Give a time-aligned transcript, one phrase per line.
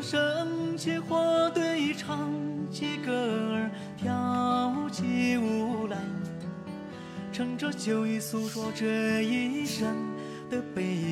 [0.00, 2.32] 我们生起火堆，唱
[2.72, 5.98] 起歌儿，跳起舞来，
[7.30, 9.94] 乘着酒意诉说这一生
[10.48, 11.09] 的悲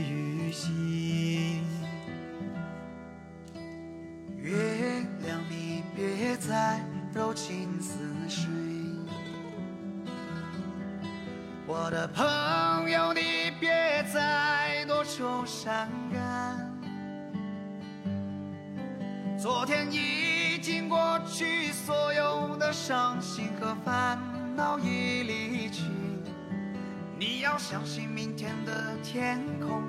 [27.59, 29.88] 相信，明天的天空。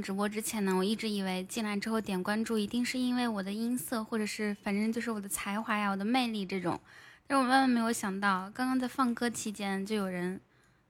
[0.00, 6.80] 直播之前呢，我一直以为进来之后点关注一定是因为我的音色，或者是反正就是我的才华呀、我的魅力这种。
[7.26, 10.40] 但我万万没有想到，刚刚在放歌期间就有人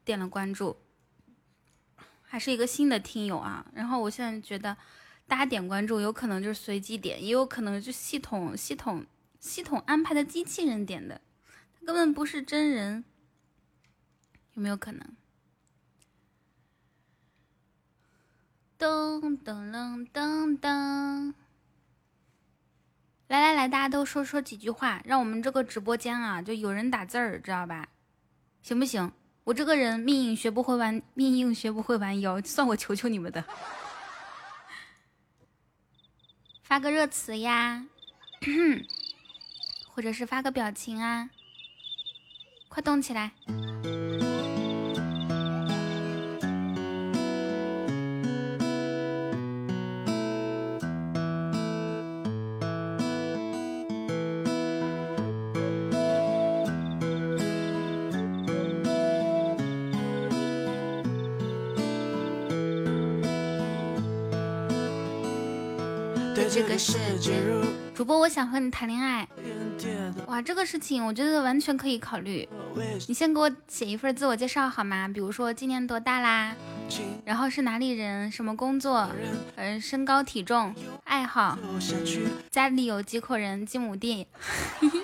[0.05, 0.77] 点了关注，
[2.23, 3.67] 还是一个新的听友啊。
[3.75, 4.77] 然后我现在觉得，
[5.27, 9.05] 大家点关注有可能就是随机点，也有可能就系统系统
[9.39, 11.21] 系统安排的机器人点的，
[11.79, 13.05] 他根本不是真人，
[14.55, 15.20] 有没有可能？
[18.81, 21.35] 噔噔噔噔噔，
[23.29, 27.87] 来来来，大家都说说几句话，让我们这个直播间啊，就有人打字儿，知道吧？
[28.63, 29.13] 行不行？
[29.45, 33.45] 我这个人命硬学不会玩，命硬学不会玩游，算我求求你们的，
[36.65, 37.85] 发个热词呀，
[39.93, 41.29] 或者是发个表情啊，
[42.71, 43.33] 快动起来！
[66.61, 67.33] 这个世界。
[67.95, 69.27] 主播，我想和你谈恋爱。
[70.27, 72.47] 哇，这个事情我觉得完全可以考虑。
[73.09, 75.09] 你先给我写一份自我介绍好吗？
[75.09, 76.55] 比如说今年多大啦，
[77.25, 79.09] 然后是哪里人，什么工作，
[79.57, 80.75] 嗯，身高体重，
[81.05, 81.59] 爱好，
[82.51, 84.27] 家里有几口人，几亩地。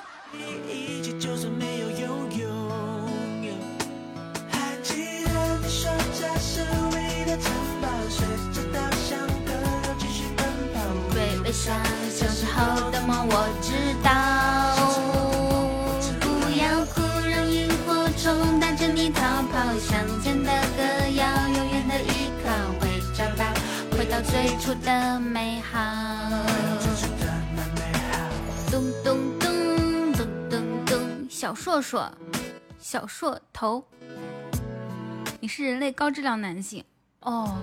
[24.67, 25.79] 到最初的美好。
[28.69, 32.11] 咚咚咚咚咚咚，小硕硕，
[32.81, 33.87] 小硕头，
[35.39, 36.85] 你是人类高质量男性
[37.21, 37.63] 哦。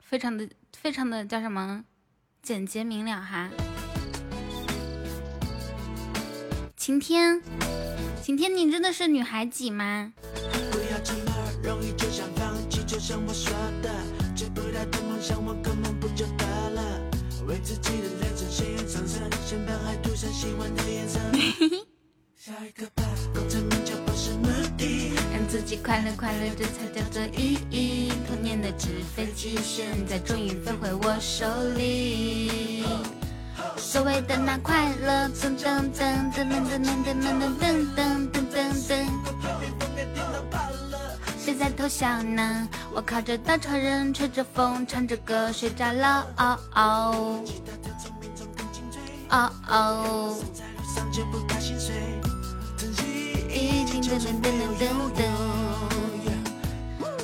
[0.00, 1.84] 非常的非常的叫什么
[2.42, 3.50] 简洁明了哈，
[6.74, 7.42] 晴天，
[8.22, 10.14] 晴天，你真的是女孩几吗？
[12.94, 13.52] 就像我说
[13.82, 13.90] 的
[14.36, 17.00] 追不到的梦想换个梦不就得了
[17.44, 21.18] 为自己的人生鲜艳上色先把爱涂上喜欢的颜色
[22.36, 23.02] 下一个吧
[23.34, 24.46] 功成名就不是目
[24.78, 28.86] 的让自己快乐快乐这才叫做意义童年的纸
[29.16, 31.44] 飞机现在终于飞回我手
[31.76, 32.84] 里。
[33.76, 39.04] 所谓的那快乐噔噔噔噔噔噔噔噔噔噔噔噔噔噔
[41.54, 42.68] 在偷笑呢？
[42.92, 46.26] 我靠着稻草人，吹着风，唱着歌，睡着了。
[46.36, 47.44] 哦哦
[49.30, 50.36] 哦哦。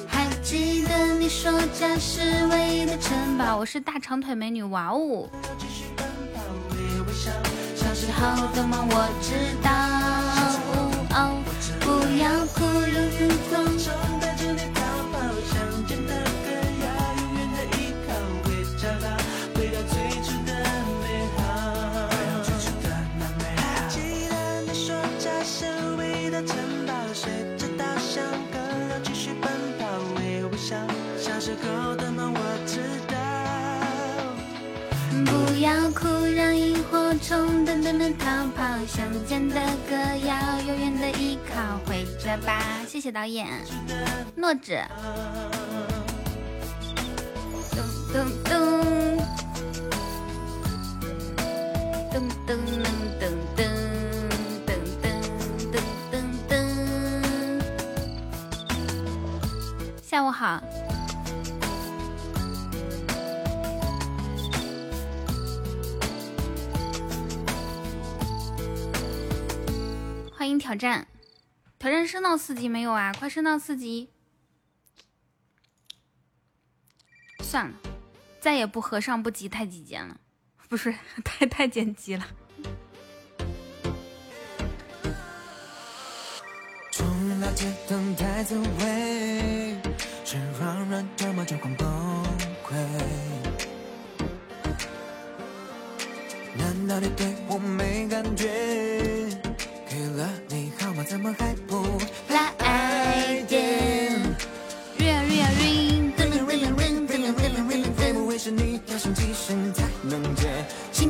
[0.09, 3.56] 还记得你说家是唯一的城堡？
[3.56, 5.29] 我是大长腿美女，哇哦！
[7.76, 9.71] 小时候的梦我知道，
[12.11, 14.30] 不要哭萤火虫
[35.61, 38.65] 要哭，让萤火虫噔噔噔逃跑。
[38.87, 39.57] 乡间的
[39.91, 39.95] 歌
[40.27, 40.35] 谣，
[40.67, 41.79] 永远的依靠。
[41.85, 43.47] 回家吧，谢谢导演。
[44.35, 44.81] 诺子。
[47.71, 48.51] 咚咚咚。
[52.11, 52.14] 噔
[52.47, 52.57] 噔
[53.21, 53.61] 噔噔噔
[54.64, 55.12] 噔
[55.71, 55.76] 噔
[56.11, 56.14] 噔
[56.49, 56.52] 噔。
[60.02, 60.62] 下午好。
[70.40, 71.06] 欢迎挑战，
[71.78, 73.12] 挑战升到四级没有啊？
[73.12, 74.09] 快升到四级！
[77.44, 77.76] 算了，
[78.40, 80.18] 再也不和尚不急太极剑了，
[80.66, 82.26] 不是太太剪辑了。
[96.56, 98.49] 难道你对我没感觉？
[100.00, 104.19] 给了你号码，怎么还不来电
[104.99, 110.60] ？Ring ring ring，噔噔噔噔噔噔噔噔噔，会不会是你要响几声才能接？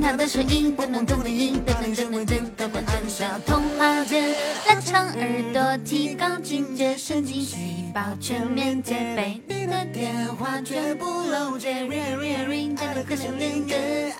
[0.00, 4.34] 心跳的声音，咚咚咚的音，噔噔噔噔噔噔噔，按下通话键，
[4.66, 9.38] 拉长耳朵，提高警觉，神经细胞全面戒备。
[9.46, 14.14] 你的电话绝不漏接，Ring ring ring，打了个响铃耶。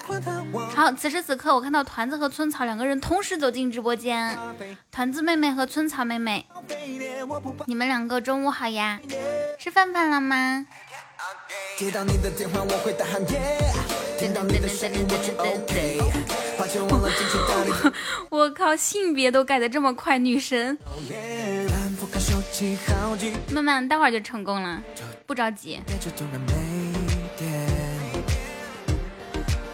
[0.76, 4.36] 好，此时此刻，我看到团子和村草两个人同时走进直播间。
[4.92, 6.44] 团子妹妹和村草妹妹，
[7.64, 9.00] 你们两个中午好呀？
[9.58, 10.66] 吃饭饭了吗？
[11.76, 13.58] 接到你的电话，我会大喊耶！
[14.18, 15.98] 见到你的声音，我就 OK。
[16.58, 17.94] 抱歉忘了进去打理。
[18.28, 20.76] 我靠，性别都改的这么快，女神。
[23.50, 24.82] 慢慢，待会儿就成功了，
[25.26, 25.80] 不着急。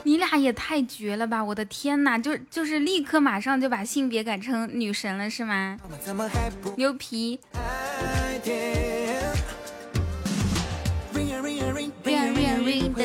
[0.04, 1.42] 你俩也太绝了吧！
[1.42, 5.76] 我的天哪，就就是立刻马上就把性别改成女神了，是吗？
[6.76, 7.40] 牛皮！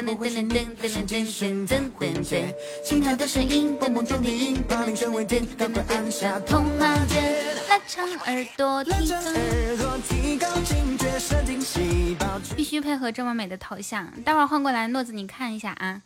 [0.01, 2.53] 噔噔噔噔噔噔噔噔，
[2.84, 10.48] 心跳的声音，蹦蹦中电音，把铃声未停，赶快按下通马键，拉长耳朵听歌。
[12.55, 16.01] 必须配合这么美的头像，待会儿换过来，诺子你看一下啊。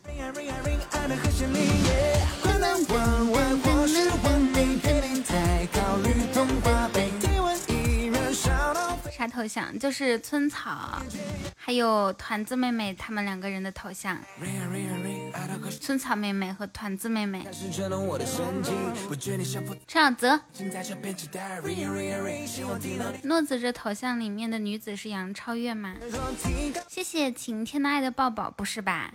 [9.18, 9.80] 啥头像？
[9.80, 11.02] 就是村草，
[11.56, 14.18] 还有团子妹妹他们两个人的头像。
[15.80, 17.48] 村草妹妹和团子妹妹。
[19.88, 20.40] 陈小泽。
[23.24, 25.96] 诺子这头像里面的女子是杨超越吗？
[26.90, 29.12] 谢谢晴天的爱的抱抱，不是吧？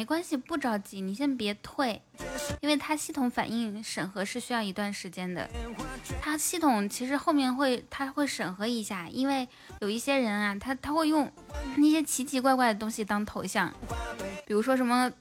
[0.00, 2.00] 没关系，不着急，你先别退，
[2.62, 5.46] 因为它系统反应审核是需要一段时间的。
[6.22, 9.46] 它系统其实后面会，它会审核一下，因为
[9.80, 11.30] 有一些人啊，他他会用
[11.76, 13.70] 那些奇奇怪怪的东西当头像，
[14.46, 15.12] 比如说什么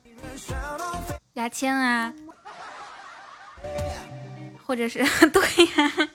[1.34, 2.14] 牙签啊，
[4.66, 5.00] 或者是
[5.34, 5.42] 对
[5.76, 6.10] 呀。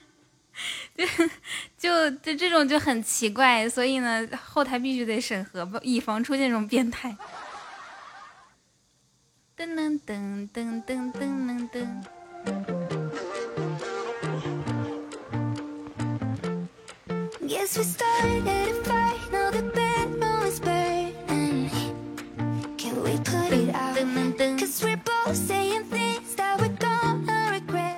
[1.77, 7.15] 就就这种就很奇怪，所以呢，后台必须得审核，以防出现这种变态。
[9.57, 11.87] 噔噔噔噔噔噔噔。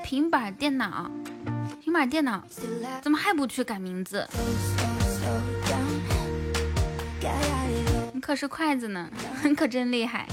[0.03, 1.11] 平板电脑。
[1.81, 2.43] 平板电脑
[3.01, 4.27] 怎么还不去改名字？
[8.17, 9.07] 你可是筷子呢，
[9.43, 10.25] 你 可真厉害！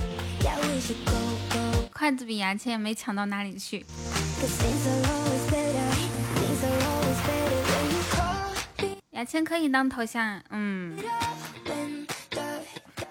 [1.92, 3.84] 筷子比牙签也没强到哪里去。
[9.10, 10.96] 牙签可以当头像，嗯，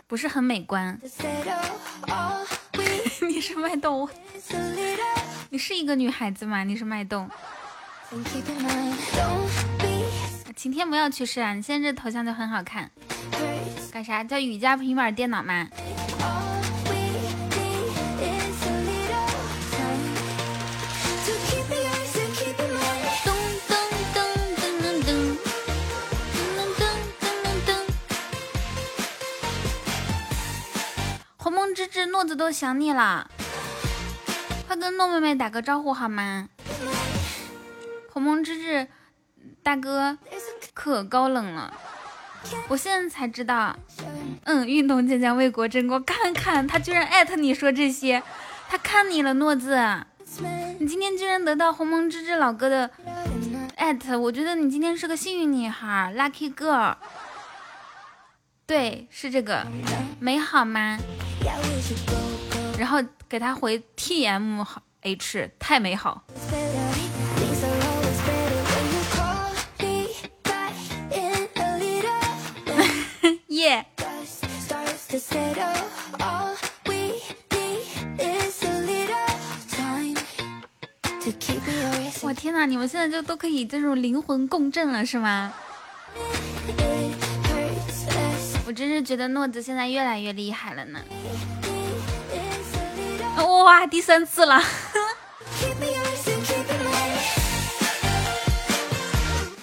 [0.08, 1.00] 不是很美观。
[3.22, 4.10] 你是脉动？
[5.52, 6.64] 你是一个女孩子吗？
[6.64, 7.30] 你是脉动？
[10.56, 12.90] 晴天不要去世啊，你现在这头像就很好看。
[13.92, 14.24] 干啥？
[14.24, 15.68] 叫雨佳平板电脑吗？
[31.38, 33.30] 鸿蒙之志，诺子都想你了，
[34.68, 36.48] 快跟诺妹妹打个招呼好吗？
[38.12, 38.88] 红蒙之志。
[39.62, 40.18] 大哥
[40.74, 41.74] 可高冷了，
[42.68, 43.76] 我现在才知道。
[44.46, 48.22] 嗯，运动健将为国争光，看看他居然艾特你说这些，
[48.68, 49.80] 他看你了，诺子，
[50.80, 52.90] 你今天居然得到鸿蒙之志老哥的
[53.78, 56.96] 艾特，我觉得你今天是个幸运女孩，lucky girl。
[58.66, 59.66] 对，是这个，
[60.20, 60.98] 美好吗？
[62.78, 64.64] 然后给他回 T M
[65.02, 66.24] H，太美好。
[82.22, 85.54] 我天哪，你们现在就都可以这种灵魂共振了是吗？
[88.66, 91.00] 我真是觉得诺子现在越来越厉害了呢！
[93.38, 94.62] 哇，第三次了！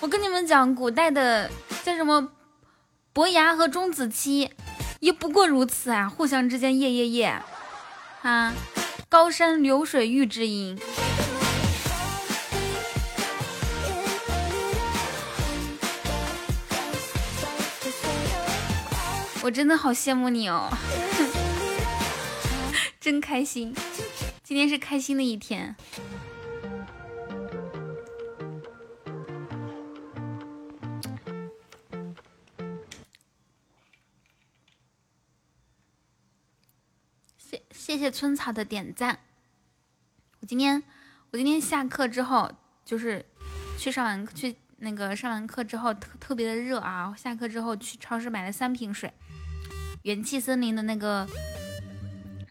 [0.01, 1.51] 我跟你们讲，古代的
[1.83, 2.29] 叫什么？
[3.13, 4.51] 伯牙和钟子期
[5.01, 7.43] 也不过如此啊，互相之间夜夜夜
[8.23, 8.55] 啊，
[9.09, 10.79] 高山流水遇知音。
[19.43, 20.71] 我真的好羡慕你哦，
[23.01, 23.75] 真开心，
[24.45, 25.75] 今天是开心的一天。
[37.91, 39.19] 谢谢春草的点赞。
[40.39, 40.81] 我今天
[41.33, 42.49] 我今天下课之后，
[42.85, 43.27] 就是
[43.77, 47.13] 去上完去那个上完课之后特特别的热啊。
[47.19, 49.13] 下课之后去超市买了三瓶水，
[50.03, 51.29] 元气森林的那个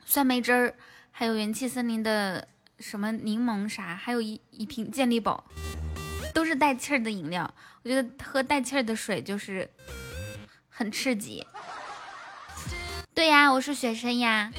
[0.04, 0.76] 酸梅汁儿，
[1.10, 2.46] 还有元气森林的
[2.78, 5.46] 什么柠檬啥，还有一一瓶健力宝，
[6.34, 7.50] 都是带气儿的饮料。
[7.84, 9.70] 我觉得喝带气儿的水就是
[10.68, 11.48] 很刺激。
[13.14, 14.52] 对呀，我是学生呀，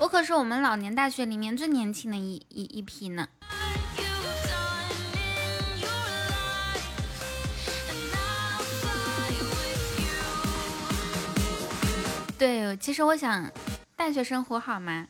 [0.00, 3.26] 我可是我们老年大学里面最年轻的一一一批呢。
[12.36, 13.50] 对，其实我想，
[13.96, 15.06] 大学生活好吗？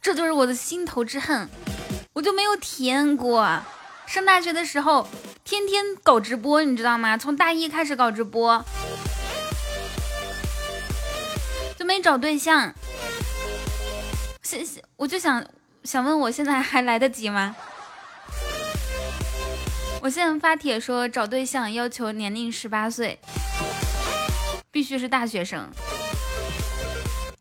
[0.00, 1.48] 这就是我的心头之恨，
[2.14, 3.60] 我就没有体验过。
[4.06, 5.06] 上大学的时候，
[5.44, 7.18] 天天搞直播，你知道吗？
[7.18, 8.64] 从大一开始搞直播，
[12.00, 12.72] 找对象。
[14.42, 15.44] 现现，我就想
[15.84, 17.54] 想问，我现在还来得及吗？
[20.02, 23.18] 我现在发帖说找对象要求年龄十八岁，
[24.70, 25.68] 必须是大学生，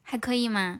[0.03, 0.79] 还可以吗？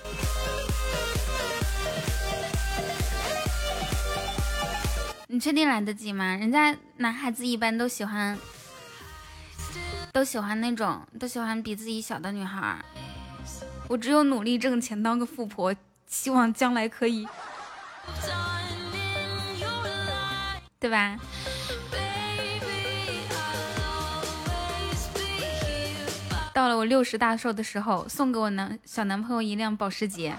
[5.28, 6.36] 你确定来得及吗？
[6.36, 8.40] 人家男孩子一般都喜欢，
[10.12, 12.84] 都喜欢那种，都喜欢比自己小的女孩。
[13.88, 15.74] 我只有努力挣钱，当个富婆，
[16.08, 17.28] 希望将来可以，
[20.80, 21.18] 对吧？
[26.54, 30.36] 到了我六十大寿的时候，送给我男小男朋友一辆保时捷，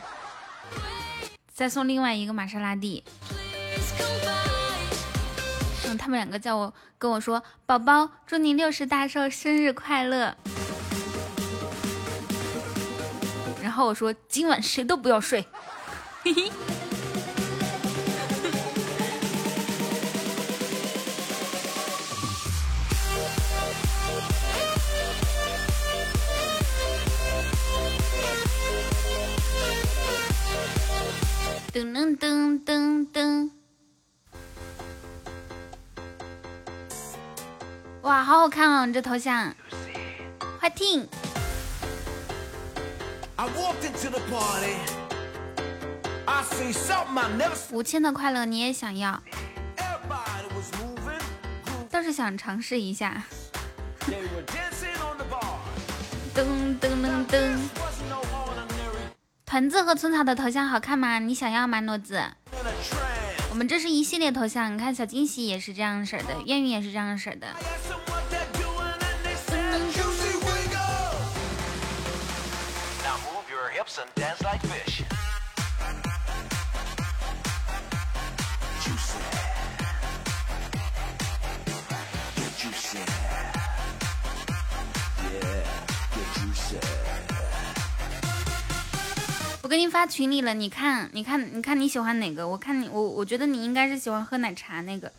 [1.53, 3.05] 再送另外一个玛莎拉蒂。
[5.99, 10.37] 他们两个叫我跟我说：“宝宝，祝你六十大寿，生日快乐。”
[13.77, 15.45] 然后我说：“今晚谁都不要睡。”
[16.25, 16.51] 嘿嘿。
[31.71, 33.51] 噔噔噔噔噔。
[38.01, 38.87] 哇，好好看哦！
[38.87, 39.55] 你这头像，
[40.59, 41.07] 快听。
[47.71, 49.23] 五千的快乐你也想要？
[51.91, 53.23] 倒是想尝试一下。
[56.35, 57.59] 噔噔噔噔。
[59.45, 61.19] 团子和村草的头像好看吗？
[61.19, 62.23] 你想要吗，诺子？
[63.51, 67.47] 我们这是一系列头像，你看小惊喜也是这样式的，愿运也是这样式的。
[89.63, 92.49] 我给你发群里了，你看，你看，你看你喜欢哪个？
[92.49, 95.13] 我看你，我我觉得你应该是喜欢喝奶茶那个。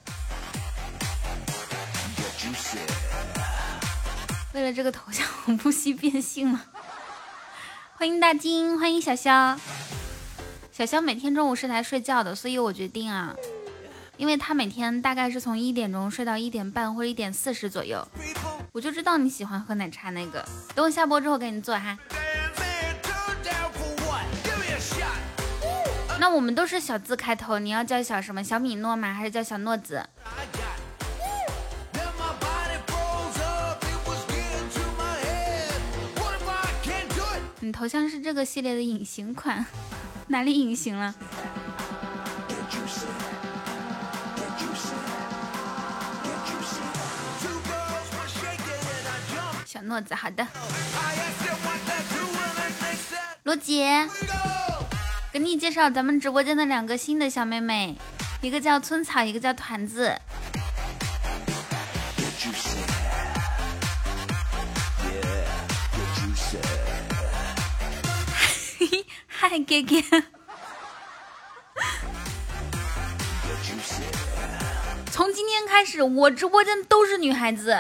[4.53, 6.65] 为了这个头像，我不惜变性了。
[7.99, 9.60] 欢迎大金，欢迎小肖。
[10.71, 13.36] 小肖每天中午是来睡觉的，所以我决定啊，
[14.17, 18.07] 因为他每天大概是从一点钟睡到一点半或者一点四十左右，
[18.71, 20.47] 我就知道你喜欢喝奶茶那个。
[20.75, 21.97] 等我下播之后给你做哈。
[26.19, 28.43] 那我们都是小字开头，你要叫小什么？
[28.43, 29.12] 小米诺吗？
[29.12, 30.07] 还是叫小诺子？
[37.67, 39.65] 你头像是这个系列的隐形款，
[40.27, 41.13] 哪里隐形了？
[49.65, 50.47] 小诺子，好的。
[53.43, 54.08] 罗姐，
[55.34, 57.97] 给你介绍咱们直播间的两个新的小妹妹，
[58.39, 60.17] 一个叫村草，一个叫团子。
[69.39, 70.23] 嗨，哥哥！
[75.12, 77.78] 从今天开始，我直播间都是女孩子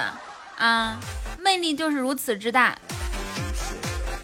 [0.55, 0.99] 啊，
[1.39, 2.77] 魅力就是如此之大。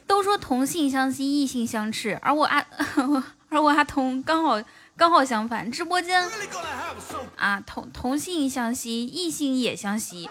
[0.06, 2.64] 都说同性相吸，异性相斥，而我阿
[3.50, 4.62] 而我阿童刚好
[4.96, 6.30] 刚好相反，直播间
[7.36, 10.30] 啊同同性相吸，异性也相吸。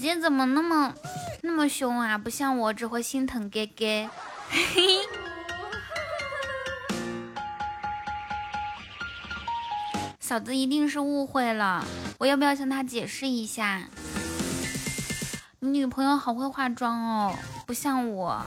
[0.00, 0.94] 姐姐怎么那么？
[1.42, 4.08] 那么凶啊，不像我只会心疼哥哥。
[10.18, 11.84] 嫂子一定是误会了，
[12.16, 13.82] 我要不要向他解释一下？
[15.58, 17.36] 你女朋友好会化妆哦，
[17.66, 18.42] 不像我，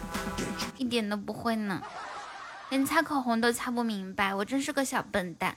[0.78, 1.84] 一点都不会呢，
[2.70, 5.56] 连擦口红都擦不明白，我真是个小笨蛋。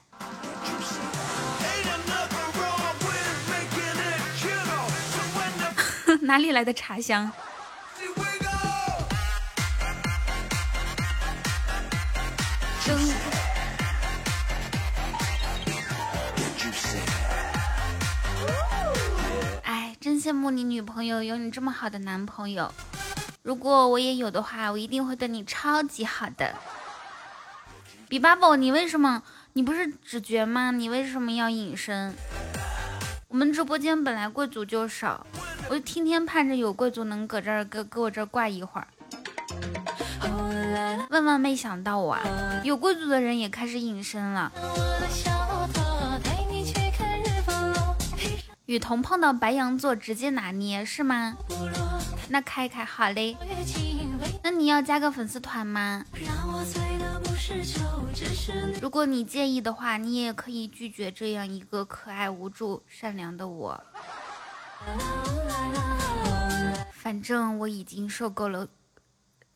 [6.27, 7.31] 哪里来的茶香？
[19.63, 22.73] 哎，真羡慕你女朋友有你这么好的男朋友。
[23.45, 26.57] 如果我也有的话，我一定会对你超级好的。
[28.09, 29.23] 比巴宝，你为什么？
[29.53, 30.73] 你不是只觉吗？
[30.73, 32.17] 你为什么要隐身？
[33.29, 35.27] 我们直播间本来贵族就少，
[35.69, 38.87] 我就天天盼着有贵族能搁这儿搁搁我这儿挂一会儿。
[41.11, 42.21] 万万没想到啊，
[42.63, 44.53] 有贵族的人也开始隐身了。
[48.67, 51.37] 雨桐碰到白羊座直接拿捏是吗？
[52.29, 53.37] 那开开好嘞。
[54.43, 56.05] 那你要加个粉丝团吗？
[58.81, 63.85] 如果你介意的话，你也可以拒绝这样一个可爱、无助、善良的我。
[66.91, 68.67] 反正我已经受够了，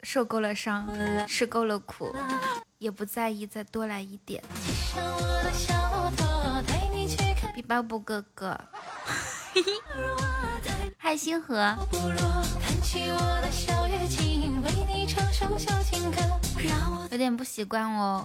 [0.02, 0.88] 受够了伤，
[1.26, 2.14] 吃够了苦，
[2.78, 4.42] 也不在意再多来一点。
[7.52, 8.59] 比巴布哥哥，
[11.11, 11.77] 嗨星河。
[17.11, 18.25] 有点不习惯哦。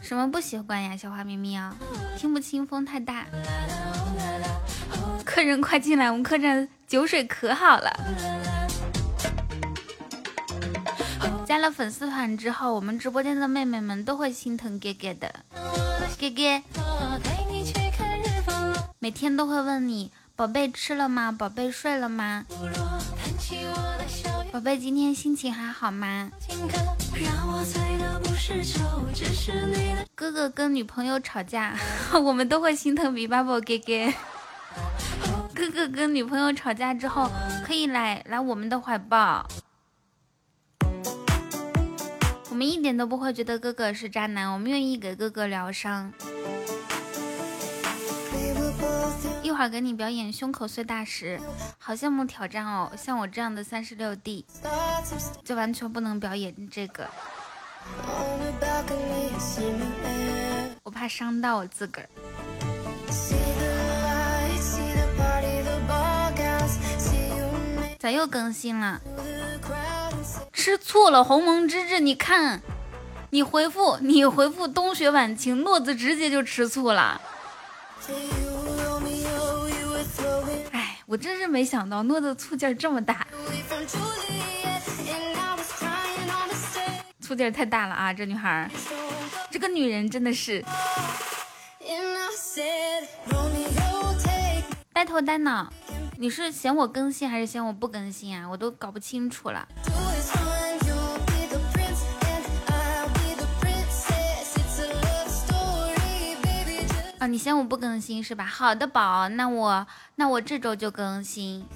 [0.00, 1.76] 什么不习惯呀，小花咪咪啊？
[2.16, 3.26] 听不清，风太大。
[5.26, 7.94] 客人快进来，我们客栈酒水可好了。
[11.44, 15.34] 加了粉丝团之后，我们直播间的妹妹们都会心疼哥哥的。
[16.18, 16.62] 哥哥，
[18.98, 21.32] 每天都会问你，宝贝吃了吗？
[21.32, 22.44] 宝贝睡了吗？
[24.52, 26.30] 宝贝，今天心情还好吗？
[30.14, 31.74] 哥哥跟女朋友吵架，
[32.22, 34.12] 我们都会心疼比巴宝哥哥。
[35.56, 37.30] 哥哥跟女朋友吵架之后，
[37.64, 39.48] 可以来来我们的怀抱，
[42.50, 46.12] 我们一点都不会觉得哥哥是渣男，我们愿意给哥哥疗伤。
[49.56, 51.40] 一会儿给你表演胸口碎大石，
[51.78, 52.92] 好羡慕挑战哦！
[52.94, 54.44] 像我这样的三十六 D，
[55.46, 57.08] 就完全不能表演这个，
[60.82, 62.08] 我怕伤到我自个儿。
[67.98, 69.00] 咋又更新了？
[70.52, 72.60] 吃醋了，鸿蒙之志，你看，
[73.30, 77.18] 你回复你回复冬雪晚晴，诺子直接就吃醋了。
[81.06, 83.24] 我真是没想到诺的醋劲儿这么大，
[87.20, 88.12] 醋劲儿太大了啊！
[88.12, 88.68] 这女孩，
[89.48, 90.64] 这个女人真的是
[94.92, 95.72] 呆头呆脑。
[96.18, 98.48] 你是嫌我更新还是嫌我不更新啊？
[98.48, 99.68] 我都搞不清楚了。
[107.18, 108.44] 啊，你嫌我不更新是吧？
[108.44, 111.64] 好的，宝，那我那我这周就更新。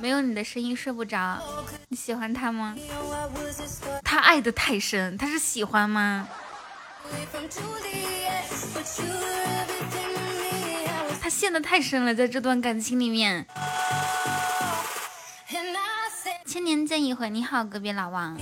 [0.00, 1.38] 没有你的声音睡不着，
[1.88, 2.74] 你喜欢他吗？
[4.04, 6.28] 他爱的太深，他是喜欢吗？
[11.22, 13.46] 他陷的太深了，在这段感情里面。
[16.50, 18.36] 千年见一回，你好，隔壁老王。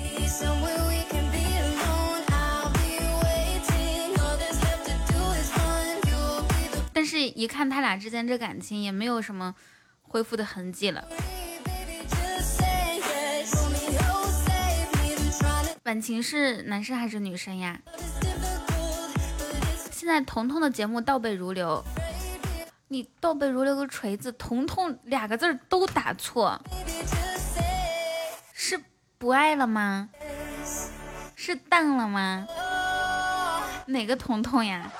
[6.95, 9.55] 但是，一看他俩之间这感情，也没有什么
[10.01, 11.05] 恢复的痕迹了。
[15.85, 17.79] 晚晴是男生还是女生呀？
[19.93, 21.85] 现在彤彤的节目倒背如流，
[22.89, 26.59] 你倒背如流个锤子，彤彤两个字都打错。
[28.61, 28.83] 是
[29.19, 30.09] 不爱了吗？
[31.37, 32.45] 是淡了吗？
[33.87, 34.91] 哪个彤彤呀？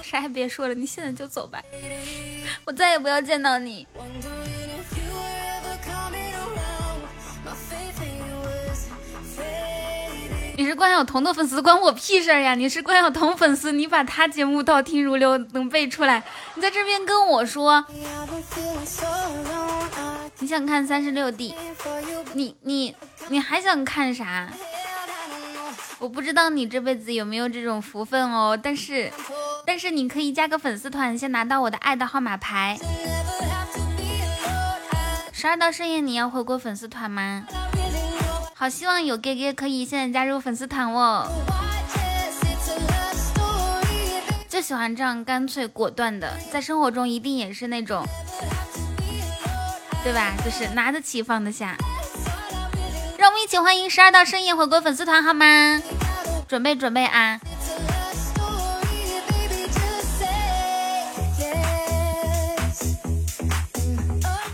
[0.00, 1.60] 啥也别说了，你现在就走吧，
[2.66, 3.84] 我再也不要见到你。
[10.56, 12.54] 你是关晓彤的粉丝，关我屁事儿呀！
[12.54, 16.22] 你是关晓彤粉丝，你把他节目倒听如流能背出来，
[16.54, 17.84] 你在这边跟我说，
[20.38, 21.54] 你想看三十六 D，
[22.34, 22.94] 你你
[23.28, 24.48] 你还想看啥？
[25.98, 29.10] 我不知道你这辈子有没有这种福分哦，但是
[29.64, 32.78] 但是你可以加个粉丝团，先拿到我的爱的号码牌。
[35.32, 37.44] 十二道盛宴你要回国粉丝团吗？
[38.62, 41.26] 好希望有哥哥可以现在加入粉丝团哦。
[44.48, 48.06] 就喜欢这样干脆果断的，在生活中一定也是那种，
[50.04, 50.34] 对吧？
[50.44, 51.76] 就是拿得起放得下。
[53.18, 55.82] 让我们一起欢迎十二道深夜回国粉丝团好吗？
[56.46, 57.40] 准备准备啊！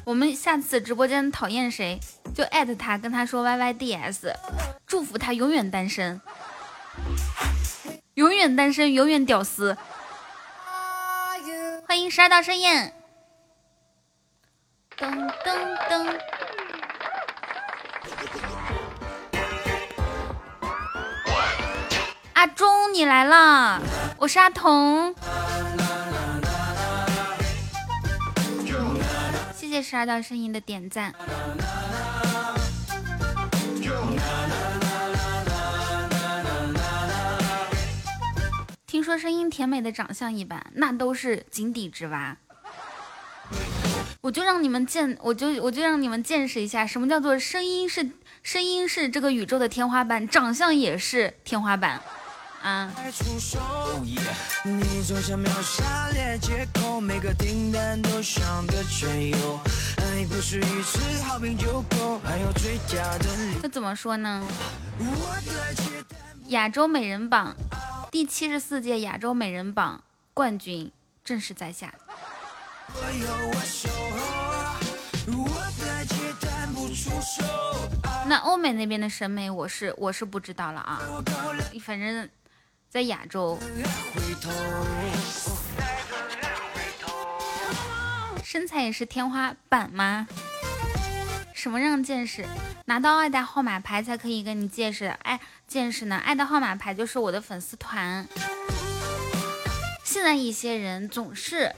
[0.07, 2.01] 我们下次直播间讨厌谁，
[2.35, 4.33] 就艾特他，跟他说 Y Y D S，
[4.87, 6.21] 祝福他永远单身，
[8.15, 9.77] 永远单身，永远屌丝。
[11.87, 12.93] 欢迎十二道盛宴，
[14.97, 15.11] 噔
[15.45, 16.21] 噔噔，
[22.35, 23.81] 阿忠你来了，
[24.19, 25.15] 我是阿童。
[29.57, 31.15] 谢谢十二道声音的点赞。
[39.09, 42.37] 说声音甜美的长相一般，那都是井底之蛙。
[44.21, 48.11] 我就让你们见，我就我就让你们见识一下，什么叫做声音是
[48.43, 52.03] 声音是这个宇宙的天花板，长相也是天花板。
[52.63, 52.93] 啊！
[63.63, 64.47] 这怎么说呢？
[66.49, 67.57] 亚洲美人榜
[68.11, 70.03] 第七十四届亚洲美人榜
[70.35, 70.91] 冠军
[71.25, 71.93] 正式在下。
[78.27, 81.01] 那欧美那边的审美，我是我是不知道了啊，
[81.83, 82.29] 反正。
[82.91, 83.59] 在亚洲，
[88.43, 90.27] 身材也是天花板吗？
[91.53, 92.47] 什么让见识？
[92.87, 96.17] 拿到二代号码牌才可以跟你见识，哎，见识呢？
[96.17, 98.27] 爱的号码牌就是我的粉丝团。
[100.03, 101.71] 现在一些人总是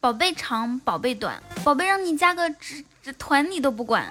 [0.00, 4.10] 宝贝长，宝贝短，宝贝让你加个这这团你都不管。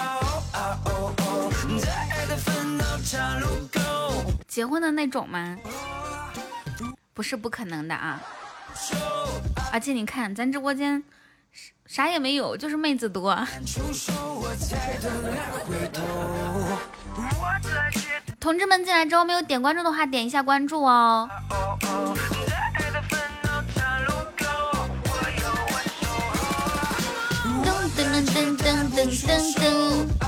[4.47, 5.57] 结婚的那种吗？
[7.13, 8.21] 不是不可能的啊！
[9.71, 11.03] 而且你看，咱直播间
[11.85, 13.37] 啥也没有，就是妹子多。
[18.39, 21.29] 同志们进来之后没有点关注的话，点一下关注哦。
[27.63, 30.20] 噔噔噔噔噔噔噔。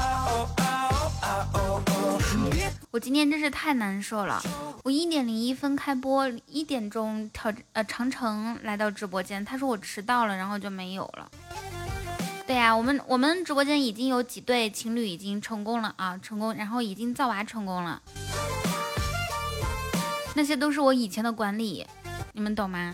[2.93, 4.39] 我今天真是太难受了，
[4.83, 11.27] 我一点零一分开播，一点钟挑呃长城来到直播间，他说我迟到了，然后就没有了。
[12.45, 17.99] 对呀，我们我们直播间已经有几对情侣已经成功了啊，成功，然后已经造娃成功了。
[20.35, 21.87] 那些都是我以前的管理，
[22.33, 22.93] 你们懂吗？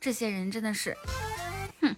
[0.00, 0.96] 这些人真的是，
[1.80, 1.96] 哼，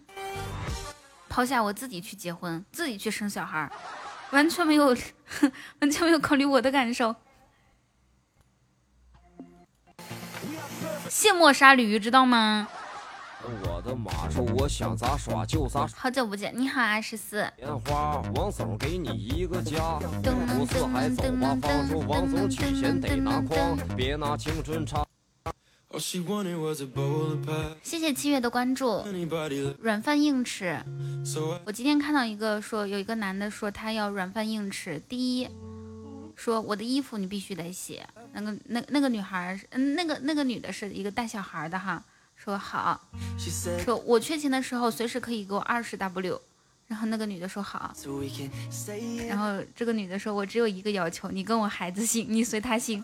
[1.28, 3.70] 抛下我自己去结婚，自己去生小孩。
[4.30, 4.96] 完全没有，
[5.80, 7.14] 完全没有考虑我的感受。
[11.08, 12.68] 卸磨杀驴，知道吗？
[13.64, 15.98] 我的马说，我想咋耍就咋耍。
[15.98, 17.50] 好久不见，你好啊，十四。
[17.58, 19.98] 烟花，王总给你一个家。
[20.58, 25.07] 五四海走吧，放说王总取钱得拿筐，别拿青春唱。
[27.82, 29.02] 谢谢七月的关注。
[29.80, 30.78] 软饭硬吃。
[31.64, 35.00] 我今天看到一个说，有一个男的说他要软饭硬吃。
[35.08, 35.48] 第一，
[36.36, 38.02] 说我的衣服你必须得洗。
[38.32, 42.04] 那个那那个女孩，嗯，那个那个女的是一个带小孩的哈。
[42.36, 43.00] 说好。
[43.82, 46.38] 说我缺钱的时候随时可以给我二十 W。
[46.86, 47.92] 然后那个女的说好。
[49.26, 53.02] 然后这个女的说，我只有一个要求，你跟我孩子姓，你随他姓。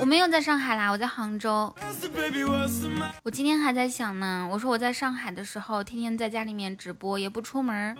[0.00, 1.74] 我没有在上海啦，我在杭州。
[3.22, 7.96] 我今天还在想呢，我说我在上海的时候，天天在家里面直播，也不出门。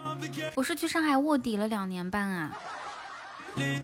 [0.55, 2.53] 我是去上海卧底了两年半啊。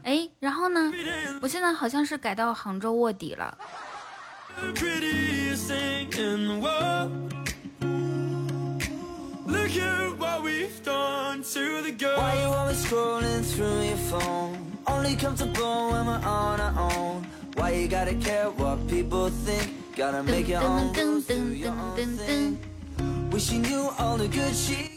[0.02, 0.92] 哎，然后呢？
[1.40, 3.56] 我现在好像是改到杭州卧底了。
[9.50, 12.16] Look at what we've done to the girl.
[12.16, 14.78] Why you always scrolling through your phone?
[14.86, 17.26] Only comfortable when we're on our own.
[17.54, 19.96] Why you gotta care what people think?
[19.96, 22.58] Gotta make your own rules, do your own thing.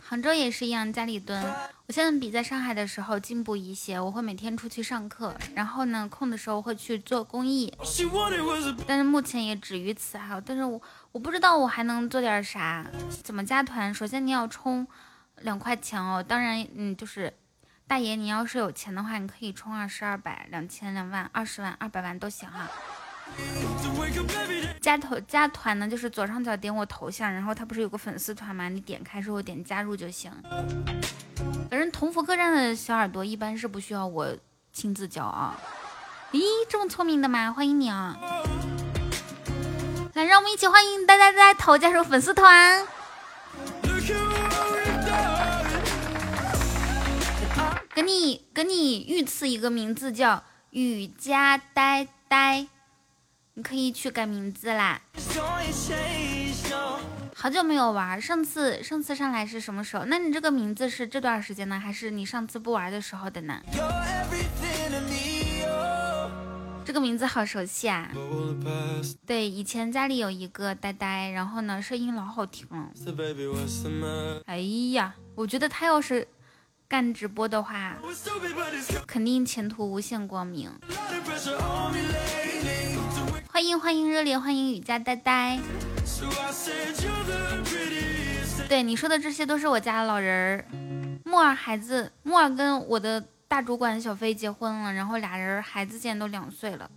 [0.02, 1.42] 杭州也是一样，家里蹲。
[1.88, 7.74] 我现在比在上海的时候进步一些，我会每天出去上课，然后呢，空的时候会去做公益。
[8.86, 10.42] 但是目前也止于此哈。
[10.46, 10.82] 但是我
[11.14, 12.86] 我不知道我还能做点啥，
[13.24, 13.94] 怎么加团？
[13.94, 14.86] 首先你要充
[15.38, 16.22] 两块钱哦。
[16.22, 17.34] 当然，嗯，就是
[17.88, 22.70] 大爷，你要是有钱的话，你可以充二十二百、两千、两万、二十万、二百万都行哈。
[24.82, 28.68] 加头加团呢，就是左上角点我头像，然后它不是有个粉丝团吗？
[28.68, 30.32] 你点开之后点加入就行。
[31.70, 34.28] 反正同福客栈的小耳朵一般是不需要我
[34.72, 35.58] 亲自教啊。
[36.32, 37.52] 咦，这么聪明的吗？
[37.52, 38.18] 欢迎你啊！
[40.14, 42.86] 来，让我们一起欢迎呆呆呆头加入粉丝团。
[47.96, 52.68] 给你给你预赐一个名字叫雨家呆呆。
[53.56, 55.00] 你可以去改名字啦！
[57.36, 60.06] 好久没有玩，上次上次上来是什么时候？
[60.06, 63.62] 那你这个名字是这段时间呢，还是你上次不玩的时候的呢？
[66.84, 68.10] 这个名字好熟悉啊！
[69.28, 72.90] 对，以前家里有一个呆呆，然后呢，声音老好听了。
[74.48, 74.58] 哎
[74.94, 76.28] 呀，我觉得他要是
[76.88, 77.98] 干直播的话，
[79.06, 80.72] 肯定前途无限光明。
[83.54, 85.60] 欢迎欢迎热烈欢迎雨佳呆呆，
[88.68, 90.66] 对你说的这些都是我家的老人儿。
[91.24, 96.90] 木耳孩子，木耳跟我的大主管小飞结婚了，然后俩人孩子现在都两岁了。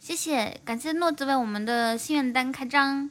[0.00, 3.08] 谢谢，感谢诺子为我们的心愿单开张。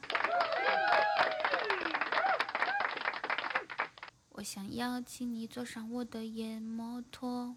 [4.32, 7.56] 我想邀请你坐上我的野摩托。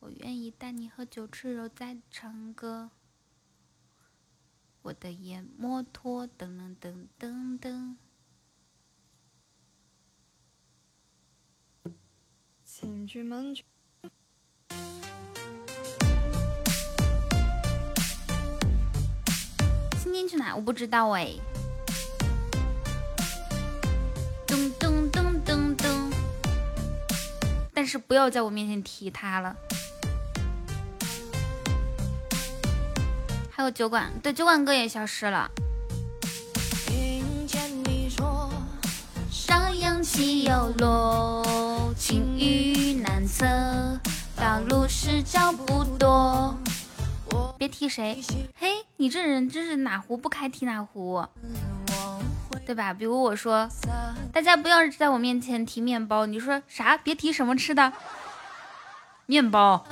[0.00, 2.90] 我愿意带你喝酒吃肉再唱歌，
[4.80, 7.96] 我的野摩托噔噔噔噔噔。
[12.64, 13.22] 新天去
[20.38, 20.56] 哪？
[20.56, 21.34] 我不知道哎。
[24.46, 26.10] 噔噔噔噔噔。
[27.74, 29.54] 但是不要在我面前提他了。
[33.60, 35.50] 还有酒馆，对酒馆哥也消失了。
[39.30, 43.44] 上扬起又落，青雨难测，
[44.34, 46.58] 道路是脚不多。
[47.58, 48.24] 别提谁，
[48.56, 51.22] 嘿，你这人真是哪壶不开提哪壶，
[52.64, 52.94] 对吧？
[52.94, 53.68] 比如我说，
[54.32, 56.96] 大家不要在我面前提面包，你说啥？
[56.96, 57.92] 别提什么吃的，
[59.26, 59.84] 面包。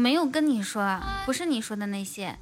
[0.00, 2.34] 没有跟你说，不是你说的那些。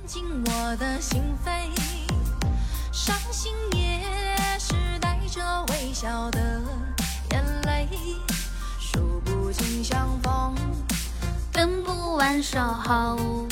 [11.53, 13.49] 等不完守候，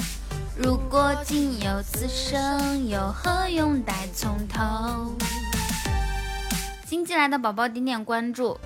[0.56, 5.12] 如果仅有此生，又何用待从头？
[6.86, 8.56] 新进来的宝宝点点关注。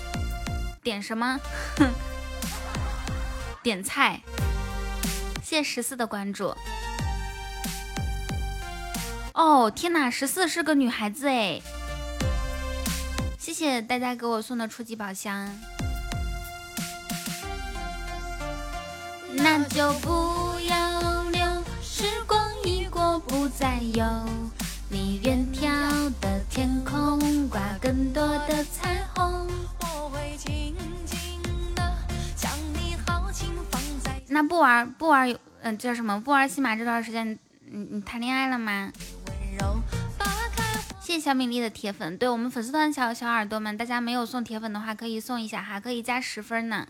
[0.84, 1.40] 点什么？
[3.64, 4.20] 点菜。
[5.48, 6.52] 谢十四的关注。
[9.32, 11.62] 哦，天哪，十四是个女孩子哎！
[13.38, 15.48] 谢谢大家给我送的初级宝箱。
[19.34, 21.40] 那就不要留，
[21.80, 24.04] 时光一过不再有。
[24.88, 29.46] 你远眺的天空，挂更多的彩虹。
[29.78, 30.74] 我会尽
[34.36, 36.20] 那不玩不玩，嗯，叫什么？
[36.20, 37.38] 不玩西马这段时间，
[37.70, 38.92] 你你谈恋爱了吗？
[41.00, 46.86] 谢谢小米粒的铁粉，对我们粉丝团小小耳朵们，大家没有送铁粉的话，可以送一下哈，可以加十分呢。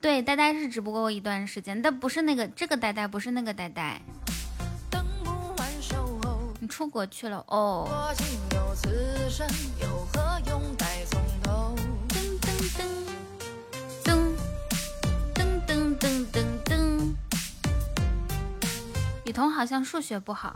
[0.00, 4.00] 对，呆呆是直播过一段时间，但不是那个这个呆呆，不是那个呆呆。
[6.60, 7.88] 你出国去了哦。
[16.04, 17.14] 噔噔噔。
[19.24, 20.54] 雨桐好像数学不好，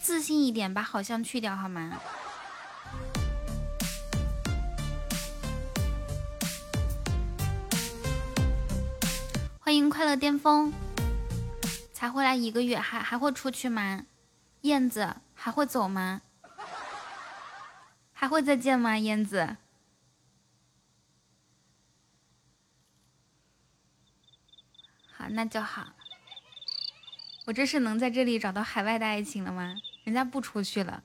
[0.00, 1.98] 自信一点，把好像去掉好吗？
[9.58, 10.72] 欢迎快乐巅峰，
[11.92, 14.02] 才回来一个月，还还会出去吗？
[14.60, 16.20] 燕子还会走吗？
[18.12, 18.96] 还会再见吗？
[18.96, 19.56] 燕子，
[25.28, 25.86] 那就好。
[27.46, 29.74] 我这是能在这里找到海外的爱情了吗？
[30.04, 31.02] 人家不出去了。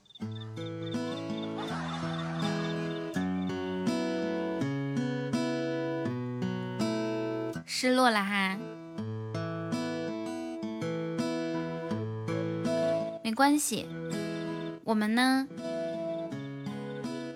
[7.65, 8.57] 失落了哈，
[13.23, 13.85] 没关系，
[14.83, 15.47] 我们呢，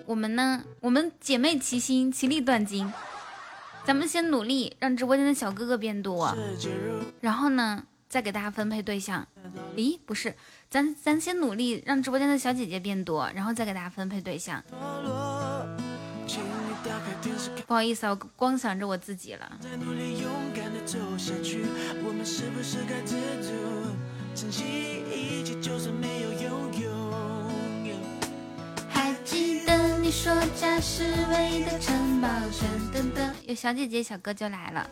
[0.06, 2.90] 我们呢，我们姐妹齐心，其利断金，
[3.90, 6.32] 咱们先努力让直播间的小哥哥变多，
[7.20, 9.26] 然后呢，再给大家分配对象。
[9.74, 10.32] 咦，不是，
[10.70, 14.62] 咱咱先努力让直播间的小姐姐变多，然后再给大家分配对象。
[17.66, 19.58] 不好意思啊，我光想着我自己了。
[30.10, 34.90] 你说家是唯一的城堡，噔噔噔，有小姐姐小哥就来了。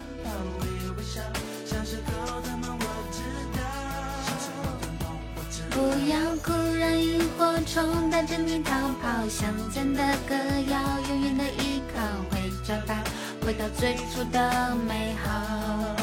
[5.71, 8.71] 不要哭，让萤火虫带着你逃
[9.03, 9.29] 跑。
[9.29, 10.37] 乡间的歌
[10.71, 12.01] 谣，永远的依靠。
[12.31, 13.03] 回家吧，
[13.45, 15.97] 回到最初的美好。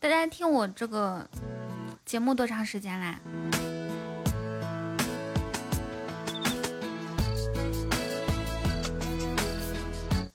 [0.00, 1.28] 大家听我这个
[2.08, 3.20] 节目多长时间啦？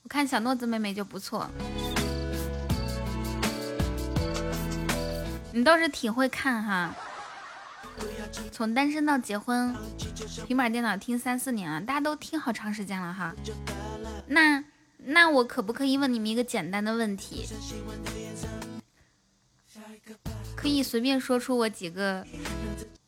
[0.04, 1.50] 我看小诺子妹妹就不错。
[5.50, 6.94] 你倒是挺会看哈，
[8.52, 9.74] 从单身到结婚，
[10.46, 13.34] 平板电脑听三四年了，大家都听好长时间了哈。
[14.28, 14.62] 那
[14.98, 17.44] 那我可不可以问你们一个简单的问题？
[20.64, 22.26] 可以随便说出我几个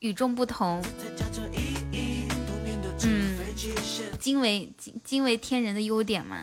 [0.01, 0.85] 与众不同，
[3.03, 3.39] 嗯，
[4.21, 6.37] 惊为惊惊为天人的优点吗？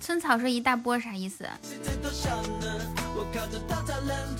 [0.00, 1.46] 村草说一大波啥意思？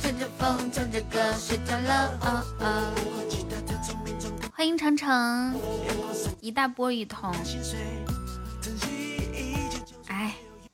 [0.00, 2.18] 吹着风，唱着歌，睡着了。
[2.22, 2.90] 哦哦。
[4.54, 5.54] 欢迎程程，
[6.40, 7.34] 一大波雨桐。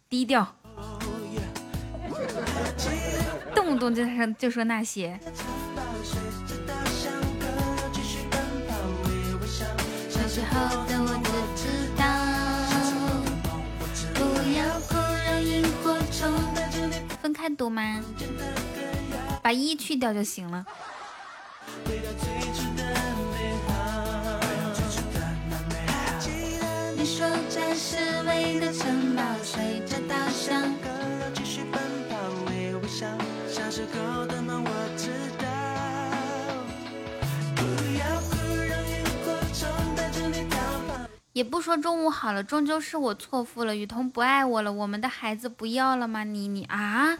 [0.08, 0.46] 低调，
[3.54, 5.18] 动不动就说就说那些。
[17.20, 18.00] 分开读吗？
[19.42, 20.64] 把一去掉就行了。
[30.46, 32.16] 稻香歌谣继续奔跑，
[32.48, 33.04] 微微笑，
[33.48, 35.10] 小时候的梦我知
[35.42, 35.44] 道。
[37.56, 37.62] 不
[37.98, 40.94] 要哭，让萤火虫带着你逃跑。
[41.32, 46.22] 也不说中午好了，终究是我错付了，雨桐不爱我了，我们的孩子不要了吗？
[46.22, 47.18] 你你啊，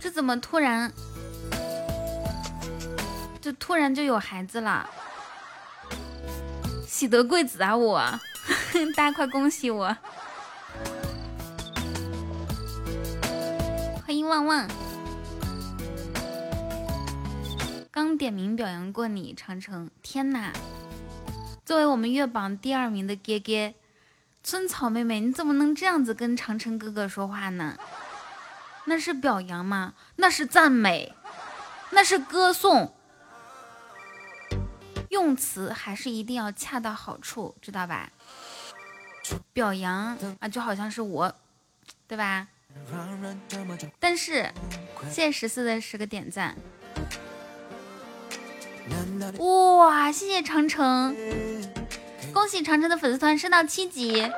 [0.00, 0.92] 这怎么突然，
[3.40, 4.90] 就突然就有孩子了？
[6.84, 8.02] 喜得贵子啊我，
[8.96, 9.96] 大家快恭喜我！
[14.12, 14.68] 欢迎旺旺，
[17.90, 19.90] 刚点名表扬过你，长城。
[20.02, 20.52] 天哪！
[21.64, 23.72] 作为我们月榜第二名的哥哥，
[24.44, 27.78] 村草妹妹，你怎么能这样子跟长城哥哥说话呢？
[28.84, 29.94] 那是表扬吗？
[30.16, 31.14] 那是赞美，
[31.92, 32.94] 那是歌颂。
[35.08, 38.10] 用词还是一定要恰到好处，知道吧？
[39.54, 41.34] 表扬啊，就好像是我，
[42.06, 42.48] 对吧？
[43.98, 44.50] 但是
[45.10, 46.56] 谢谢十四的十个点赞，
[49.38, 50.12] 哇！
[50.12, 51.16] 谢谢长城，
[52.32, 54.30] 恭喜长城的粉丝团升到七级。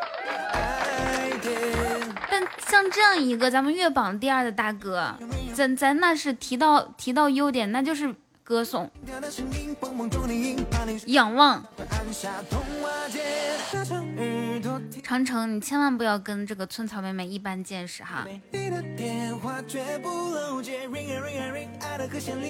[2.31, 5.15] 但像这样一个咱们月榜第二的大哥，
[5.53, 8.91] 咱咱那是提到提到优点，那就是歌颂，
[11.07, 11.65] 仰望。
[15.05, 18.27] 长城，你千万不要跟这个村草妹妹一般见识哈。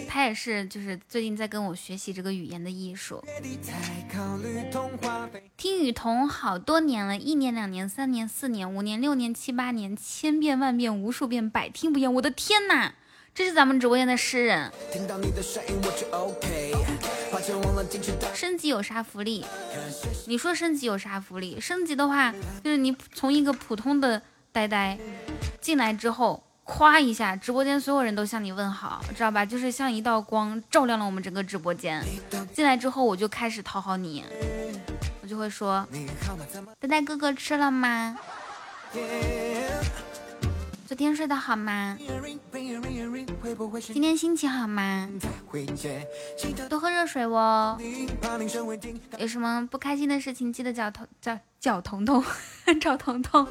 [0.09, 3.21] 他也是，就是最近在跟我学习这个语言的艺术。
[5.57, 12.15] 听雨桐好多年了，一年、两年、三年、四年、五年、六年、七八年，千遍万遍、无数遍，百听不厌。
[12.15, 12.95] 我的天哪！
[13.35, 14.71] 这是咱们直播间的诗人。
[18.33, 19.45] 升级有啥福利？
[20.27, 21.61] 你说升级有啥福利？
[21.61, 22.33] 升级的话，
[22.63, 24.21] 就是你从一个普通的
[24.53, 24.99] 呆呆
[25.61, 29.45] 进来之后，夸一下，直播间所有人都向你问好，知道吧？
[29.45, 32.03] 就是像一道光照亮了我们整个直播间。
[32.55, 34.25] 进来之后，我就开始讨好你，
[35.23, 35.87] 我就会说，
[36.81, 38.17] 呆呆哥哥吃了吗？
[40.95, 41.99] 昨天睡得好吗？
[43.93, 45.11] 今天心情好吗？
[46.69, 47.77] 多喝热水哦。
[49.19, 52.25] 有什么不开心的事情，记得找彤找找彤彤，
[52.81, 53.45] 找彤彤。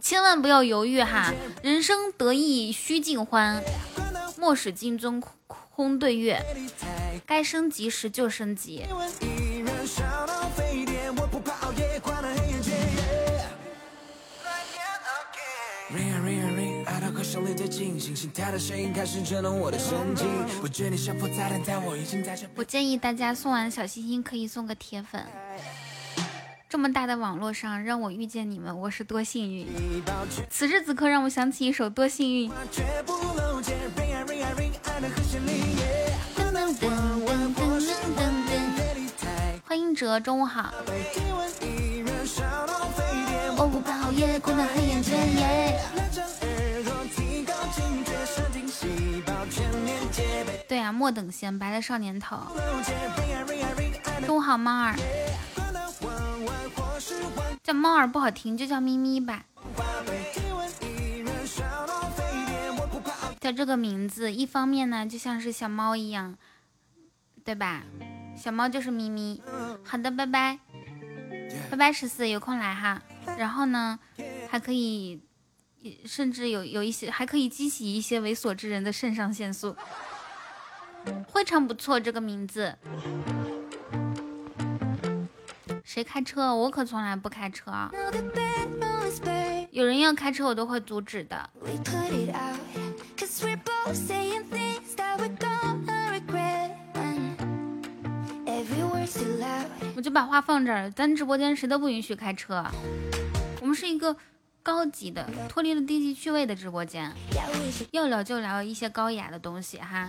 [0.00, 1.30] 千万不要犹豫哈，
[1.62, 3.62] 人生得意须尽欢，
[4.38, 5.22] 莫使金樽
[5.68, 6.42] 空对月。
[7.26, 8.86] 该升级时就升级。
[22.56, 25.22] 我建议大家送完小心心可以送个铁粉。
[26.68, 29.66] 这么大的网络上让我遇见你们，我是多幸运。
[30.50, 32.50] 此时此刻让我想起一首《多幸运》。
[39.64, 40.72] 欢迎哲，中午好。
[43.60, 46.27] 我不怕熬夜，困得黑眼圈。
[50.68, 52.36] 对啊，莫等闲，白了少年头。
[54.26, 54.94] 中午好，猫儿。
[57.62, 59.44] 叫猫儿不好听，就叫咪咪吧。
[63.40, 66.36] 叫这个名字，一方面呢，就像是小猫一样，
[67.44, 67.82] 对吧？
[68.36, 69.40] 小猫就是咪咪。
[69.82, 70.58] 好的，拜拜，
[71.70, 73.00] 拜拜十四，有空来哈。
[73.38, 73.98] 然后呢，
[74.50, 75.22] 还可以。
[76.04, 79.76] 甚至有有一些还可以激起一些猥琐之人的肾上腺素，
[81.32, 82.74] 非常不错这个名字。
[85.84, 86.54] 谁开车？
[86.54, 87.72] 我可从来不开车。
[89.70, 91.50] 有人要开车，我都会阻止的。
[99.96, 102.64] 我就把话放这儿，咱直播间谁都不允许开车。
[103.60, 104.16] 我们是一个。
[104.60, 107.10] 高级的，脱离了低级趣味的直播间，
[107.92, 110.06] 要聊就聊一些高雅的东西哈，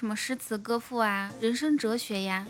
[0.00, 2.46] 什么诗词歌赋啊，人生哲学呀。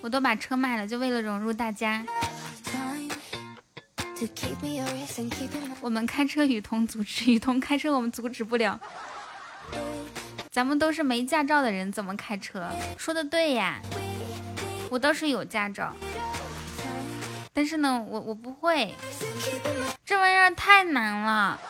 [0.00, 2.02] 我都把车卖了，就为了融入大家。
[5.82, 8.80] 我们开车，雨桐阻止，雨桐开车，我们阻止不了。
[10.50, 12.70] 咱们都是没驾照的人，怎么开车？
[12.96, 13.82] 说的对呀，
[14.88, 15.94] 我倒是有驾照，
[17.54, 18.94] 但是呢，我我不会，
[20.04, 21.60] 这玩意儿太难了。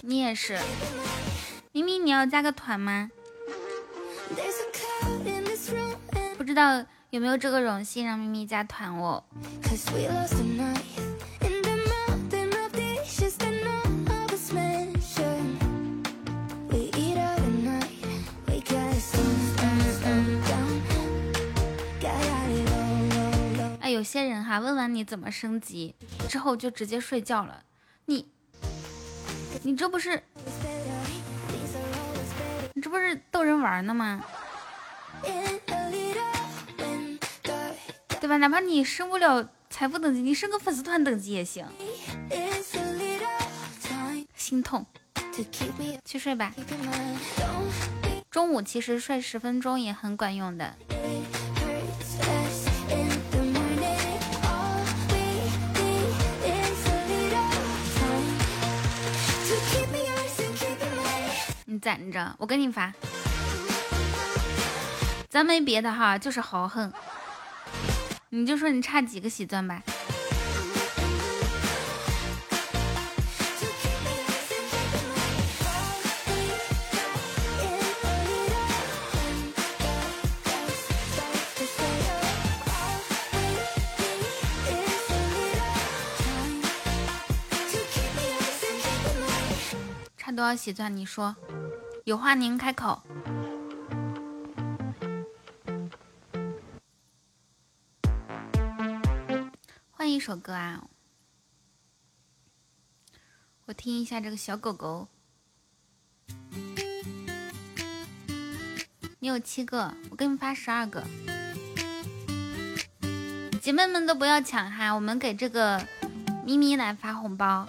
[0.00, 0.58] 你也是，
[1.72, 3.10] 明明你要加个团吗？
[6.36, 6.84] 不知道。
[7.10, 9.24] 有没有这个荣幸让咪咪加团哦？
[23.88, 25.94] 有些人哈，问完你怎么升级
[26.28, 27.62] 之后就直接睡觉了，
[28.06, 28.28] 你，
[29.62, 30.22] 你这不是，
[32.74, 34.24] 你这不是逗人玩呢吗？
[38.20, 38.36] 对吧？
[38.36, 41.66] 哪怕你升不了财富等级，你升个粉丝团等级也行。
[44.34, 44.84] 心痛，
[46.04, 46.52] 去睡吧。
[48.30, 50.74] 中午其实睡十分钟也很管用的。
[61.80, 62.92] 攒着我给你发。
[65.28, 66.92] 咱没别的哈就是豪横。
[68.30, 69.82] 你就说你差几个喜钻吧。
[90.16, 91.34] 差多少喜钻你说。
[92.08, 93.02] 有话您开口。
[99.90, 100.88] 换一首歌啊，
[103.66, 105.06] 我听一下这个小狗狗。
[109.18, 111.04] 你有七个，我给你发十二个。
[113.60, 115.86] 姐妹们都不要抢哈，我们给这个
[116.46, 117.68] 咪咪来发红包。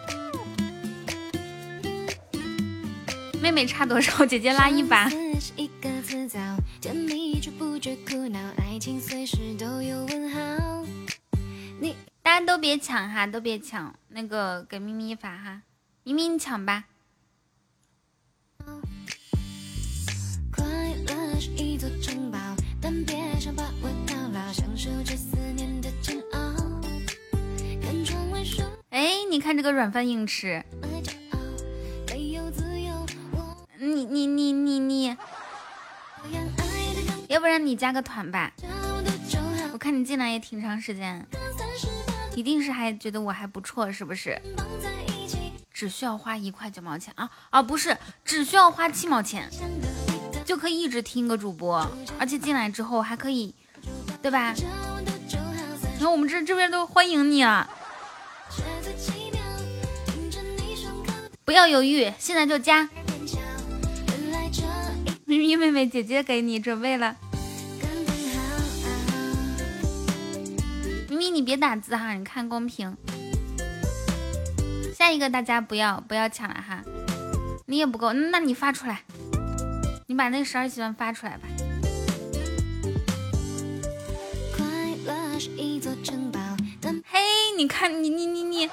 [3.42, 4.26] 妹妹差多少？
[4.28, 5.10] 姐姐拉一把。
[12.22, 15.62] 大家都别抢哈，都别抢，那个给咪咪发哈，
[16.04, 16.86] 咪咪你抢吧。
[28.90, 30.64] 哎，你看这个软饭硬吃。
[33.96, 35.18] 你你你你你，
[37.28, 38.52] 要不然你加个团吧。
[39.74, 41.26] 我看你进来也挺长时间，
[42.36, 44.40] 一定是还觉得我还不错，是不是？
[45.74, 49.50] 只需要花一块九毛钱啊啊，不是，只需要花七毛钱
[50.46, 53.56] 就可以一直听个主播，而且进来之后还可以，
[54.22, 54.54] 对吧？
[54.54, 57.70] 你看我们这这边都欢迎你啊！
[61.46, 62.90] 不要犹豫，现在就加。
[65.30, 67.15] 咪咪妹妹，姐姐给你准备了。
[71.07, 72.97] 咪咪，你别打字哈，你看公屏。
[74.97, 76.84] 下一个大家不要不要抢了哈，
[77.67, 79.03] 你也不够，那你发出来，
[80.07, 81.47] 你把那十二喜欢发出来吧。
[87.05, 87.19] 嘿，
[87.55, 88.67] 你看你你你你，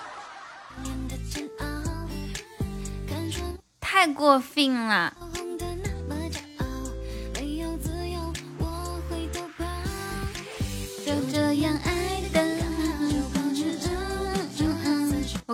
[3.79, 5.15] 太过分了。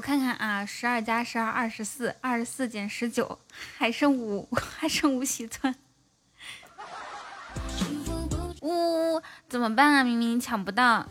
[0.03, 3.39] 看看啊，十二加十二，二十四，二十四减十九，
[3.79, 5.75] 还剩五， 还剩五喜钻。
[8.61, 10.03] 呜呜呜，怎么办啊？
[10.05, 11.07] 明明抢不到，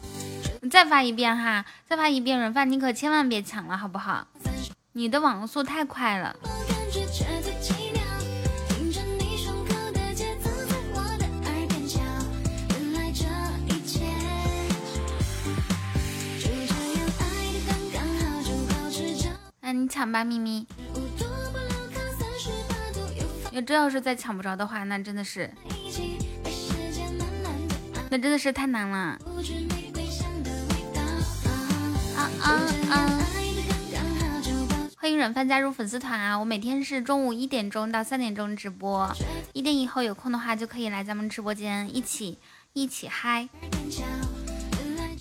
[0.61, 4.27] 你再发一遍哈，再发一遍，软饭你可千万别抢了，好不好？
[4.91, 6.35] 你的网速太快了。
[19.73, 20.67] 那你抢吧，咪咪。
[23.51, 25.49] 要真要是再抢不着的话，那真的是，
[28.09, 29.17] 那真的是太难了。
[32.17, 32.51] 啊啊
[32.89, 33.19] 啊！
[34.97, 36.37] 欢迎软饭加入粉丝团啊！
[36.37, 39.09] 我每天是中午一点钟到三点钟直播，
[39.53, 42.37] 一点以后有空的话就可以来咱们直播间一起
[42.73, 43.47] 一起嗨。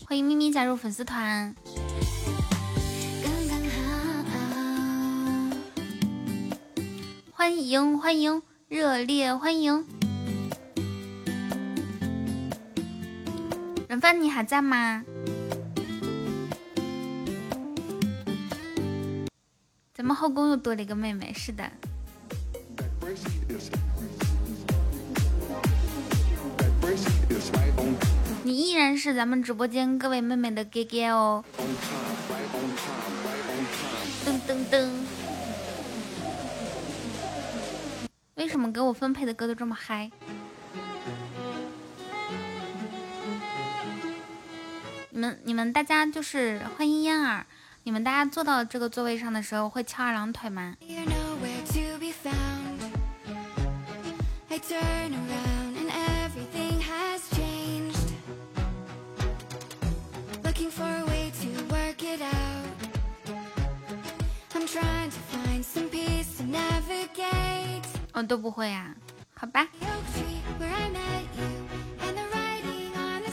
[0.09, 1.55] 欢迎咪咪加入粉丝团。
[7.41, 9.87] 欢迎欢迎，热烈欢迎！
[13.89, 15.03] 软饭你还在吗？
[19.95, 21.65] 咱们后宫又多了一个妹妹，是的。
[28.43, 31.43] 你依然是咱们直播间各位妹妹的哥哥哦。
[34.27, 34.90] 噔噔噔。
[38.35, 40.11] 为什么给我分配的歌都这么嗨？
[45.11, 47.45] 你们你们大家就是欢迎嫣儿，
[47.83, 50.77] 你们大家坐到这个座位上的时候会翘二郎腿吗
[64.71, 68.00] ？Trying to find some peace to navigate？
[68.13, 68.95] 哦，都不会呀，
[69.35, 69.67] 好吧。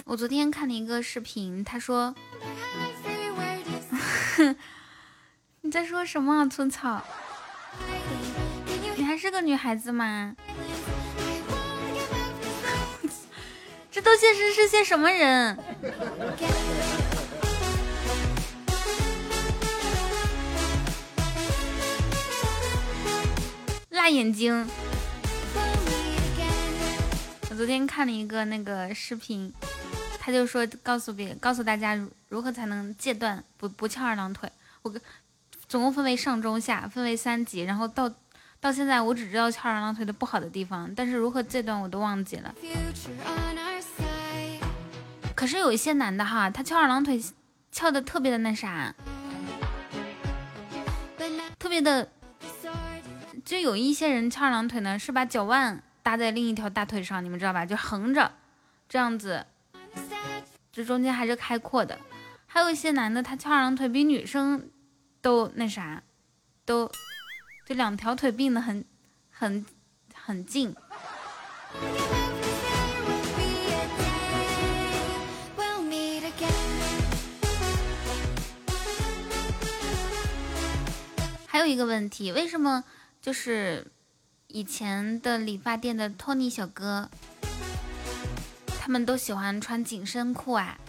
[0.05, 2.15] 我昨天看了一个视频，他说，
[5.61, 7.03] 你在说什么啊，村草？
[8.95, 10.36] 你还是个女孩子吗？
[13.91, 15.57] 这都些是是些什么人？
[23.98, 24.66] 辣眼睛！
[27.50, 29.52] 我昨天看了一个那个视频，
[30.20, 34.50] 他就说告诉别告诉大家如何才能戒断不不翘二郎腿。
[34.84, 34.93] 我
[35.68, 38.08] 总共分为上中下，分为三级，然后到
[38.60, 42.54] 到现在我只知道翘二郎腿的不好的地方，但是如何戒断我都忘记了。
[45.34, 47.20] 可是有一些男的哈，他翘二郎腿
[47.72, 48.93] 翘的特别的那啥，
[51.58, 52.08] 特别的，
[53.45, 57.65] 就有一些人翘二郎腿呢，是把脚腕搭在另一条大腿上，你们知道吧？
[57.65, 58.31] 就横着
[58.89, 59.45] 这样子，
[60.71, 61.97] 这中间还是开阔的。
[62.45, 64.69] 还有一些男的，他翘二郎腿比女生
[65.21, 66.03] 都那啥，
[66.65, 66.91] 都
[67.65, 68.83] 就两条腿并的很
[69.29, 69.65] 很
[70.13, 70.75] 很近。
[81.45, 82.83] 还有一个问题，为什么
[83.28, 83.86] 就是
[84.47, 87.09] 以前的理发店的托尼小哥，
[88.80, 90.80] 他们都喜欢穿紧身裤啊？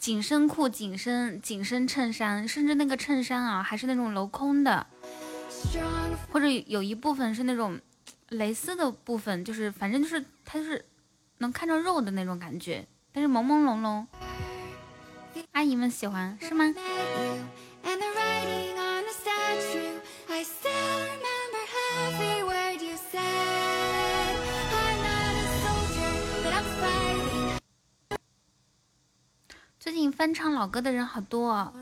[0.00, 4.84] 紧身裤、紧身紧身衬衫，甚至那个衬衫啊，还是那种镂空的，
[6.32, 7.80] 或者有一部分是那种
[8.30, 10.84] 蕾丝的部分，就是反正就是它就是
[11.42, 14.06] 能看着肉的那种感觉，但是朦朦胧胧。
[15.50, 16.72] 阿姨们喜欢是吗？
[29.80, 31.50] 最近翻唱老歌的人好多。
[31.50, 31.72] 哦。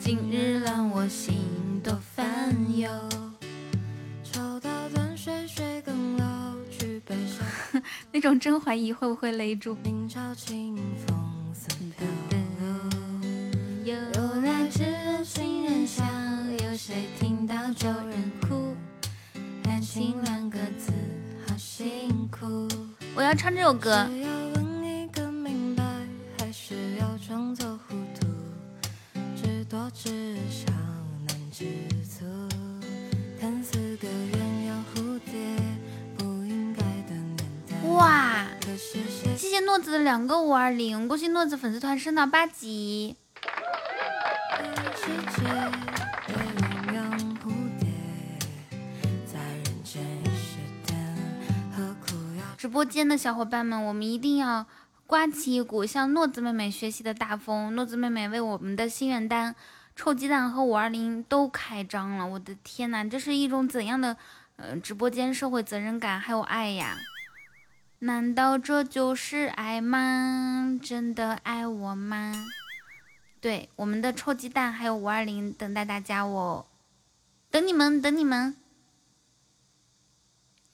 [0.00, 2.90] 今日让我心多烦忧。
[8.12, 9.76] 那种真怀疑会不会勒住。
[13.84, 13.94] 有
[14.42, 16.04] 来只有新人笑，
[16.64, 18.74] 有谁听到旧人哭？
[19.64, 20.92] 爱情两个字。
[23.14, 24.08] 我要唱这首歌。
[40.52, 43.16] 五二零，恭喜诺子粉丝团升到八级。
[52.58, 54.66] 直播间的小伙伴们，我们一定要
[55.06, 57.74] 刮起一股向诺子妹妹学习的大风。
[57.74, 59.56] 诺子妹妹为我们的心愿单
[59.96, 64.14] 臭鸡蛋和五二零都开张了，我的天呐，这是一种怎样的
[64.56, 66.98] 呃直播间社会责任感还有爱呀？
[68.04, 70.76] 难道这就是爱吗？
[70.82, 72.34] 真的爱我吗？
[73.40, 76.66] 对，我们的臭鸡蛋还有五二零等待大家哦，
[77.48, 78.56] 等你们，等你们。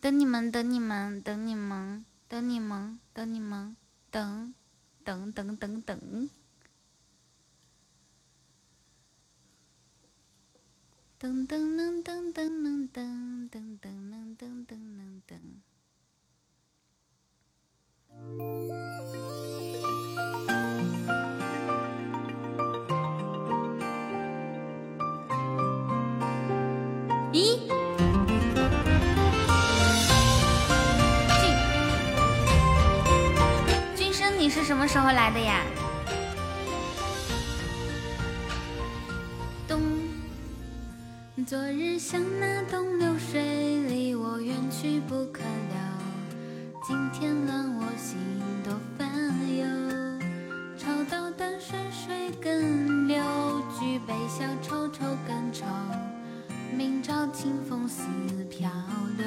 [0.00, 3.76] 等你们，等你们，等你们，等你们，等你们，
[4.10, 4.54] 等，
[5.04, 6.30] 等等等等，
[11.20, 15.38] 噔噔噔噔噔噔噔噔噔噔噔
[27.32, 27.58] 咦？
[34.36, 35.62] 你是什么时候来的呀？
[39.66, 39.82] 冬，
[41.44, 43.42] 昨日像那东流水，
[43.88, 45.87] 离我远去不可了。
[46.88, 48.16] 今天让我心
[48.64, 49.06] 多烦
[49.58, 49.66] 忧。
[50.78, 53.22] 潮到淡水水更流，
[53.78, 55.66] 举杯消愁愁更愁。
[56.74, 58.06] 明朝清风似
[58.48, 58.70] 飘
[59.18, 59.26] 流。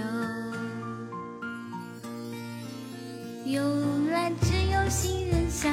[3.45, 3.61] 由
[4.09, 5.69] 来只有新人笑，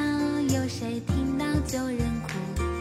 [0.55, 2.78] 有谁听到旧人哭？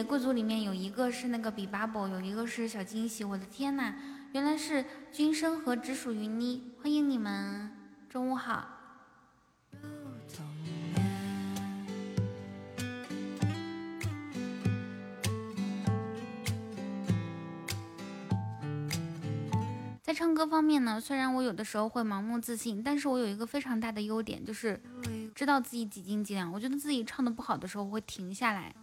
[0.00, 3.24] 贵族里面有一个是那个比巴卜，有一个是小惊喜。
[3.24, 3.92] 我的天呐，
[4.30, 7.68] 原来是君生和只属于你，欢迎你们，
[8.08, 8.81] 中午好。
[20.12, 24.78] 在唱歌方面呢，虽然我有的时候会盲目自信，但是我有一个非常大的优点，就是
[25.34, 26.52] 知道自己几斤几两。
[26.52, 28.74] 我觉得自己唱的不好的时候，我会停下来。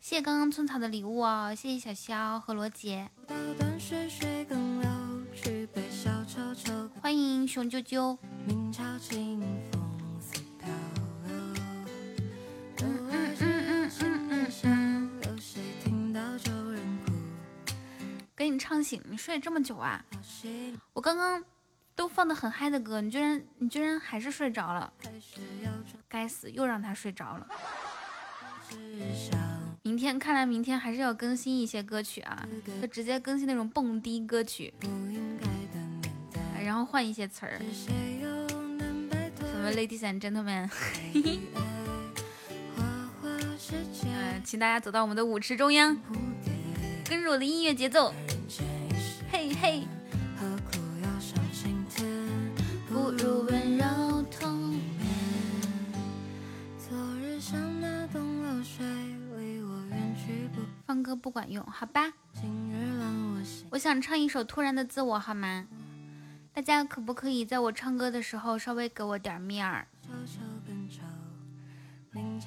[0.00, 3.06] 谢谢刚刚村草的礼物哦，谢谢小肖和罗杰，
[7.02, 8.16] 欢迎熊啾啾。
[18.42, 20.04] 给你唱醒，你睡这么久啊？
[20.92, 21.44] 我刚刚
[21.94, 24.92] 都放的很嗨的歌，你居然你居然还是睡着了，
[26.08, 27.46] 该死，又让他睡着了。
[29.82, 32.44] 明天看来明天还是要更新一些歌曲啊，
[32.80, 34.74] 就直接更新那种蹦迪歌曲，
[36.64, 37.92] 然后换一些词儿，什
[39.62, 40.68] 么？Ladies and Gentlemen，
[43.22, 45.96] 嗯， 请大家走到我们的舞池中央，
[47.04, 48.12] 跟着我的音乐节奏。
[49.30, 49.86] 嘿嘿，
[52.88, 54.80] 不如温柔痛眠。
[56.78, 58.84] 昨日像那东流水，
[59.36, 60.60] 离我远去不。
[60.86, 62.12] 放歌不管用，好吧。
[63.70, 65.66] 我想唱一首《突然的自我》，好吗？
[66.52, 69.86] 大家可不可以在我唱歌的时候稍微给我点面儿？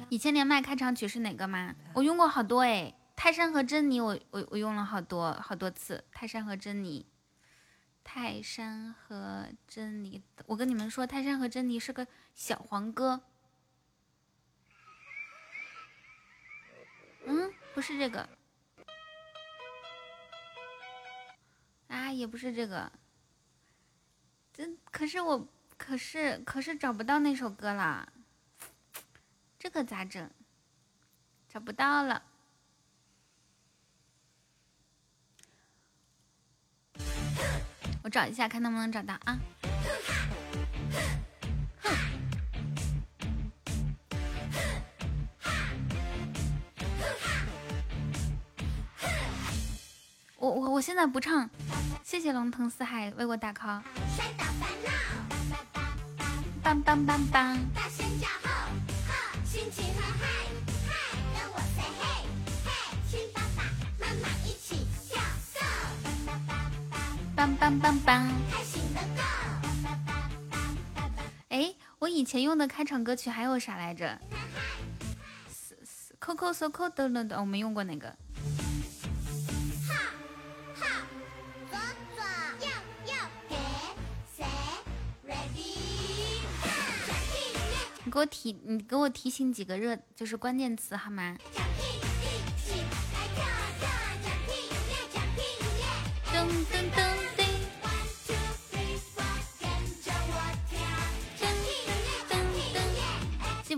[0.10, 1.74] 以前连麦开场曲是哪个吗？
[1.94, 2.94] 我用过好多哎。
[3.16, 6.04] 泰山和珍妮，我我我用了好多好多次。
[6.12, 7.06] 泰山和珍妮，
[8.04, 12.06] 泰山和珍妮，我跟你们说，泰山和珍妮是个
[12.36, 13.22] 小黄歌。
[17.26, 18.30] 嗯，不是这个，
[21.88, 22.92] 啊，也不是这个，
[24.54, 25.48] 这可是我，
[25.78, 28.14] 可是可是找不到那首歌了，
[29.58, 30.30] 这个咋整？
[31.50, 32.22] 找不到了。
[38.04, 39.40] 我找一下，看能不能找到啊！
[50.38, 51.50] 我我我现在不唱，
[52.04, 53.82] 谢谢龙腾四海为我打 call。
[56.62, 57.58] 棒棒棒棒！
[57.74, 57.84] 棒
[67.66, 68.28] 棒棒棒！
[71.50, 74.22] 哎，我以前用的开场歌曲还有啥来着
[76.22, 78.16] ？Coco So Cold 等等等，我没用过哪个？
[88.04, 91.36] 你给我提，你给我提醒几个热，就是关键词好吗？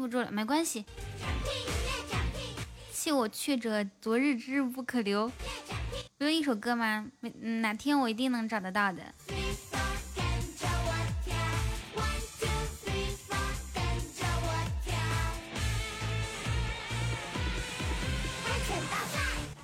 [0.08, 0.86] 住了，没关系。
[2.92, 5.32] 弃我去者，昨日之日不可留。
[6.18, 7.10] 不有一首歌吗？
[7.62, 9.14] 哪天我一定能找得到的。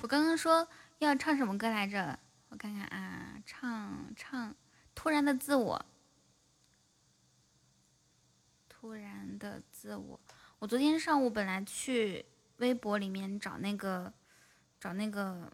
[0.00, 0.68] 我刚刚说
[0.98, 2.18] 要唱什么歌来着？
[2.50, 4.50] 我看看啊，唱唱
[4.94, 5.76] 《突然的自我》。
[8.68, 10.20] 突然的自我，
[10.64, 12.24] 我昨天上午本来去
[12.56, 14.10] 微博里面找那个
[14.80, 15.52] 找那个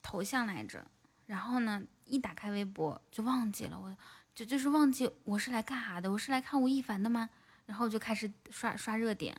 [0.00, 0.86] 头像来着，
[1.26, 3.96] 然后呢，一打开微博就忘记了，我
[4.32, 7.28] 就就是忘记我是来干啥的，我是来看吴亦凡的吗？
[7.66, 9.36] 然后就开始刷刷热点，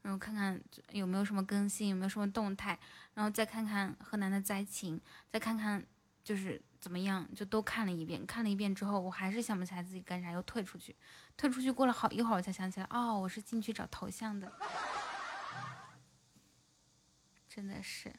[0.00, 0.58] 然后看看
[0.92, 2.78] 有没有什么更新，有没有什么动态，
[3.12, 4.98] 然后再看看河南的灾情，
[5.30, 5.84] 再看看
[6.24, 10.96] 就是怎么样，就都看了一遍，看了一遍之后，我还是想不起来自己干啥，又退出去。
[11.36, 14.50] 退出去过了好一会儿，我才想起来，哦，我是进去找头像的，
[17.48, 18.14] 真的是。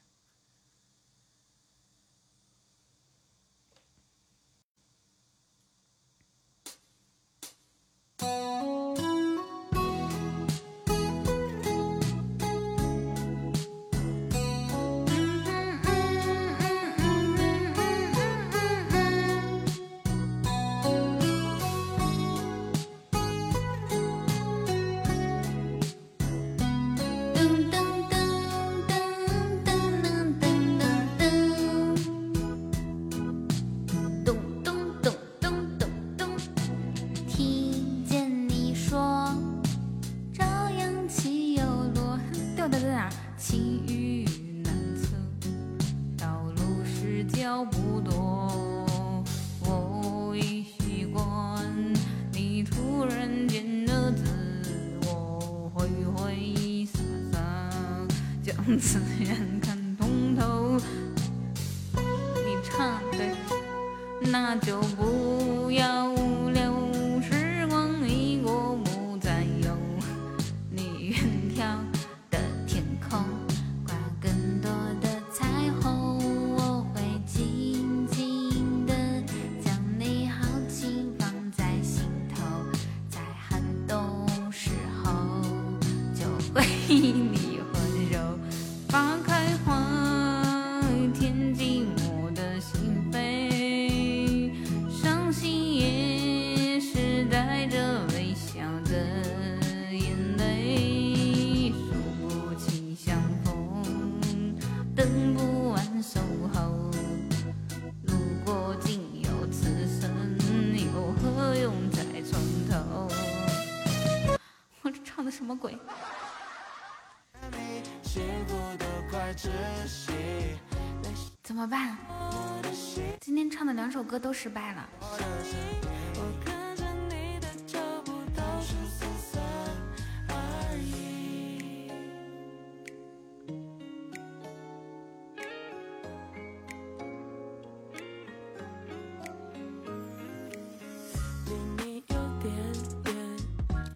[124.11, 124.89] 歌都失败了。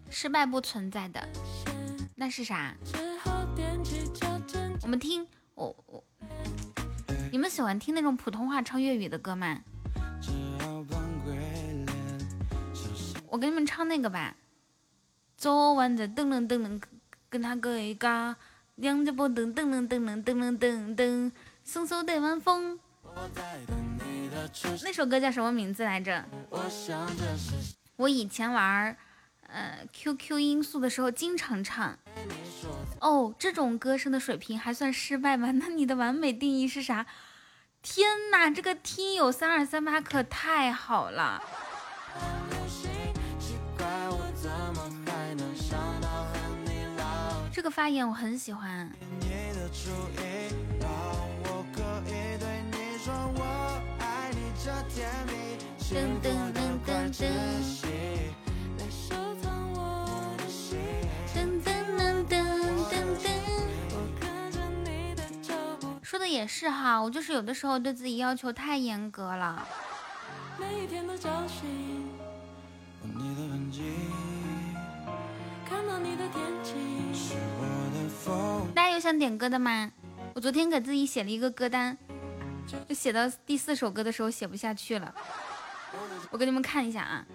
[0.08, 1.28] 失败不存在的，
[2.14, 2.74] 那是啥？
[4.80, 6.02] 我们听我我，
[7.30, 9.60] 你们喜欢听那种普通话唱粤语的歌吗？
[13.28, 14.34] 我给你们唱那个吧。
[15.36, 16.80] 昨晚在噔噔噔噔
[17.28, 18.36] 跟他哥一嘎，
[18.76, 21.30] 两脚蹦噔噔噔噔噔噔噔噔，
[21.62, 22.78] 送手的晚风。
[24.82, 26.24] 那首歌叫什么名字来着？
[27.96, 28.96] 我以前玩
[29.48, 31.98] 呃 QQ 音速的时候经常唱。
[33.00, 35.50] 哦，这种歌声的水平还算失败吗？
[35.50, 37.04] 那你的完美定义是啥？
[37.88, 41.40] 天哪，这个听友三二三八可太好了！
[47.52, 48.90] 这个发言我很喜欢。
[55.88, 57.22] 噔噔噔噔噔。
[57.22, 57.86] 噔
[66.16, 69.68] 说的也是哈，我就是有的时候对自己要求太严格了。
[78.74, 79.92] 大家有想点歌的吗？
[80.32, 81.98] 我昨天给自己写了一个歌单，
[82.66, 85.14] 就写到第四首歌的时候写不下去了。
[86.30, 87.26] 我给你们看一下啊。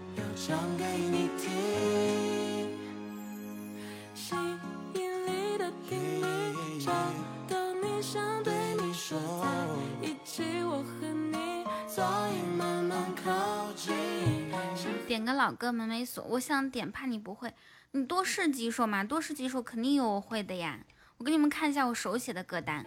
[15.08, 17.54] 点个老歌门没锁，我想点，怕你不会，
[17.92, 20.80] 你多试几首嘛，多试几首肯定有我会的呀。
[21.18, 22.86] 我给你们看一下我手写的歌单。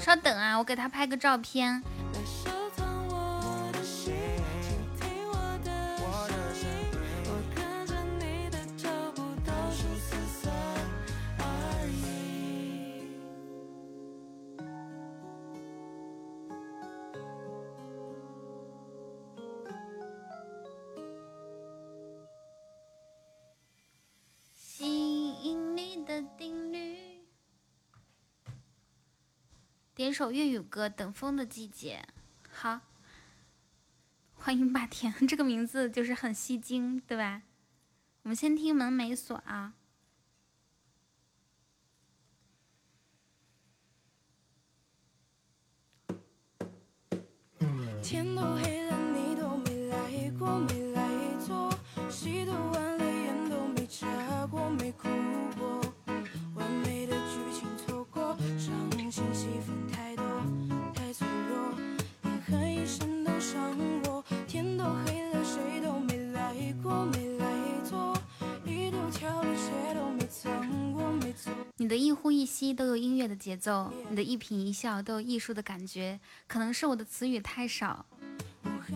[0.00, 1.82] 稍等啊，我给他拍个照片。
[29.98, 32.06] 点首粤语歌《等风的季节》。
[32.52, 32.82] 好，
[34.32, 37.42] 欢迎霸天， 这个名字就是很吸睛，对吧？
[38.22, 39.74] 我们先听门没锁啊。
[48.00, 51.02] 天都黑了，你都没来过，没来
[51.44, 51.76] 坐，
[52.08, 55.08] 戏都完了，眼都没眨过，没哭
[71.80, 76.18] 你的一呼一吸都有音乐的节奏，你的一颦一笑都有艺术的感觉。
[76.48, 78.04] 可能是我的词语太少，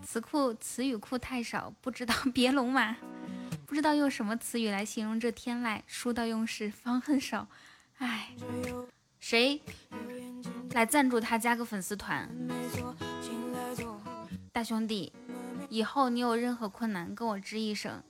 [0.05, 2.97] 词库词语库太少，不知道 别龙马，
[3.67, 5.81] 不知道用什么词语来形容这天籁。
[5.87, 7.47] 书到用时方恨少，
[7.99, 8.35] 唉，
[9.21, 9.61] 谁
[10.73, 12.29] 来赞助他加个粉丝团？
[14.53, 15.13] 大兄弟，
[15.69, 18.03] 以后你有任何困难，跟我吱一声。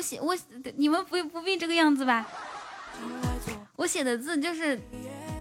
[0.00, 0.34] 我写我
[0.76, 2.26] 你们不不必这个样子吧？
[3.76, 4.80] 我写的字就是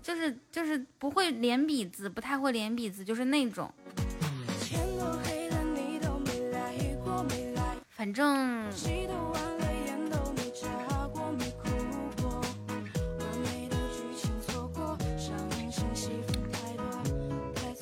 [0.03, 3.71] 就是就是不会连笔字，不太会连笔字，就是那种。
[7.87, 8.69] 反正，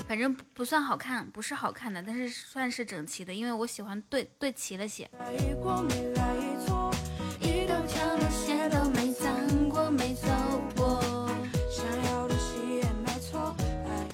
[0.07, 5.09] 反正不算好看，不是好看的，但是算是整齐的，因为我喜欢对对齐了写。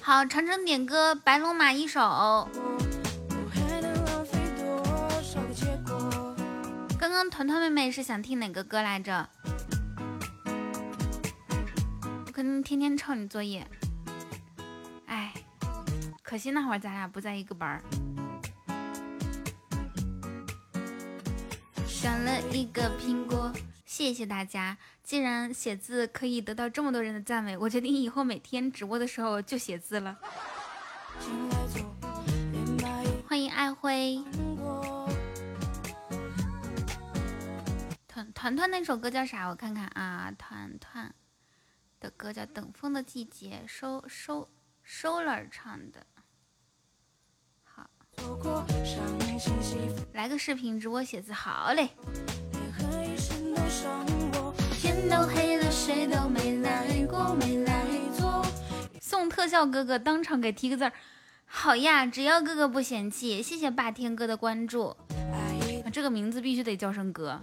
[0.06, 1.98] 好，长城点歌《白龙马》一首。
[6.98, 9.26] 刚刚团团妹妹是想听哪个歌来着？
[12.26, 13.66] 我肯定天天抄你作业。
[15.06, 15.32] 哎，
[16.22, 17.82] 可惜那会儿咱俩不在一个班儿。
[21.88, 23.50] 选了一个苹果，
[23.94, 24.76] 谢谢大家。
[25.04, 30.18] 既然写字可以得到这么多人的赞美，我决定以后每天直播的时候就写字了。
[33.28, 34.20] 欢迎爱辉。
[38.08, 39.46] 团团团那首歌叫啥？
[39.46, 41.14] 我看看啊，团团
[42.00, 44.48] 的歌叫《等风的季节》，收收
[44.82, 46.04] 收了唱的。
[47.62, 47.88] 好，
[50.12, 51.90] 来个视频直播写字，好嘞。
[53.84, 54.54] 连和一生都伤过。
[54.80, 57.84] 天都黑了，谁都没来过，没来
[58.16, 58.44] 坐。
[59.00, 60.92] 送特效哥哥当场给提个字儿，
[61.44, 64.96] 好呀，只要哥哥不嫌弃，谢谢霸天哥的关注。
[65.92, 67.40] 这个名字必须得叫声哥。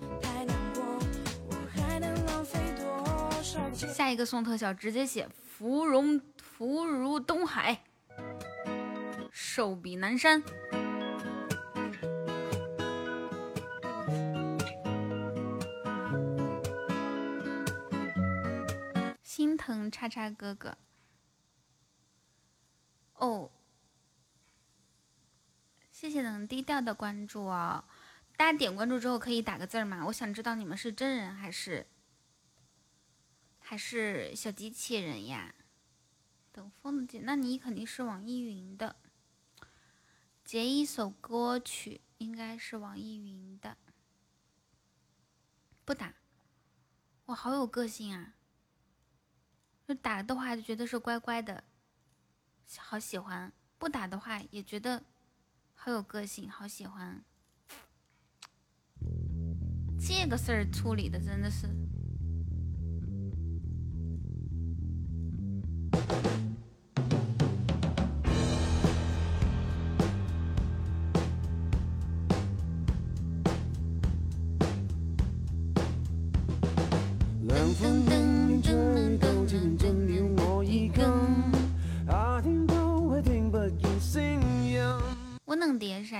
[3.74, 7.84] 下一个送特效，直接写芙蓉芙如东海，
[9.32, 10.44] 寿比南山。
[19.72, 20.78] 嗯叉叉哥哥。
[23.16, 23.52] 哦，
[25.92, 27.84] 谢谢能低调的关注哦。
[28.36, 30.06] 大家点关注之后可以打个字儿吗？
[30.08, 31.86] 我想知道你们是真人还是
[33.60, 35.54] 还是小机器人呀？
[36.52, 38.96] 等风姐，那你肯定是网易云的。
[40.44, 43.78] 截一首歌曲应该是网易云的。
[45.86, 46.16] 不打，
[47.28, 48.34] 哇，好有个性啊！
[49.92, 51.62] 就打的话就觉得是乖乖的，
[52.78, 55.04] 好喜欢；不打的话也觉得
[55.76, 57.22] 好有个性，好喜欢。
[60.00, 61.68] 这个事儿处理的真的是。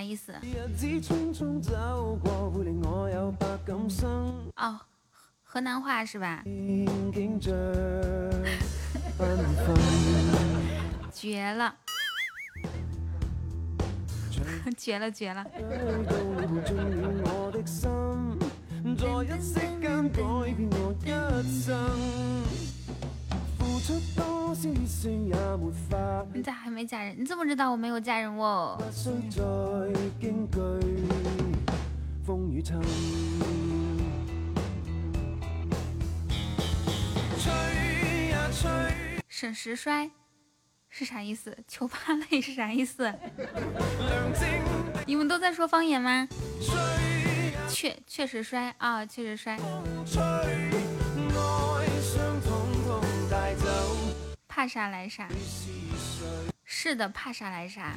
[0.02, 0.34] 啥意思？
[0.42, 0.88] 日子。
[4.56, 4.80] 哦，
[5.44, 6.42] 河南话是吧？
[6.46, 7.54] 景象
[9.20, 9.78] 繽紛，
[11.14, 11.76] 絕了，
[14.76, 15.46] 绝了，绝了！
[26.34, 27.16] 你咋还没嫁人？
[27.20, 28.78] 你怎么知道我没有嫁人哦？
[28.78, 29.42] 不需再
[30.22, 30.80] 驚懼
[32.26, 32.80] 風雨侵。
[37.40, 38.70] 吹呀吹。
[39.28, 40.12] 沈石衰
[40.90, 41.58] 是啥意思？
[41.68, 43.12] 求怕累是啥意思？
[45.08, 46.28] 你们都在说方言嗎？
[46.62, 49.58] 吹呀確確實衰啊，确实衰。
[54.54, 55.30] 怕啥來啥。
[56.66, 57.94] 是的，怕啥來啥。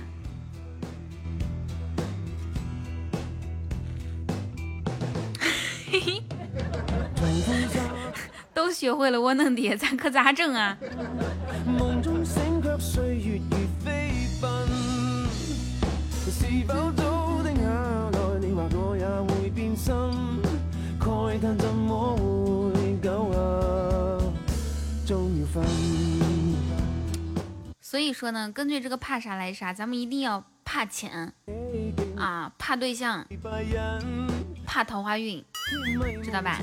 [7.17, 7.81] 重風揸，
[8.55, 10.79] 都學會了，我能疊，咱可咋整啊？
[11.67, 14.51] 夢中醒卻歲月如飛奔。
[16.31, 17.69] 是否早定下
[18.13, 18.39] 來？
[18.41, 19.05] 你話我也
[19.35, 19.93] 會變心，
[21.01, 24.23] 慨嘆怎麼會久啊？
[25.05, 25.94] 終要分。
[27.95, 31.33] 所以说呢根据这个怕啥来啥咱们一定要怕钱
[32.17, 33.25] 啊怕对象
[34.67, 35.41] 怕桃花运
[36.21, 36.59] 知道吧？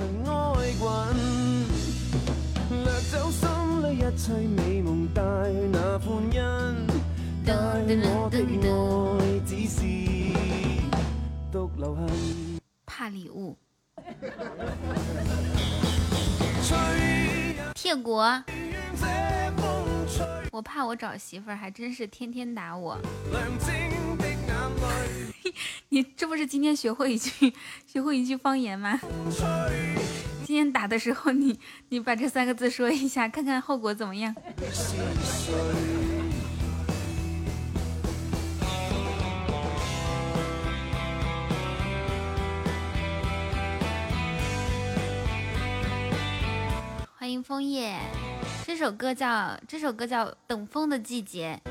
[12.86, 13.58] 怕礼物。
[17.74, 18.44] 铁国。
[20.52, 22.98] 我怕我找媳妇儿还真是天天打我。
[25.88, 27.54] 你这不是今天学会一句
[27.88, 29.00] 学会一句方言吗？
[30.46, 31.58] 今天打的时候你，
[31.88, 34.36] 你把这三个字说一下，看看后果怎么样。
[47.22, 47.28] 是誰？
[47.28, 48.00] 歡迎枫叶。
[48.66, 51.62] 这首歌叫这首歌叫《等风的季节》。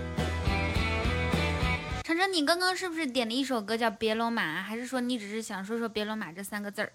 [2.05, 6.89] 程程，你刚刚是不是点了一首歌叫《别罗马》，还是说你只是想说说“别罗马”这三个字兒？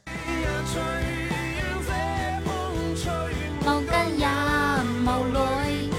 [3.66, 4.26] 冇根也
[5.04, 5.92] 冇淚。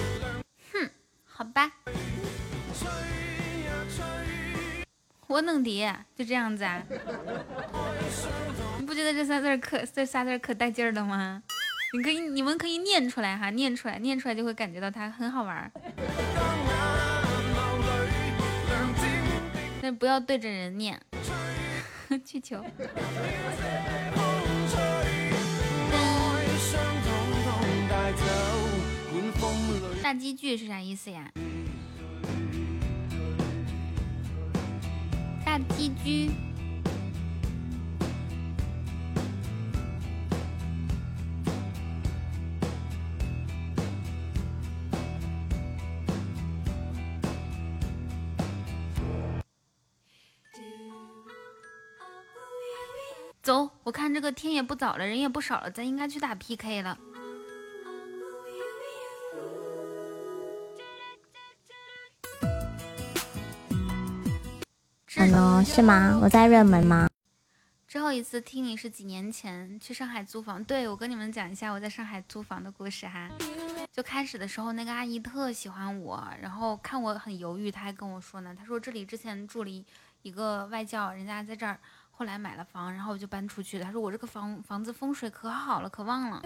[0.72, 0.90] 哼，
[1.26, 1.70] 好吧，
[5.26, 6.82] 我能的，就这样子啊？
[8.78, 11.42] 你不觉得这仨字兒可这仨字兒可帶勁兒的嗎？
[11.94, 15.80] 你可以，你们可以念出来哈，念出来，念出来就会感觉到它很好玩兒。
[19.80, 21.00] 但不要对着人念。
[22.24, 22.64] 氣球。
[30.02, 31.30] 大積聚是啥意思呀？
[35.44, 36.30] 大積聚。
[53.46, 56.98] 走，我看这个天也不早了，人也不少了，咱应该去打 PK 了。
[65.14, 66.18] Hello，是吗？
[66.20, 67.08] 我在热门吗？
[67.86, 73.30] 最后一次听你是几年前去上海租房，对，我跟你们讲一下我在上海租房的故事哈。
[73.92, 79.84] 就开始的时候，那个阿姨特喜欢我，然后看我很犹豫，她还跟我说呢，她说这里之前住了一
[80.22, 81.76] 一個外教，人家在這兒。
[82.18, 83.84] 后来买了房，然后我就搬出去了。
[83.84, 86.40] 他说我这个房房子风水可好了，可旺了。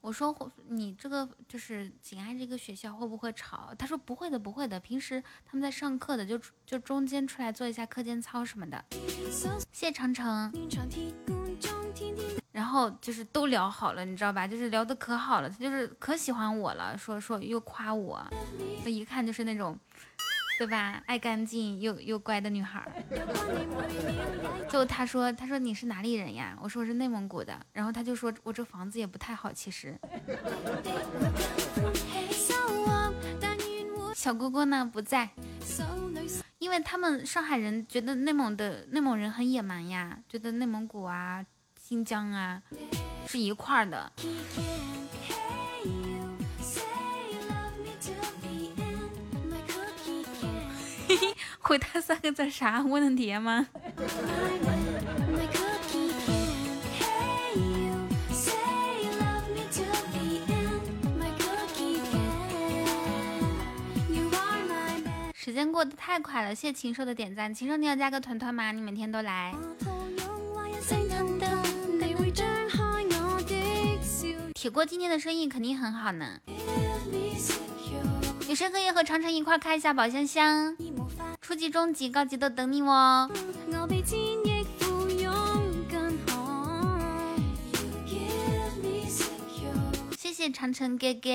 [0.00, 0.32] 我说
[0.68, 3.74] 你这个就是紧挨着一个学校，会不会吵？
[3.76, 4.78] 他说不会的，不会的。
[4.78, 8.84] 平时他们在上课的，就就中间出来做一下课间操什么的。
[9.72, 10.52] 谢长城。
[12.52, 14.46] 然后就是都聊好了，你知道吧？
[14.46, 18.24] 就是聊得可好了，他就是可喜欢我了，说说又夸我，
[18.84, 19.76] 就一看就是那种。
[20.58, 21.02] 對吧？
[21.06, 22.92] 爱干净又又乖的女孩儿，
[24.70, 26.56] 就他说，他说你是哪里人呀？
[26.62, 29.98] 我说我是内蒙古的，然后他就说我这房子也不太好，其实。
[34.14, 35.28] 小哥哥呢不在，
[36.58, 41.44] 因为他们上海人觉得内蒙的内蒙人很野蛮呀，觉得内蒙古啊、
[41.80, 42.60] 新疆啊
[43.26, 44.12] 是一块儿的。
[51.60, 52.82] 回他三个字啥？
[52.82, 53.66] 我能叠吗？
[65.34, 67.54] 时间过得太快了，谢谢禽兽的点赞。
[67.54, 68.72] 禽兽，你要加个团团吗？
[68.72, 69.54] 你每天都来。
[74.54, 76.40] 铁锅今天的生意肯定很好呢。
[78.48, 80.76] 女生可以和长城一块开一下宝箱箱，
[81.40, 83.28] 初级、中级、高级都等你哦。
[90.16, 91.28] 谢谢长城哥哥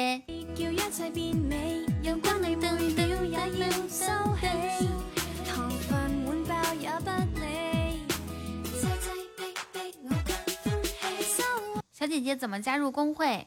[11.92, 13.46] 小姐姐，怎么加入工会？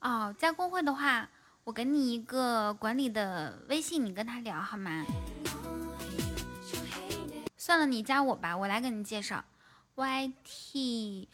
[0.00, 1.26] 哦，加工会的话。
[1.66, 5.04] 我给你一个管理的微信，你跟他聊好吗？
[7.56, 9.44] 算了，你加我吧，我来给你介绍。
[9.96, 11.28] Y T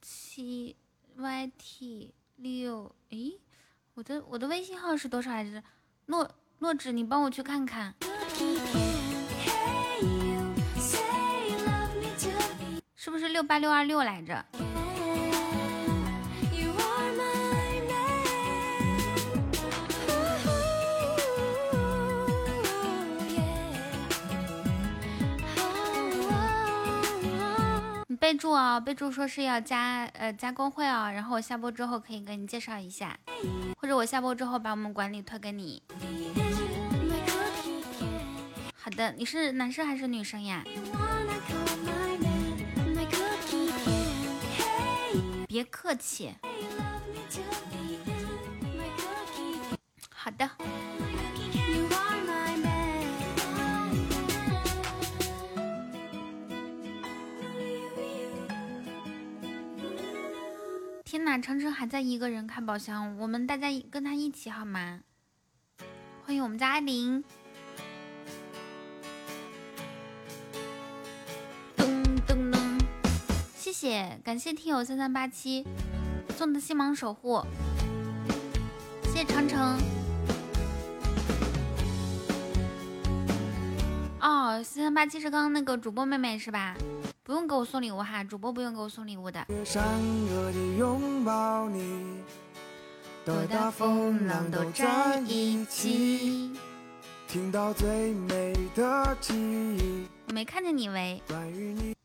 [0.00, 0.76] 七
[1.16, 3.40] Y T 六，诶，
[3.94, 5.60] 我的我的微信号是多少来着？
[6.06, 6.30] 諾
[6.60, 7.92] 諾紙，你帮我去看看，
[12.94, 14.46] 是不是六八六二六来着？
[28.18, 33.16] 备注哦，备注说是要加呃加公会哦，然后我下播之后可以给你介绍一下，
[33.80, 35.82] 或者我下播之后把我们管理推给你。
[38.74, 40.64] 好的，你是男生还是女生呀？
[45.46, 46.34] 别客气。
[50.10, 50.50] 好的。
[61.18, 65.00] 天哪，程程还在一个人开宝箱，我们大家跟他一起好吗？
[66.24, 67.24] 欢迎我们家艾琳。
[71.76, 71.84] 噔
[72.24, 72.80] 噔噔，
[73.56, 75.66] 谢谢，感谢听友三三八七
[76.36, 77.44] 送的星芒守护，
[79.06, 79.76] 谢谢程程。
[84.20, 86.76] 哦，三三八七是刚刚那个主播妹妹是吧？
[87.28, 89.44] 不用给我送礼物哈，主播不用给我送礼物的。
[93.22, 96.58] 多大风浪都在一起。
[97.26, 100.08] 听到最美的记忆。
[100.28, 101.22] 我没看见你喂。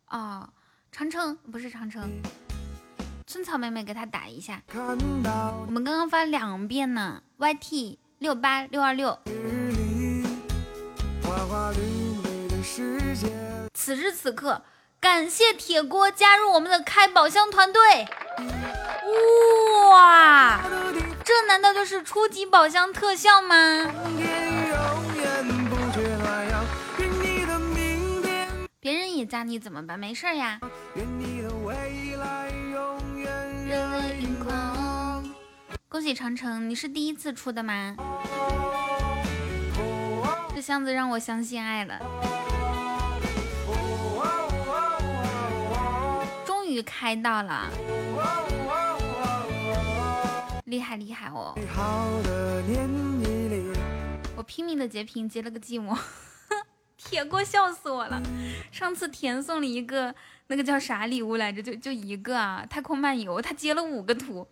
[0.09, 0.45] 哦，
[0.91, 2.11] 长城不是长城，
[3.25, 4.61] 春草妹妹给他打一下。
[4.73, 9.17] 我们刚刚发两遍呢，YT 六八六二六。
[13.73, 14.61] 此时此刻。
[15.03, 18.07] 感谢铁锅加入我们的开宝箱团队！
[19.91, 20.61] 哇，
[21.25, 23.85] 这难道就是初级宝箱特效吗？
[28.79, 29.99] 别人也加你怎么办？
[29.99, 30.61] 没事呀。
[35.89, 37.97] 恭喜长城，你是第一次出的吗？
[40.55, 41.99] 这箱子让我相信爱了。
[46.81, 47.69] 开到了，
[50.65, 51.53] 厉害厉害哦！
[54.35, 55.97] 我拼命的截屏，截了个寂寞，
[56.97, 58.21] 铁锅笑死我了。
[58.71, 60.15] 上次甜送了一个
[60.47, 61.61] 那个叫啥礼物来着？
[61.61, 64.47] 就就一个啊，太空漫游，他截了五个图。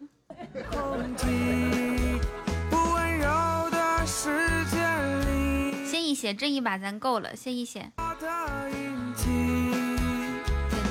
[5.85, 7.91] 谢一血，这一把咱够了，谢一血。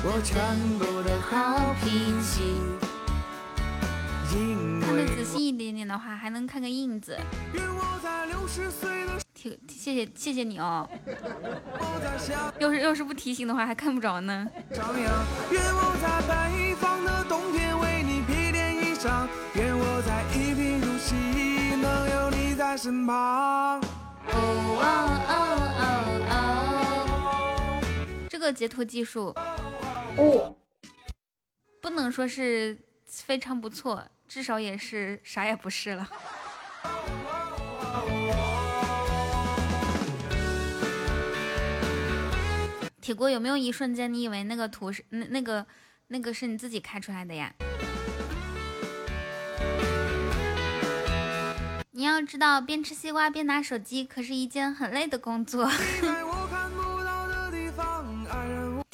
[0.03, 2.57] 我全部的好脾气。
[4.81, 7.15] 看的仔细一点点的话，还能看个印子。
[9.33, 10.89] 挺谢谢谢谢你哦。
[12.59, 14.47] 要是要是不提醒的话，还看不着呢。
[14.71, 21.13] 愿我在北方的冬天为你披件衣裳，愿我在一贫如洗，
[21.75, 23.79] 能有你在身旁。
[24.29, 24.85] 哦哦
[25.27, 25.33] 哦
[25.79, 25.85] 哦
[26.31, 28.27] 哦。
[28.29, 29.35] 这个截图技术。
[30.17, 30.55] 哦，
[31.81, 36.09] 不能说是非常不错，至少也是啥也不是了。
[43.01, 45.65] 铁锅有没有一瞬间你以为那个图是那那个
[46.07, 47.53] 那个是你自己开出来的呀？
[51.91, 55.69] 你要知道，边吃西瓜边拿手机可是一件很累的工作。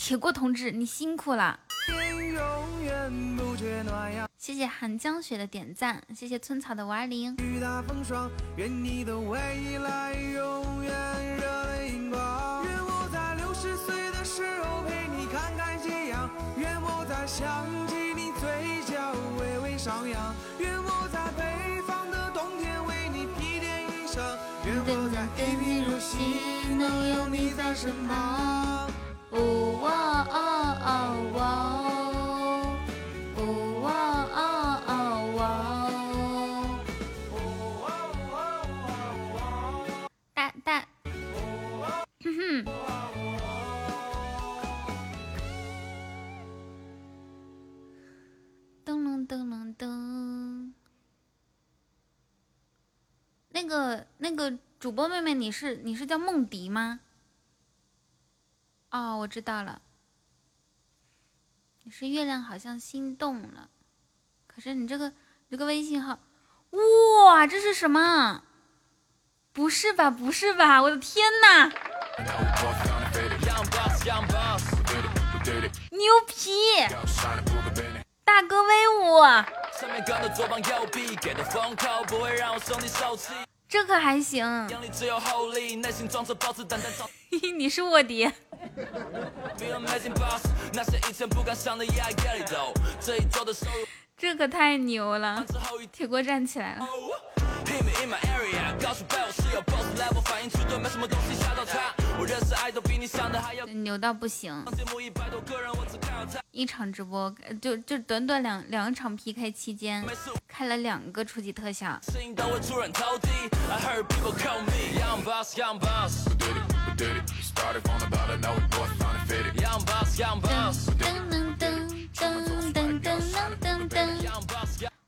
[0.08, 1.60] 铁锅同志，你辛苦了！
[4.38, 7.36] 谢谢寒江雪的点赞，谢谢村草的五二零。
[7.36, 9.36] 雨打风霜愿我
[13.12, 20.08] 在六十岁的时候陪你看看夕阳，愿我在想起你嘴角微微上。
[20.08, 24.22] 扬，愿我在北方的冬天为你披件衣裳，
[24.64, 26.16] 愿我在一贫如洗，
[26.78, 28.77] 能有你在身旁。
[29.38, 29.85] 呜哇
[30.23, 30.38] 哦
[30.81, 30.89] 哦
[31.35, 31.39] 哇
[31.85, 31.89] 哦，
[33.38, 33.39] 呜
[33.84, 33.85] 哇
[34.34, 34.41] 哦
[34.88, 34.89] 啊
[35.35, 35.39] 哇
[35.69, 37.31] 哦，
[37.84, 37.85] 哇
[38.31, 38.35] 哇哇
[39.34, 39.38] 哇哇
[48.84, 49.81] 噔噔噔噔噔，
[53.49, 57.01] 那个那个主播妹妹，你是你是叫梦迪吗？
[58.91, 59.81] 哦，我知道了。
[61.84, 63.69] 你是月亮好像心动了，
[64.45, 65.15] 可是你这个你
[65.51, 66.19] 这个微信号，
[66.72, 68.43] 哇，这是什么？
[69.53, 71.72] 不是吧，不是吧，我的天呐！
[75.91, 76.51] 牛皮，
[78.23, 79.22] 大哥威武！
[83.69, 84.45] 这可还行。
[87.57, 88.31] 你是卧底。
[94.18, 95.45] 这可太牛了！
[95.91, 96.88] 铁锅站起来了。
[103.76, 104.65] 牛到不行，
[106.52, 110.03] 一场直播就就短短两两场 PK 期间，
[110.48, 111.99] 开了两个初级特效。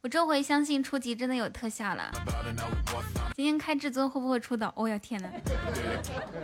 [0.01, 2.09] 我这回相信初级真的有特效了。
[3.35, 4.71] 今天开至尊会不会出的？
[4.77, 5.29] 哦呀天哪！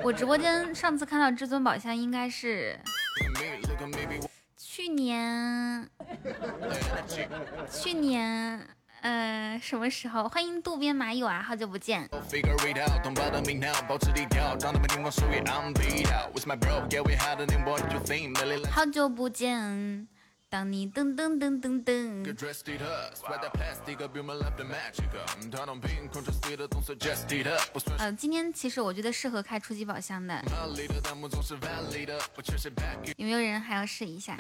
[0.04, 2.78] 我直播间上次看到至尊宝箱应该是
[4.58, 5.90] 去年，
[7.72, 8.68] 去年
[9.00, 10.28] 呃什么时候？
[10.28, 12.10] 欢迎渡边麻友啊，好久不见。
[18.70, 20.08] 好久不见。
[20.56, 22.24] 当你噔噔噔噔噔，
[27.98, 30.42] 呃，今天其实我觉得适合开初级宝箱的，
[33.18, 34.38] 有没有人还要试一下？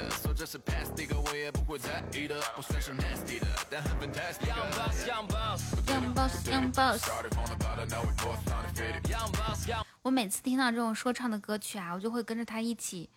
[10.02, 13.10] 我每次听到这种说唱的歌曲啊，我就会跟着他一起，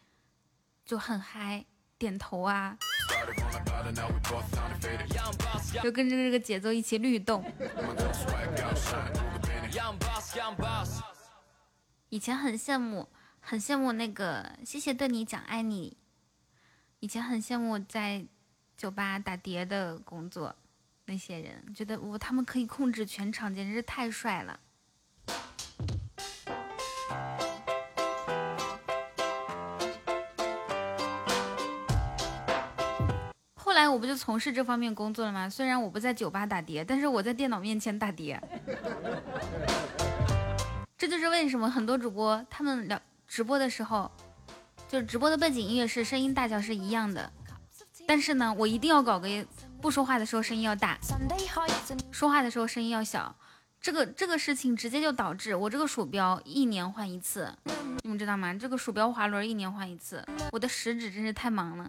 [0.85, 1.65] 就很嗨。
[1.99, 2.79] 点头啊，
[5.83, 7.45] 就跟着这个节奏一起律动。
[12.09, 13.09] 以前很羡慕，
[13.41, 15.97] 很羡慕那个谢谢对你讲爱你。
[17.01, 18.25] 以前很羡慕在
[18.77, 20.55] 酒吧打碟的工作，
[21.07, 24.59] 那些人觉得我他们可以控制全场，简直是太帅了。
[33.93, 35.49] 我不就从事这方面工作了吗？
[35.49, 38.41] 虽然我不在酒吧打碟，但是我在电脑面前打碟。
[40.97, 44.11] 这就是为什么很多主播他们聊直播的时候，
[44.89, 47.33] 就是直播的背景音乐是声音大小是一样的，
[48.07, 49.29] 但是呢，我一定要搞个
[49.81, 50.99] 不说话的时候声音要大，
[52.11, 53.35] 说话的时候声音要小。
[53.81, 57.53] 这个这个事情直接就导致我这个鼠标一年换一次，
[58.03, 58.53] 你们知道吗？
[58.53, 61.89] 这个鼠标滑轮一年换一次，我的食指真是太忙了。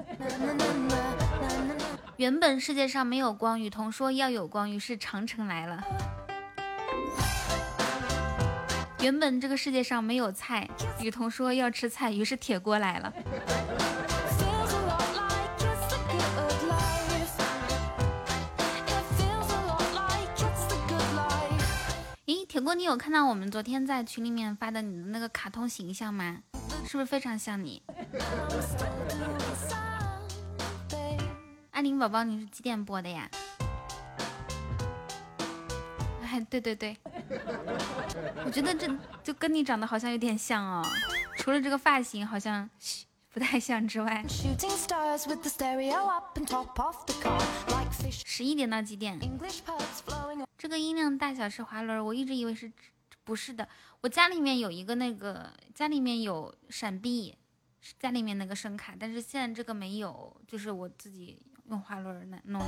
[2.17, 5.83] 原本世界上没有光，雨桐说要有光，于是长城来了。
[9.01, 10.69] 原本这个世界上没有菜，
[11.01, 13.13] 雨桐说要吃菜，于是铁锅来了。
[22.49, 26.39] 铁锅，你有看到我们昨天在群里面发的你的那个卡通形象吗？
[26.83, 27.79] 是不是非常像你？
[31.69, 33.29] 阿宁宝宝，你是几点播的呀？
[36.23, 36.97] 哎，对对对，
[38.43, 38.91] 我觉得这
[39.23, 40.83] 就跟你长得好像有点像哦，
[41.37, 42.67] 除了这个发型好像
[43.31, 44.25] 不太像之外。
[48.09, 49.19] 十一点到几点？
[50.57, 52.71] 这个音量大小是滑轮，我一直以为是，
[53.23, 53.67] 不是的。
[54.01, 57.37] 我家里面有一个那个，家里面有闪避，
[57.99, 61.41] 家里面那个声卡，但是现在这个没有，就是我自己。
[61.69, 62.67] 用滑轮来弄的，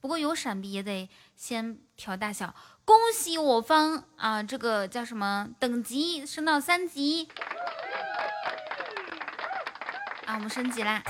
[0.00, 2.54] 不过有闪避也得先调大小。
[2.82, 7.28] 恭喜我方啊，这个叫什么等级升到三级
[10.24, 11.02] 啊，我们升级啦！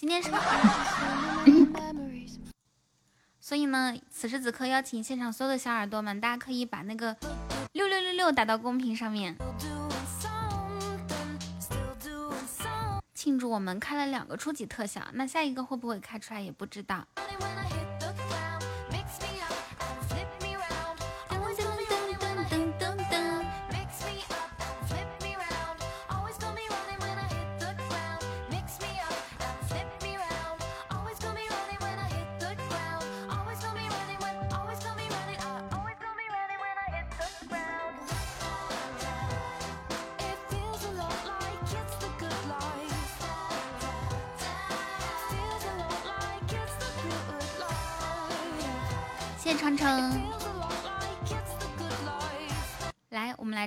[0.00, 0.30] 今天是，
[3.38, 7.14] 所以呢，此时此刻邀请现场所有的小耳朵们，大家可以把那个
[7.72, 9.36] 六六六六打到公屏上面。
[13.12, 17.06] 庆祝我们开了两个初级特效，那下一个会不会开出来也不知道。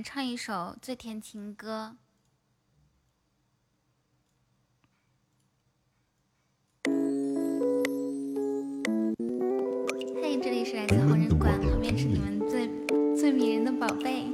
[0.04, 1.96] 唱一首《最甜情歌》。
[10.22, 12.68] 嘿，这里是来自红人馆，旁边是你们最
[13.16, 14.33] 最迷人的宝贝。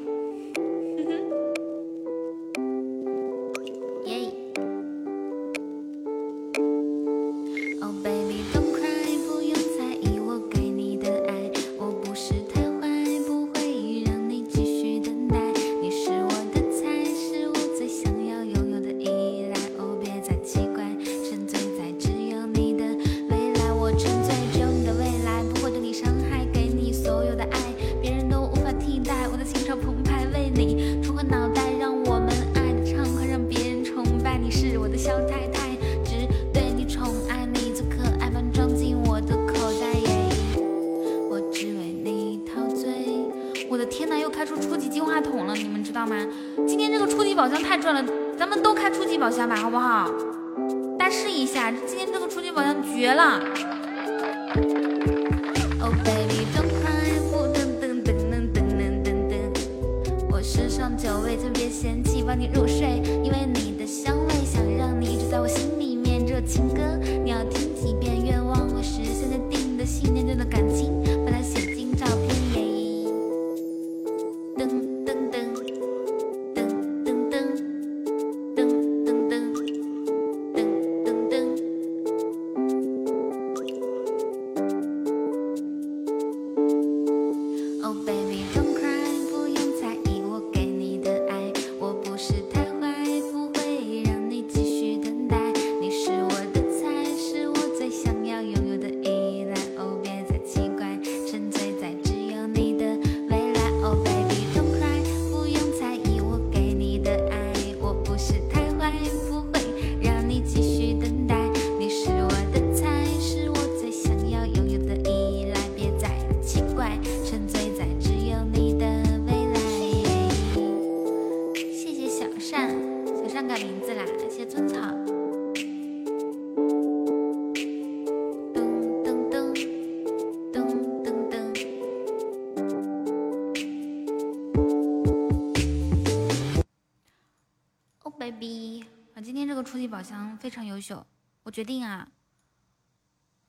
[140.39, 141.05] 非常优秀，
[141.43, 142.09] 我决定啊，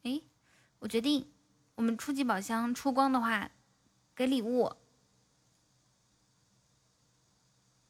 [0.02, 0.20] 哎，
[0.80, 1.30] 我决定，
[1.76, 3.48] 我们初级宝箱出光的话，
[4.14, 4.74] 给礼物，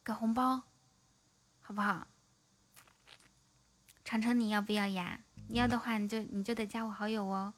[0.04, 0.64] 给红包，
[1.62, 2.06] 好不好？
[4.04, 5.20] 长城，你要不要呀？
[5.48, 7.54] 你要的话，你就你就得加我好友哦。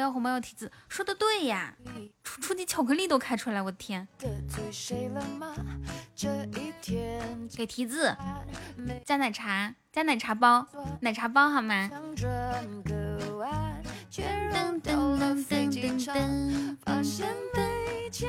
[0.00, 1.74] 要红包要提子，说的对呀，
[2.24, 4.08] 初级巧克力都开出来，我的天！
[7.56, 8.16] 给提子，
[9.04, 10.66] 加奶茶，加奶茶包，
[11.00, 11.90] 奶茶包好吗？
[16.84, 18.28] 发现没钱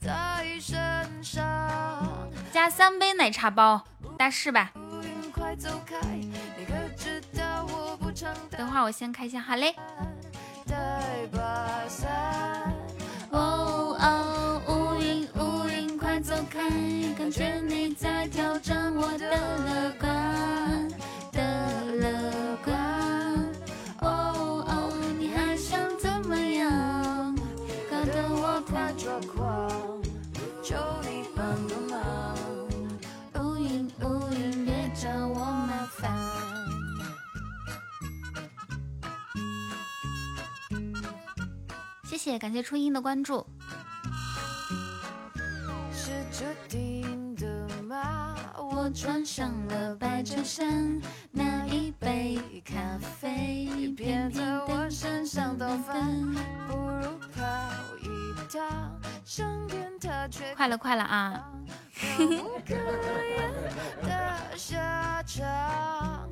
[0.00, 0.76] 在身
[1.22, 2.30] 上。
[2.52, 3.84] 加三杯奶茶包，
[4.16, 4.72] 大事吧？
[8.50, 9.74] 等会儿我先开箱，好嘞。
[10.76, 11.38] 带把
[11.88, 12.10] 伞。
[13.30, 16.68] 哦哦，乌云乌云快走开，
[17.16, 20.88] 感觉你在挑战我的乐观
[21.32, 21.40] 的
[21.94, 22.30] 乐
[22.62, 22.74] 观。
[24.00, 27.34] 哦哦，你还想怎么样？
[27.90, 30.02] 搞得我快抓狂，
[42.38, 43.46] 感谢初音的关注。
[45.92, 48.34] 是注定的吗？
[48.58, 51.00] 我穿上了白衬衫，
[51.30, 52.74] 那一杯咖
[53.20, 53.68] 啡
[54.30, 56.20] 在我身上倒翻，
[56.68, 57.42] 不如跑
[58.02, 58.06] 一
[60.28, 61.50] 却快了，快了啊！
[62.66, 63.52] 可言
[64.02, 66.28] 的下场。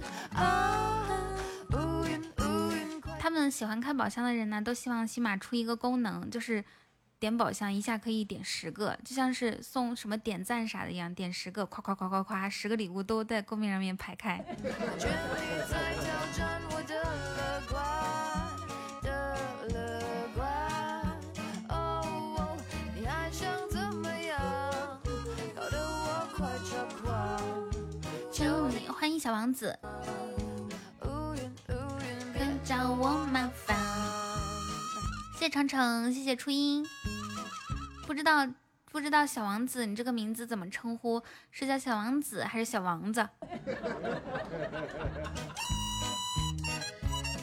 [3.25, 6.63] 他们喜欢看宝箱的人呢，都希望起码出一个功能，就是
[7.19, 14.45] 点宝箱一下可以点十个，就像是送什么点赞啥的一样，点十个，夸夸夸夸夸，十个礼物都在公屏上面排开。
[28.93, 29.79] 欢迎小王子，
[32.65, 33.77] 找我麻烦。
[35.35, 36.82] 谢谢长城，谢谢初音。
[38.07, 38.49] 不知道
[38.91, 41.23] 不知道小王子，你这个名字怎么称呼？
[41.51, 43.28] 是叫小王子还是小王子？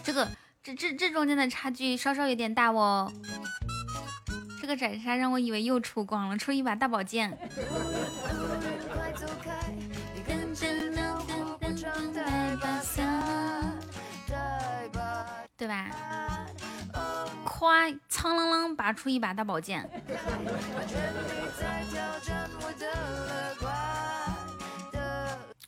[0.03, 0.27] 这个
[0.64, 3.14] 这这这中间的差距稍稍有点大哦。
[4.60, 7.38] 这个斩杀让我以为又出光了，出一把大宝剑。
[15.61, 15.91] 对吧？
[17.45, 19.88] 夸苍啷啷拔出一把大宝剑，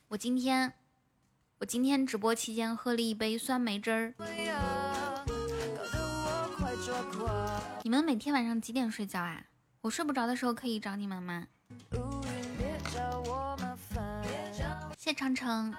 [0.07, 0.73] 我今天
[1.59, 4.15] 我今天直播期间喝了一杯酸梅汁儿。
[7.83, 9.43] 你们每天晚上几点睡觉啊？
[9.81, 11.45] 我睡不着的时候可以找你们吗？
[11.91, 14.23] 乌云别找我麻烦，
[14.97, 15.71] 谢长城，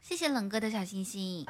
[0.00, 1.46] 谢谢冷哥的小心心。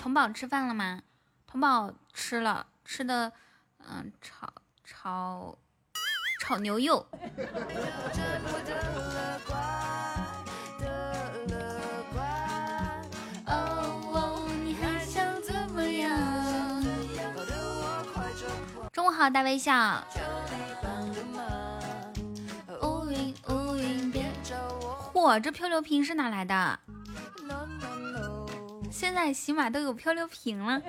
[0.00, 1.02] 童宝吃饭了吗？
[1.46, 3.32] 童宝吃了，吃的
[3.88, 4.52] 嗯炒
[4.84, 5.56] 炒
[6.40, 7.06] 炒牛肉。
[13.46, 16.82] 哦，你还想怎么样？
[18.92, 20.02] 中午好，大微笑。
[22.82, 25.10] 乌云乌云别找我。
[25.12, 26.78] 嚯，这漂流瓶是哪来的？
[28.92, 30.80] 现在起码都有漂流瓶了。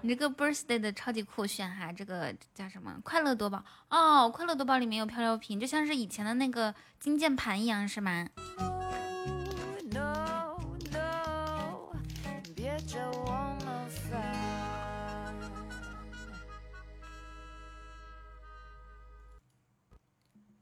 [0.00, 2.92] 你这个 birthday 的超级酷炫哈，这个叫什么？
[3.04, 8.26] 快乐多宝哦，快乐多宝里面有漂流瓶，就像是以前的那个金键盘一样，是吗？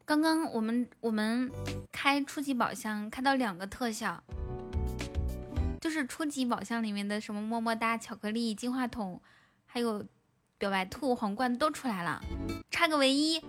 [0.05, 1.51] 刚刚我们我们
[1.93, 4.21] 开初级宝箱开到两个特效，
[5.81, 9.19] 就是初级宝箱里面的什么么么哒、巧克力、金话筒，
[9.65, 10.05] 还有
[10.59, 12.21] 表白兔、皇冠都出来了，
[12.71, 13.41] 差个唯一。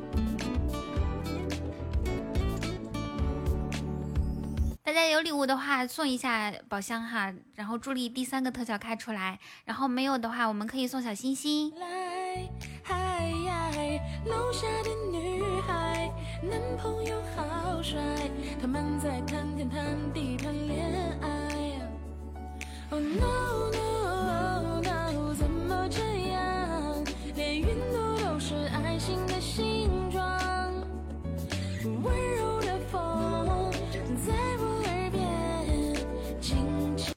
[4.82, 11.74] 大家有礼物的话送一下宝箱哈，然后助力第三个特效开出来，然后没有的话我们可以送小心心。
[11.78, 12.50] 来，
[12.82, 16.10] 嗨嗨，楼下的女孩，
[16.42, 18.02] 男朋友好帅，
[18.62, 19.84] 他们在谈天谈
[20.14, 20.38] 地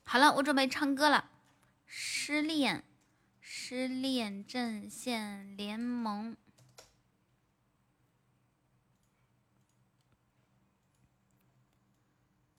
[0.07, 1.29] 好了，我准备唱歌了。
[1.85, 2.85] 失恋，
[3.41, 6.37] 失恋阵线联盟。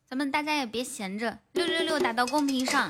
[0.08, 2.88] 咱们大家也别闲着，六六六打到公屏上。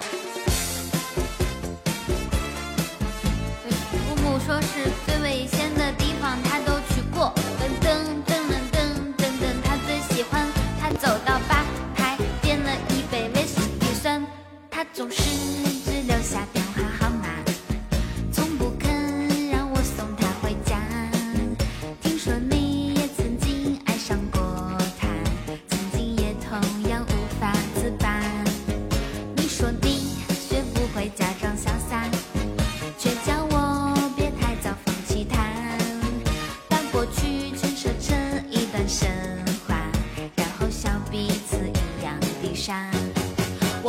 [3.69, 7.33] 父母说是最危险的地方，她都去过。
[7.57, 7.87] 噔噔
[8.27, 8.83] 噔噔噔
[9.15, 10.45] 噔噔，他最喜欢。
[10.77, 11.65] 她走到吧
[11.95, 14.21] 台，点了一杯威士忌酸。
[14.69, 15.21] 她总是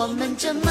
[0.09, 0.71] 我们这么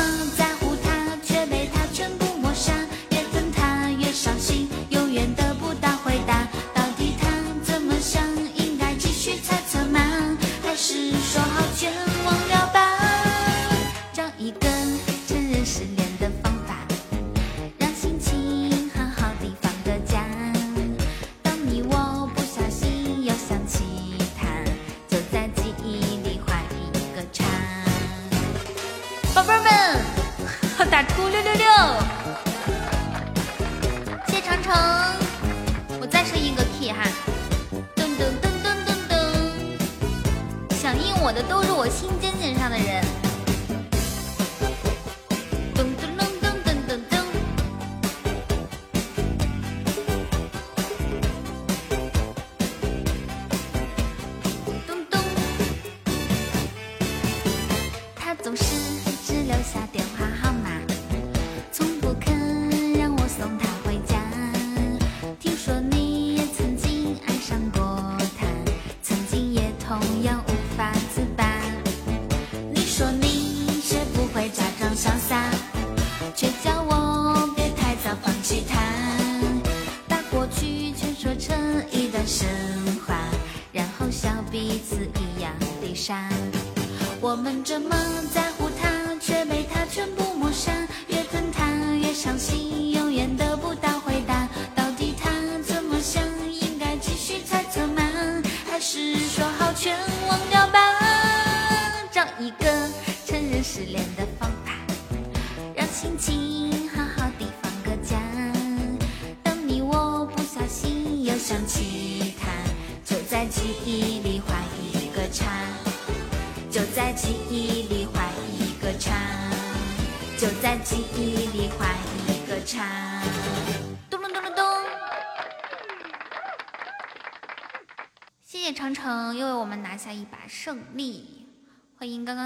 [87.67, 87.94] 我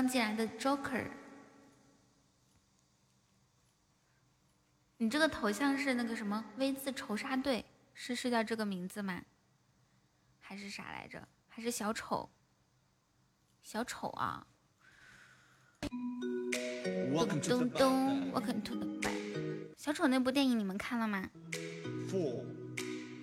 [0.09, 1.05] 进来的 Joker。
[4.97, 7.63] 你这个头像是那个什么 V 字仇杀队，
[7.93, 9.21] 是是叫这个名字吗？
[10.39, 11.27] 还是啥来着？
[11.47, 12.29] 还是小丑？
[13.61, 14.47] 小丑啊！
[15.79, 19.13] 咚咚咚，Welcome to the back。
[19.77, 21.29] 小丑那部电影你们看了吗
[22.09, 22.43] ？Four,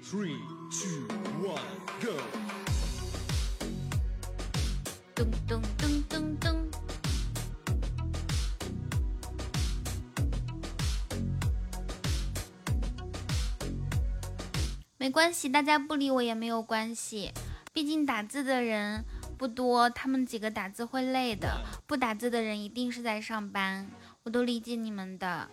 [0.02, 0.38] three,
[0.70, 1.08] two,
[1.42, 1.60] one,
[2.00, 2.16] go.
[5.14, 6.75] 咚咚咚咚咚。
[15.06, 17.30] 没关系，大家不理我也没有关系，
[17.72, 19.04] 毕竟打字的人
[19.38, 23.88] 不多，他们几个打字会累的，不打字的人一定是在上班，
[24.24, 25.48] 我都理解你们的。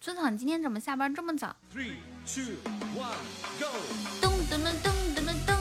[0.00, 2.54] 村草，你今天怎么下班这么早？Three, two,
[2.94, 3.16] one,
[3.58, 3.66] go.
[4.20, 5.56] 咚咚咚咚咚咚咚，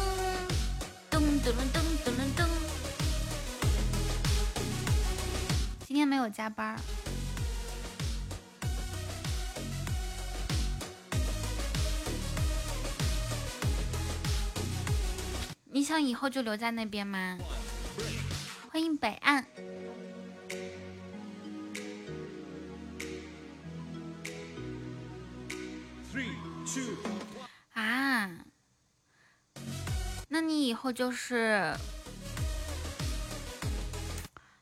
[1.10, 2.48] 咚咚咚咚咚咚咚。
[5.84, 6.80] 今天没有加班
[15.74, 17.38] 你想以后就留在那边吗？
[18.70, 19.46] 欢迎北岸。
[26.12, 26.36] Three,
[26.66, 26.98] two,
[27.74, 28.30] 啊，
[30.28, 31.74] 那你以后就是，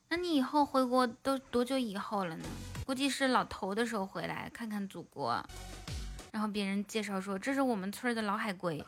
[0.10, 2.46] 那你以后回国都多久以后了呢？
[2.86, 5.44] 估计是老头的时候回来看看祖国，
[6.32, 8.84] 然后别人介绍说这是我们村的老海龟。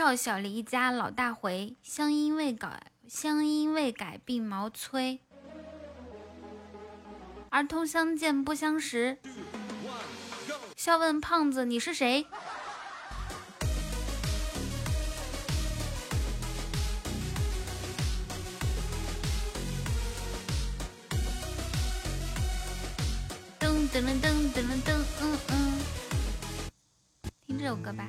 [0.00, 5.18] 少小离家老大回，乡音未改，乡音未改鬓毛衰。
[7.50, 9.18] 儿童相见不相识，
[10.74, 12.26] 笑问胖子你是谁？
[23.58, 25.80] 噔噔噔噔噔噔噔，嗯嗯，
[27.46, 28.08] 听这首歌吧。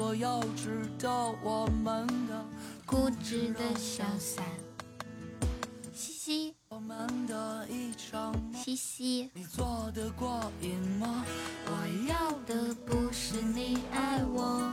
[0.00, 1.10] 叫做幼稚的
[1.42, 2.42] 我们的
[2.86, 4.42] 固执的潇洒。
[5.92, 8.54] 嘻嘻我们的一场梦。
[8.54, 11.22] 嘻嘻，你做得过瘾吗？
[11.66, 14.72] 我要要的不是你爱我，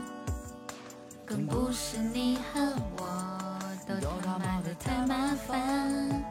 [1.26, 6.24] 更不是你恨我，都他妈的太麻烦。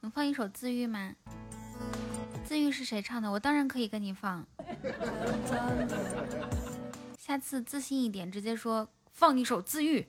[0.00, 1.14] 能放一首自愈吗？
[2.44, 3.30] 自愈是谁唱的？
[3.30, 4.44] 我当然可以跟你放。
[7.28, 10.08] 下次自信一点，直接说放一首自愈。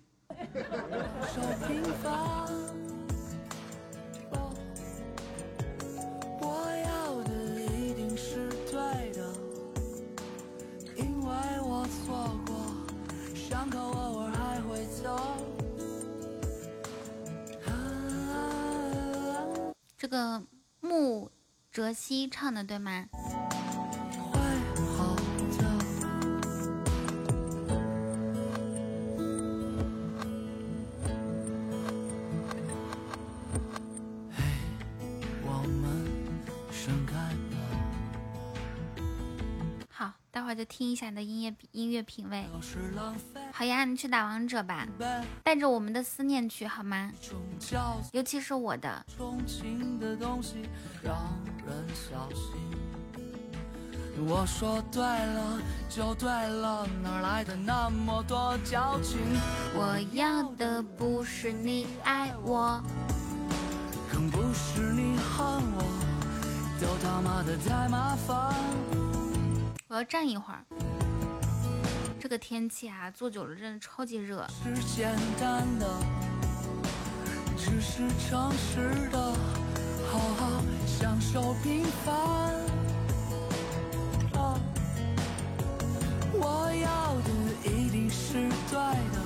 [19.97, 20.41] 这个
[20.79, 21.29] 木
[21.69, 23.09] 哲熙唱的对吗？
[40.69, 42.45] 听一下你的音乐音乐品味。
[43.51, 44.87] 好呀，你去打王者吧，
[45.43, 47.11] 带着我们的思念去好吗？
[48.13, 49.03] 尤其是我的。
[49.17, 50.61] 憧憬的东西，
[51.03, 51.15] 让
[51.65, 52.53] 人小心。
[54.27, 55.59] 我说对了
[55.89, 59.17] 就对了，哪来的那么多矫情？
[59.73, 62.81] 我要的不是你爱我，
[64.11, 65.83] 更不是你恨我，
[66.81, 68.53] 都他妈的太麻烦。
[69.89, 70.63] 我要站一会儿。
[72.19, 74.47] 这个天气啊，坐久了真的超级热。
[74.63, 75.87] 是简单的，
[77.57, 79.19] 只是诚实的，
[80.11, 82.15] 好好享受平凡。
[84.39, 84.59] 啊
[86.33, 87.29] 我要的
[87.67, 88.33] 一定是
[88.69, 88.77] 对
[89.09, 89.17] 的，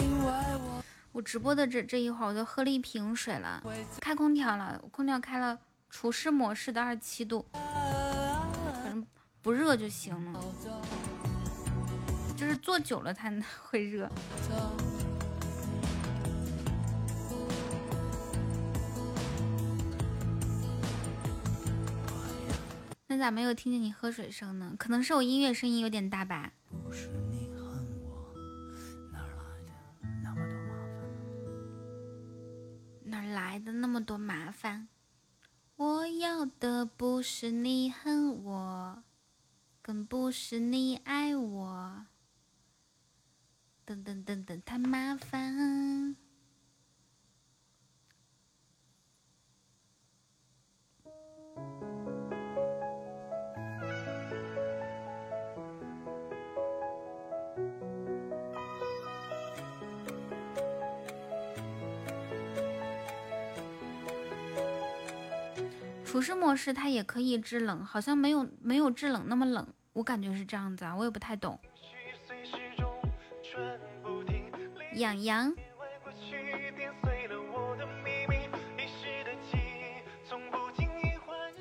[0.00, 0.32] 因为
[0.64, 0.82] 我。
[1.12, 3.62] 我直播的这这一会儿，我就喝了一瓶水了，
[4.00, 5.58] 开空调了，空调开了
[5.90, 8.07] 除湿模式的二十七度，反正
[9.42, 10.40] 不热就行了，
[12.36, 13.32] 就是坐久了它
[13.62, 14.10] 会热。
[23.10, 24.74] 那咋没有听见你喝水声呢？
[24.78, 26.52] 可能是我音乐声音有点大吧。
[26.68, 27.64] 不是你恨
[28.04, 28.34] 我，
[29.10, 29.24] 哪来
[29.64, 29.70] 的
[30.22, 31.66] 那么多麻烦？
[33.04, 34.88] 哪儿来的那么多麻烦？
[35.76, 39.02] 我要的不是你恨我，
[39.88, 42.06] 更不是你爱我。
[43.86, 46.14] 等等等等，太麻烦。
[66.04, 69.66] 除湿模式它也可以制冷，好像没有没有制冷那么冷，
[69.98, 71.58] 我感觉是这样子啊，我也不太懂。
[74.94, 75.52] 痒痒，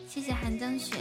[0.07, 0.97] 谢谢寒江雪。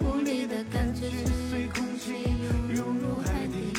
[0.00, 1.10] 无力的感觉
[1.50, 2.22] 随空气
[2.74, 3.74] 涌入海底。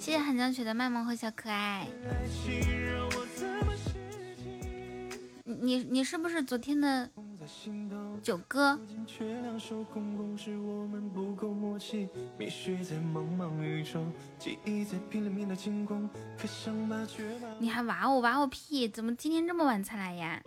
[0.00, 1.86] 谢谢寒江雪的卖萌和小可爱。
[5.60, 7.08] 你你是不是昨天的
[8.22, 8.78] 九哥？
[17.58, 18.88] 你还挖我挖我屁？
[18.88, 20.42] 怎么今天这么晚才来呀？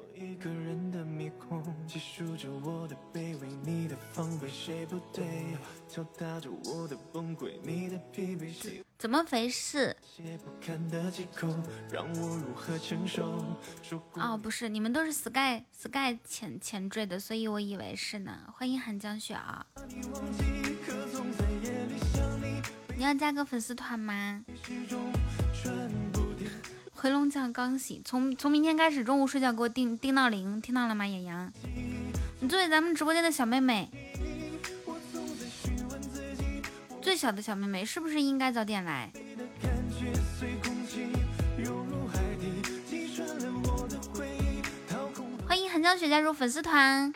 [5.89, 9.97] 敲打着我的崩溃，你的疲惫，是怎么回事？
[10.15, 11.47] 些不堪的借口，
[11.91, 13.43] 让我如何承受？
[14.13, 18.37] 哦，不是，你们都是 Sky Sky 前前缀的，所以我以为是呢。
[18.55, 19.65] 欢迎寒江雪啊！
[22.95, 24.45] 你要加个粉丝团吗？
[26.93, 31.07] 回笼觉刚醒，从从明天开始中午睡觉给我定定闹铃，听到了吗？
[31.07, 31.51] 野羊，
[32.41, 33.89] 你作为咱们直播间的小妹妹，
[37.01, 39.09] 最小的小妹妹，是不是应该早点来？
[45.47, 47.11] 欢迎寒江雪加入粉丝团，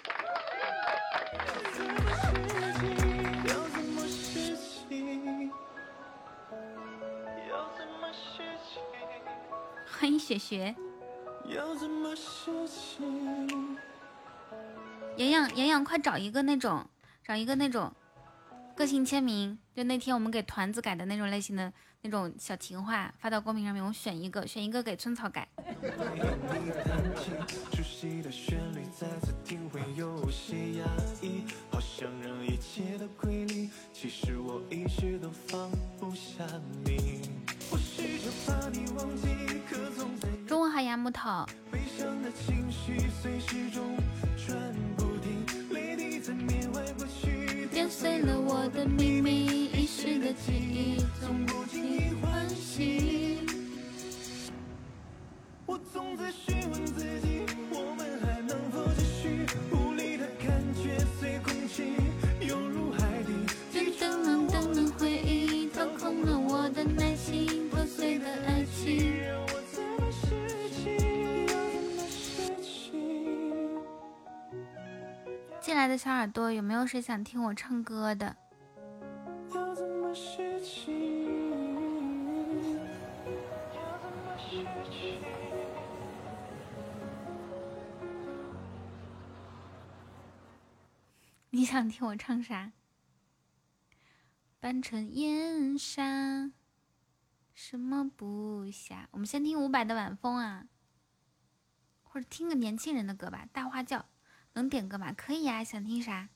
[9.86, 10.76] 欢迎雪雪，
[11.48, 13.04] 要怎么拾起？
[15.18, 16.86] 洋洋洋洋，快找一个那种，
[17.24, 17.94] 找一个那种
[18.76, 21.72] 个性签名，就那天我们给团子改的那种类型的
[22.02, 25.48] 那种小情话，发到公屏上面，我选一个，选一个给春草改。
[25.58, 25.90] 你
[26.84, 27.34] 弹琴，
[27.72, 30.86] 熟悉的旋律再次听会有些压
[31.22, 35.70] 抑，好想让一切都归零，其实我一直都放
[36.00, 36.44] 不下
[36.84, 37.22] 你。
[37.70, 41.46] 我试着把你忘记，可总在中午好呀，木头。
[41.72, 43.96] 悲伤的情绪随时钟
[44.36, 44.58] 转
[44.98, 47.43] 不停，泪滴在缅怀过去，
[47.74, 53.48] 碾碎了我的秘密，遗失的记忆总不经意唤醒。
[55.66, 57.42] 我总在询问自己，
[57.72, 58.33] 我们还
[75.74, 78.38] 进来的小耳朵，有没有谁想听我唱歌的？
[91.50, 92.72] 你想听我唱啥？
[94.60, 96.52] 半城烟沙，
[97.56, 99.08] 什么不下？
[99.10, 100.68] 我们先听伍佰的《晚风》啊，
[102.04, 103.98] 或者听个年轻人的歌吧，《大花轿》
[104.54, 105.12] 能点歌吗？
[105.14, 106.30] 可以呀、想听啥？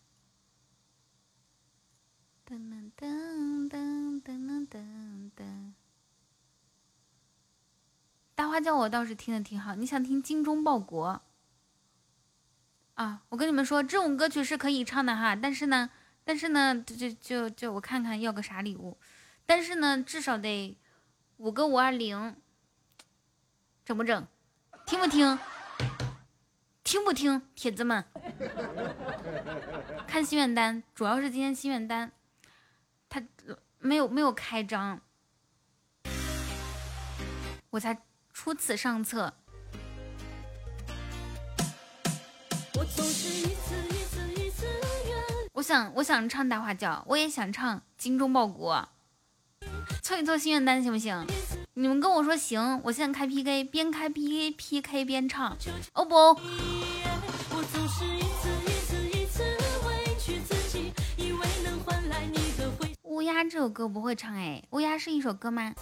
[2.48, 5.74] 噔噔噔噔噔噔噔。
[8.34, 11.10] 大花轿我倒是听的挺好，你想听《精忠报国》？
[12.94, 15.90] 啊，我跟你们说，这种歌曲是可以唱的哈，但是呢，
[16.24, 18.98] 但是呢，就就就就我看看要个啥礼物，
[19.46, 20.78] 但是呢，至少得
[21.38, 22.36] 五个五二零，
[23.86, 24.28] 整不整？
[24.86, 25.38] 听不听？
[26.88, 27.42] 听不听？
[27.54, 28.02] 铁子们，
[30.08, 32.10] 看心愿单，主要是今天心愿单，
[33.10, 33.22] 他
[33.80, 35.02] 没有没有开张，
[37.72, 38.02] 我才
[38.32, 39.34] 初次上册。
[42.76, 45.18] 我总是一次一次一次远
[45.56, 48.88] 我想我想唱大花轿，我也想唱精忠报国，
[50.02, 51.28] 凑一凑心愿单行不行？
[51.80, 55.56] 你们跟我说，行，我现在开 PK，边开 PK，PK 边唱。
[55.94, 56.36] 欧不欧？
[63.04, 64.34] 乌鸦这首歌不会唱。
[64.34, 65.76] 哎，乌鸦是一首歌吗？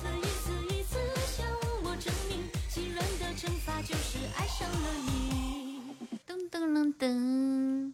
[6.28, 7.94] 噔噔噔噔。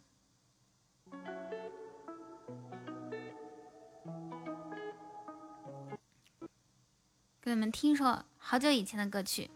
[7.43, 8.05] 给你们听一首
[8.37, 9.49] 好久以前的歌曲。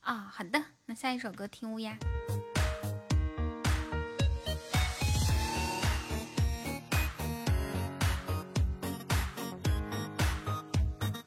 [0.00, 1.96] 啊、好的，那下一首歌听乌鸦。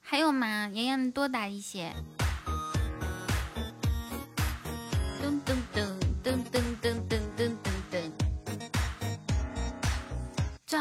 [0.01, 0.67] 还有吗？
[0.73, 1.93] 妍妍多打一些。
[5.23, 5.96] 噔噔噔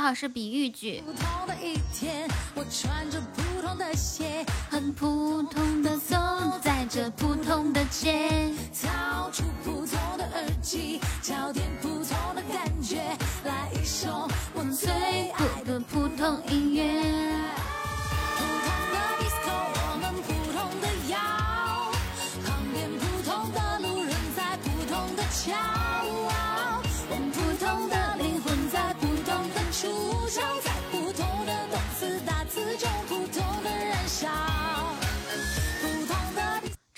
[0.06, 1.02] 好是比喻句。
[1.04, 6.16] 普通的一天，我穿着普通的鞋，很普通的走
[6.62, 12.06] 在这普通的街，掏出普通的耳机，找点普通
[12.36, 13.02] 的感觉，
[13.44, 17.35] 来一首我最最爱的普通音乐。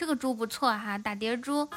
[0.08, 1.68] 这个猪不错哈打碟猪。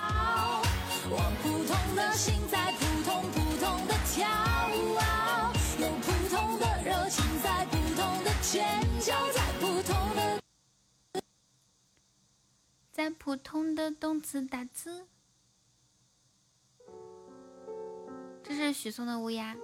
[12.94, 15.08] 在普通的动词打字。
[18.41, 19.58] 这是许嵩的乌鸦。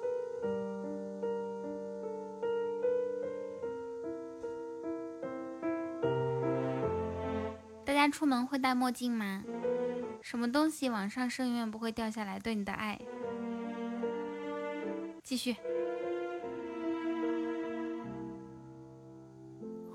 [7.98, 9.44] 家出门会戴墨镜吗？
[10.22, 12.40] 什么东西往上升永远不会掉下来？
[12.40, 12.99] 对你的爱。
[15.24, 15.56] 继续。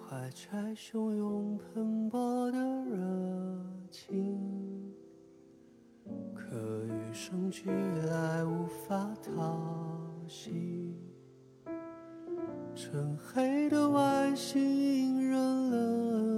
[0.01, 2.97] 怀揣汹涌喷薄的热
[3.91, 4.95] 情，
[6.35, 9.59] 可与生俱来无法讨
[10.29, 10.95] 喜。
[12.75, 15.39] 纯黑的外形引人
[15.71, 16.32] 了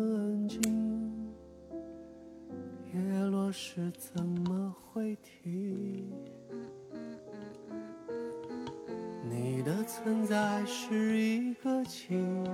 [2.95, 6.09] 叶落时怎么会停？
[9.29, 12.47] 你的存在是一个情。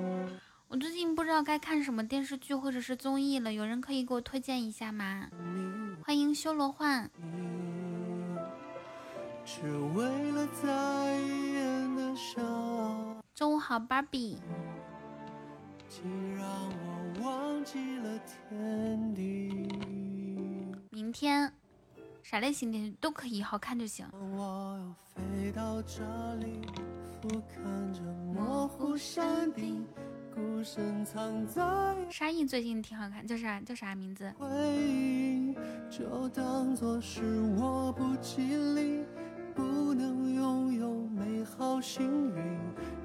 [0.69, 5.29] 我最近不知道该看什么电视剧或者是综艺了，有人可以给我推荐一下吗？
[6.03, 7.11] 欢迎修罗幻。
[9.45, 9.61] 只
[9.95, 14.39] 为了再一眼的伤，中午好，芭比。
[15.87, 19.69] 竟让我忘记了天地。
[21.01, 21.51] 明天
[22.23, 24.07] 啥类型电视剧都可以，好看就行。
[24.37, 26.05] 我又飞到这
[26.35, 26.61] 里，
[27.23, 28.03] 俯瞰着
[28.35, 29.83] 模糊山顶，
[30.35, 31.63] 孤身藏在
[32.11, 34.31] 沙溢最近挺好看，叫啥叫啥名字？
[34.39, 34.47] 回
[34.77, 35.57] 忆，
[35.89, 38.43] 就当作是我不吉
[38.75, 39.03] 利，
[39.55, 42.59] 不能拥有美好幸运，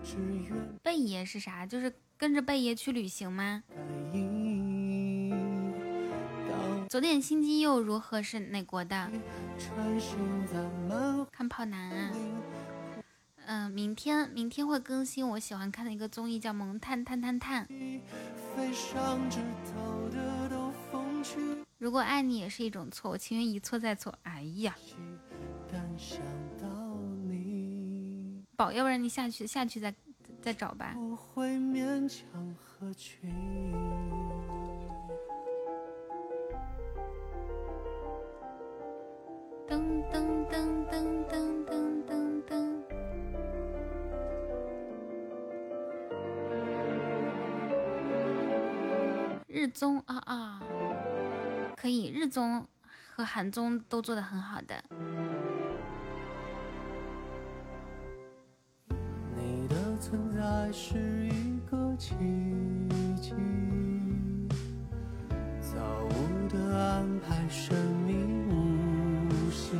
[0.03, 0.17] 只
[0.49, 0.53] 愿
[0.84, 1.65] 贝爷是啥？
[1.65, 3.63] 就是跟着贝爷去旅行吗？
[3.73, 3.77] 感
[4.13, 4.24] 应。
[6.90, 9.12] 昨天星期又如何是哪国的？
[11.32, 12.12] 看跑男啊。
[13.48, 17.68] 嗯、明天明天会更新我喜欢看的一个综艺，叫《萌探探探探》。
[21.78, 24.14] 如果爱你也是一种错，我情愿一错再错。
[24.24, 24.76] 哎呀，
[28.56, 29.94] 宝，要不然你下去下去再
[30.41, 30.94] 再找吧。
[30.95, 33.32] 不会勉强合群。
[52.36, 52.68] 综
[53.16, 54.84] 和韩综都做的很好的。
[59.34, 62.14] 你的存在是一个奇
[63.16, 63.34] 迹，
[65.62, 67.74] 造物的安排神
[68.06, 68.14] 秘
[68.49, 69.80] 无形，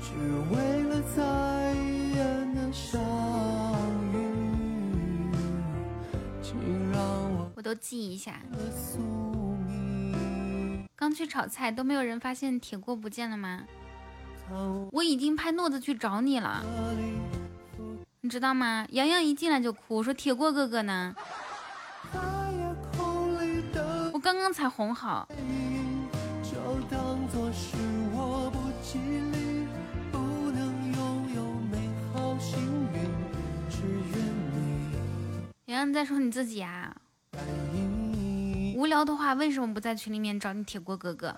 [0.00, 0.14] 只
[0.54, 1.18] 为了再
[2.70, 3.00] 相
[4.12, 4.16] 遇。
[6.40, 6.56] 请
[6.92, 7.00] 让
[7.32, 8.40] 我我都记一下。
[11.12, 13.64] 去炒菜，都没有人发现铁锅不见了吗？
[14.92, 16.64] 我已经派诺子去找你了，
[18.22, 18.86] 你知道吗？
[18.92, 21.14] 洋洋一进来就哭，说铁锅哥哥呢？
[24.14, 25.28] 我刚刚才哄好。
[35.66, 36.96] 洋洋，你在说你自己啊？
[38.78, 41.34] 无聊的话，为什么不在群里面找你铁锅哥哥？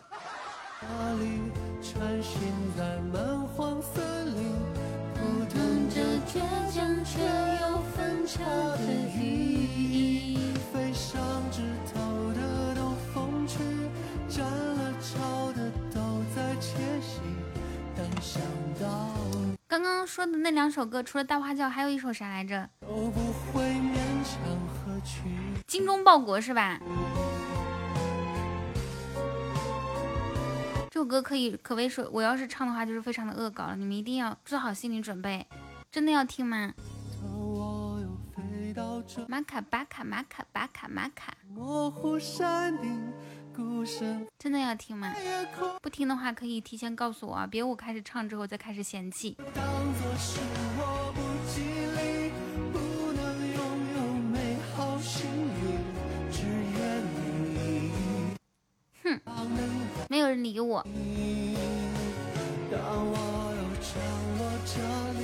[19.66, 22.68] 刚刚说的那两首歌，除了大花轿，还有一首啥来着？
[22.82, 24.36] 都不会勉强
[24.68, 25.32] 合群。
[25.66, 26.78] 精忠报国是吧？
[31.00, 33.74] 这首歌可以可谓说，我要是唱的话，就是非常的恶搞了。
[33.74, 35.46] 你们一定要做好心理准备，
[35.90, 36.74] 真的要听吗？
[39.26, 41.32] 马卡巴卡马卡巴卡马卡，
[44.38, 45.10] 真的要听吗？
[45.80, 49.38] 不听的话，可以提前告诉我啊，别我开始唱之后再开始嫌弃。
[49.54, 49.64] 当
[49.94, 50.38] 作是
[50.76, 51.62] 我不吉
[51.96, 52.30] 利，
[52.74, 52.78] 不
[53.14, 53.24] 能
[53.54, 53.58] 拥
[53.96, 55.80] 有美好幸运，
[56.30, 57.90] 只愿你
[59.02, 59.18] 哼，
[60.10, 60.84] 没有人理我。
[62.72, 63.16] 我
[63.54, 63.94] 又降
[64.38, 64.74] 落这
[65.14, 65.22] 里，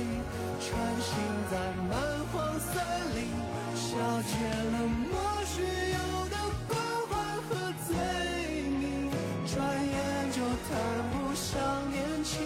[0.61, 0.65] 穿
[1.01, 1.11] 行
[1.51, 1.53] 在
[1.89, 1.91] 蛮
[2.31, 2.71] 荒森
[3.13, 3.19] 林，
[3.75, 3.89] 消
[4.21, 5.11] 解了莫
[5.43, 5.59] 须
[5.91, 5.99] 有
[6.29, 6.35] 的
[6.69, 6.71] 关
[7.09, 7.11] 怀
[7.41, 7.51] 和
[7.85, 7.91] 罪
[8.69, 9.11] 名，
[9.45, 10.39] 转眼就
[10.69, 10.71] 谈
[11.11, 12.39] 不上年轻，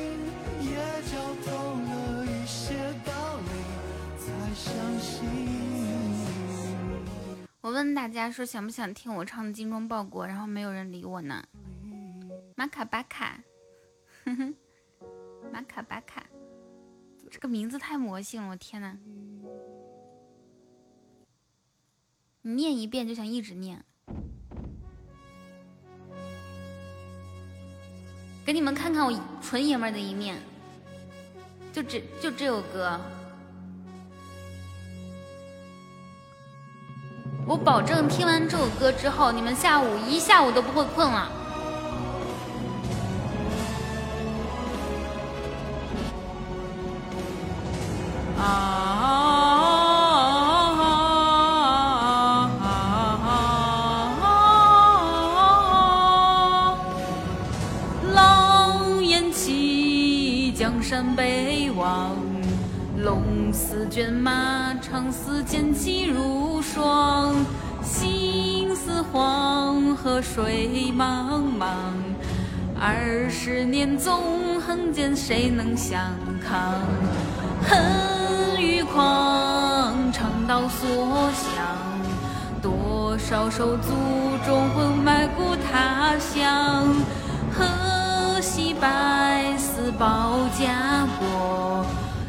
[0.62, 0.74] 也
[1.12, 1.14] 叫
[1.46, 1.52] 懂
[1.84, 2.74] 了一些
[3.06, 3.50] 道理，
[4.18, 5.14] 才相信。
[7.62, 11.44] 我问大家说想不想听我唱的《精忠报国》，然后没有人理我呢。
[12.62, 13.40] 马卡巴卡，
[14.24, 14.56] 哼哼，
[15.52, 16.24] 马卡巴卡，
[17.32, 19.00] 这个名字太魔性了，我天呐！
[22.44, 23.84] 你念一遍就想一直念。
[28.46, 30.40] 给你们看看我纯爷们儿的一面，
[31.74, 33.02] 就这就这首歌。
[37.48, 41.41] 我保证听完这首歌之后，你们下午一下午都不会困了。
[48.42, 48.48] 啊
[58.14, 62.16] 狼烟起，江山北望。
[63.04, 67.36] 龙似卷，马长似剑，气如霜。
[67.84, 71.68] 心似黄河水茫茫，
[72.80, 76.00] 二十年纵横间，谁能相
[76.48, 76.74] 抗？
[77.64, 78.11] 恨
[78.94, 81.64] 狂，长刀所向。
[82.62, 83.90] 多少手足
[84.46, 86.88] 忠魂埋骨他乡，
[87.52, 91.86] 何惜百死保家国。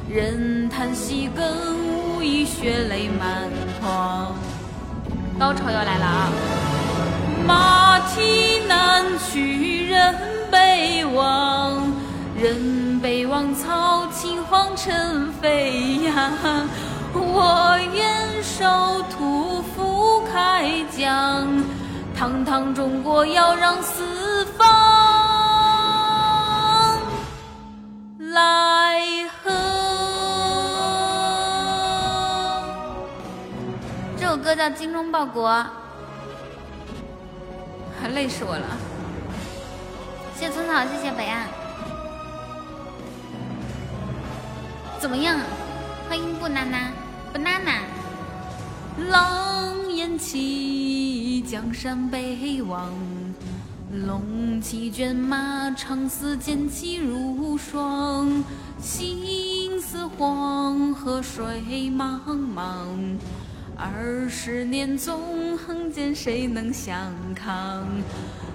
[0.08, 1.46] 人叹息更
[2.16, 3.48] 无意，血泪满
[3.80, 4.32] 眶。
[5.38, 6.28] 高潮要来了啊！
[7.46, 10.14] 马蹄南去，人
[10.50, 11.81] 北望，
[12.42, 16.12] 人北望，草青黄尘飞扬。
[17.14, 21.46] 我愿守土，赴开疆，
[22.18, 24.68] 堂堂中国要让四方
[28.18, 28.98] 来
[29.40, 29.52] 贺。
[34.18, 35.48] 这首歌叫《精忠报国》，
[38.12, 38.66] 累死我了。
[40.34, 41.46] 谢谢村草，谢谢北岸。
[45.02, 45.36] 怎么样？
[46.08, 46.92] 欢迎布娜娜，
[47.32, 47.82] 布娜娜。
[49.10, 52.88] 狼烟起，江山北望。
[54.06, 58.44] 龙骑卷，马长嘶，剑气如霜。
[58.80, 61.60] 心似黄河水
[61.90, 62.20] 茫
[62.54, 62.86] 茫。
[63.76, 67.84] 二十年纵横间，谁能相抗？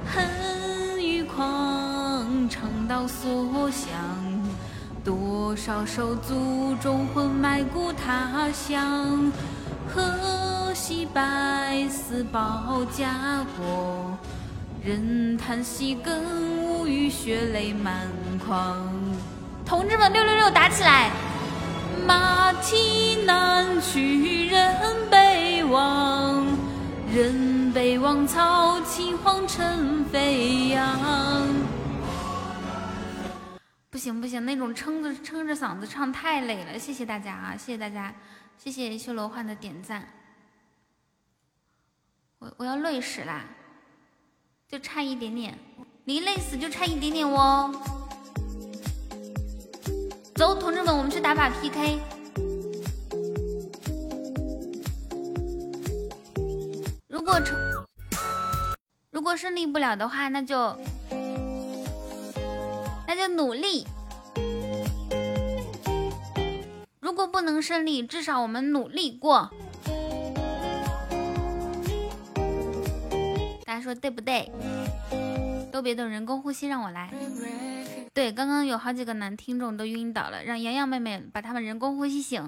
[0.05, 4.36] 恨与狂，长刀所向。
[5.07, 9.31] 多少手足忠魂埋骨他乡，
[9.87, 14.17] 何惜百死保家国。
[14.83, 16.13] 任叹息更
[16.61, 18.05] 无语，血泪满
[18.45, 18.77] 眶。
[19.65, 21.09] 同志们，六六六，打起来！
[22.05, 24.75] 马蹄南去，人
[25.09, 26.45] 北望，
[27.15, 30.99] 人北望草，青黄尘飞扬。
[33.97, 36.77] 不行不行，那种撑着撑着嗓子唱太累了。
[36.77, 38.13] 谢谢大家啊，谢谢大家，
[38.55, 40.07] 谢谢修罗幻的点赞。
[42.37, 43.43] 我我要累死啦，
[44.67, 45.57] 就差一点点，
[46.05, 47.73] 离累死就差一点点哦。
[50.35, 51.99] 走，同志们，我们去打把 PK。
[57.07, 57.57] 如果成，
[59.09, 60.79] 如果胜利不了的话，那就
[63.17, 63.87] 那就努力。
[66.99, 69.49] 如果不能胜利，至少我们努力过。
[73.65, 74.51] 大家说对不对？
[75.71, 77.11] 都别动，人工呼吸让我来。
[78.13, 82.47] 对，刚刚有好几个男听众都晕倒了，让洋洋妹妹把他们人工呼吸醒。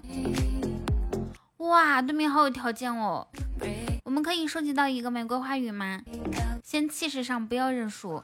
[1.57, 3.27] 哇，对面好有条件哦。
[4.03, 6.01] 我们可以收集到一个玫瑰花语吗？
[6.63, 8.21] 先气势上不要认输。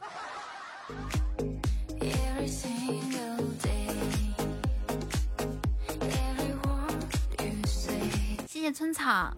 [8.48, 9.34] 谢谢村草。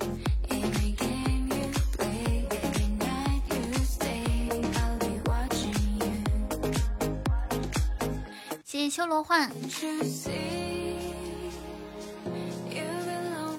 [8.64, 9.50] 谢谢修罗幻。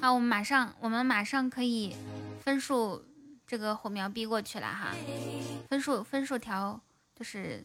[0.01, 1.97] 好，我们马上，我们马上可以
[2.45, 3.05] 分数
[3.47, 4.95] 这个火苗逼过去了哈，
[5.69, 6.81] 分数分数条
[7.19, 7.65] 就是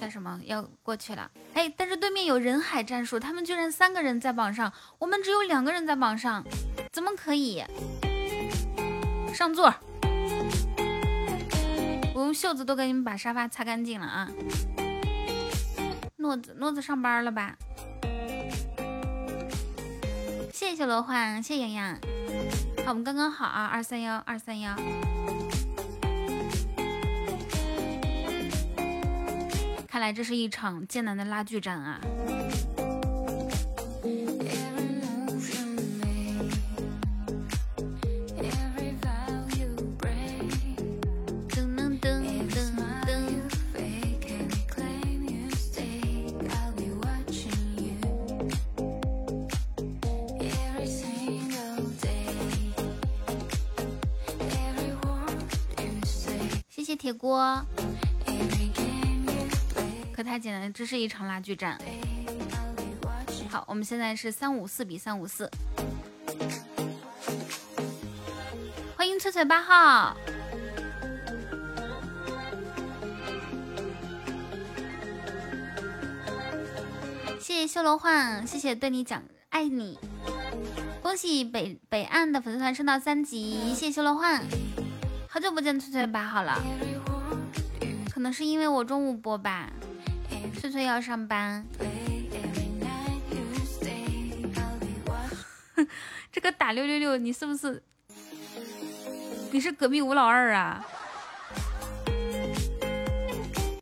[0.00, 1.28] 叫什么要过去了。
[1.54, 6.44] 哎，但是对面有人海战术，他们居然三个人在榜上，我们只有两个人在榜上，
[6.92, 7.64] 怎么可以？
[9.34, 9.74] 上座，
[12.14, 14.30] 我用袖子都给你们把沙发擦干净了啊。
[16.18, 17.56] 诺子，诺子上班了吧？
[20.52, 21.98] 谢谢罗幻，谢谢洋洋。
[22.84, 24.76] 好，我们刚刚好啊，二三幺二三幺。
[29.94, 32.00] 看来这是一场艰难的拉锯战啊！
[41.48, 43.14] 噔噔噔噔噔。
[56.68, 57.64] 谢谢铁锅，
[60.14, 61.76] 可太简单，这是一场拉锯战。
[63.50, 65.50] 好，我们现在是三五四比三五四，
[68.96, 70.16] 欢迎翠翠八号，
[77.40, 79.98] 谢谢修罗幻，谢谢对你讲爱你，
[81.02, 84.44] 恭喜北北岸的粉丝团升到三级，谢谢修罗幻。
[85.28, 86.62] 好久不见翠翠八号了，
[88.12, 89.72] 可能是因为我中午播吧，
[90.54, 91.64] 翠翠要上班。
[96.32, 97.82] 这个打六六六，你是不是？
[99.50, 100.84] 你是隔壁吴老二啊？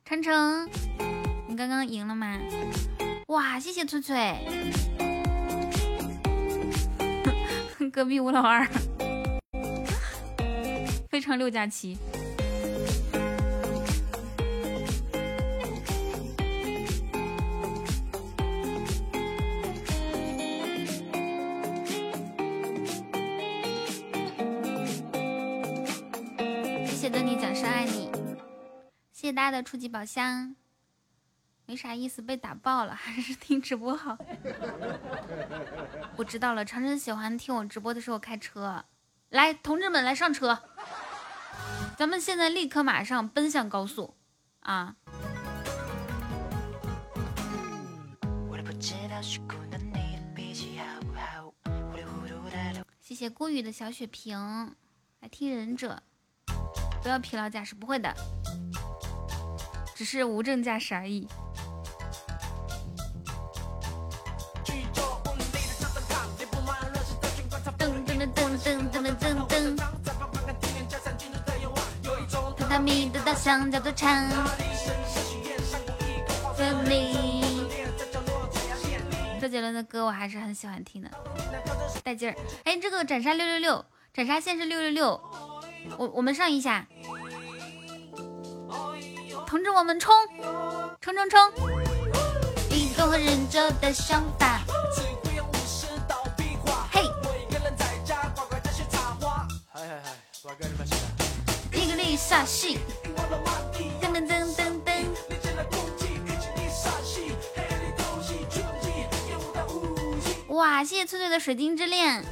[0.04, 0.68] 晨晨，
[1.48, 2.38] 你刚刚赢了吗？
[3.28, 4.46] 哇，谢谢翠翠，
[7.90, 8.68] 隔壁吴老二。
[11.08, 11.96] 非常六加七。
[29.42, 30.54] 大家的初级宝箱，
[31.66, 34.16] 没啥意思，被打爆了， 还是听直播好。
[36.14, 38.84] 我知道了，长城喜欢听我直播的时候开车。
[39.30, 40.62] 来，同志们，来上车，
[41.98, 44.14] 咱们现在立刻马上奔向高速
[44.60, 44.94] 啊！
[53.00, 54.76] 谢谢孤雨的小血瓶，
[55.18, 56.00] 来听忍者，
[57.02, 58.14] 不要疲劳驾驶，不会的，
[60.02, 61.28] 只是无证驾驶而已。
[67.78, 69.76] 噔噔噔噔噔噔噔噔，
[72.56, 74.28] 榻榻米的大象叫做长。
[79.40, 81.08] 周杰伦的歌我还是很喜欢听的，
[82.02, 82.34] 带劲儿。
[82.64, 85.20] 哎，这个斩杀六六六，斩杀线是六六六，
[85.96, 86.88] 我我们上一下，
[89.52, 90.10] 同志我们冲
[90.98, 91.38] 冲冲冲！
[92.70, 94.62] 一个忍者的想法。
[96.90, 97.02] 嘿，
[99.70, 100.10] 嗨嗨嗨，
[100.44, 100.96] 我跟你们说，
[102.16, 102.78] 煞气。
[104.00, 105.04] 噔噔噔噔噔。
[110.48, 112.24] 哇，谢谢翠翠的水晶之恋。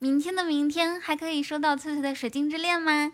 [0.00, 3.12] 明天的明天还可以收到翠翠的水晶之恋吗？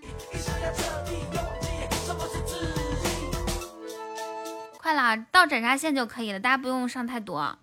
[4.89, 7.55] 快了，到斩杀线就可以了，大家不用上太多。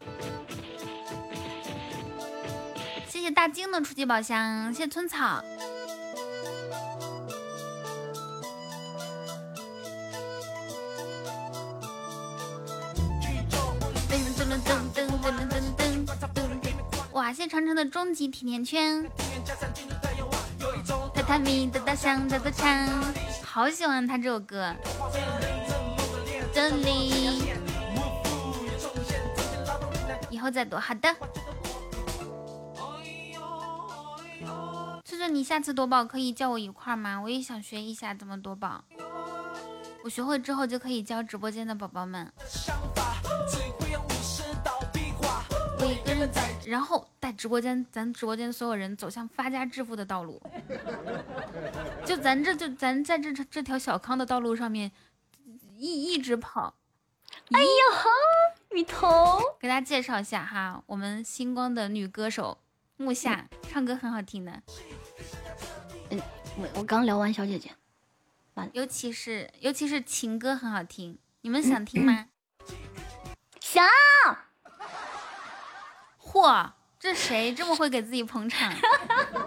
[3.07, 5.43] 谢谢大金的初级宝箱，谢谢村草。
[17.13, 17.33] 哇！
[17.33, 19.03] 谢长城的终极甜甜圈，
[21.15, 22.87] 榻榻米的大象在奏唱，
[23.43, 24.75] 好喜欢他这首歌。
[26.55, 27.51] 这里，
[30.29, 30.77] 以后再读。
[30.77, 31.13] 好的。
[35.03, 37.19] 翠翠，你下次夺宝可以叫我一块吗？
[37.21, 38.81] 我也想学一下怎么夺宝。
[40.05, 42.31] 我学会之后就可以教直播间的宝宝们。
[45.77, 50.41] 我一个人在，然后带直播间，咱直播间所有人走向发家致富的道路。
[52.05, 54.89] 就咱这就咱在这这条小康的道路上面
[55.77, 56.75] 一一直跑。
[57.51, 62.57] 哎呦，雨桐，给大家介绍一下哈，我们星光的女歌手
[62.97, 64.63] 木夏，唱歌很好听的。
[66.09, 66.21] 嗯，
[66.57, 67.71] 我我刚聊完小姐姐。
[68.71, 72.27] 尤其是尤其是情歌很好听，你们想听吗？
[73.59, 73.85] 想。
[76.19, 78.73] 嚯，这谁这么会给自己捧场？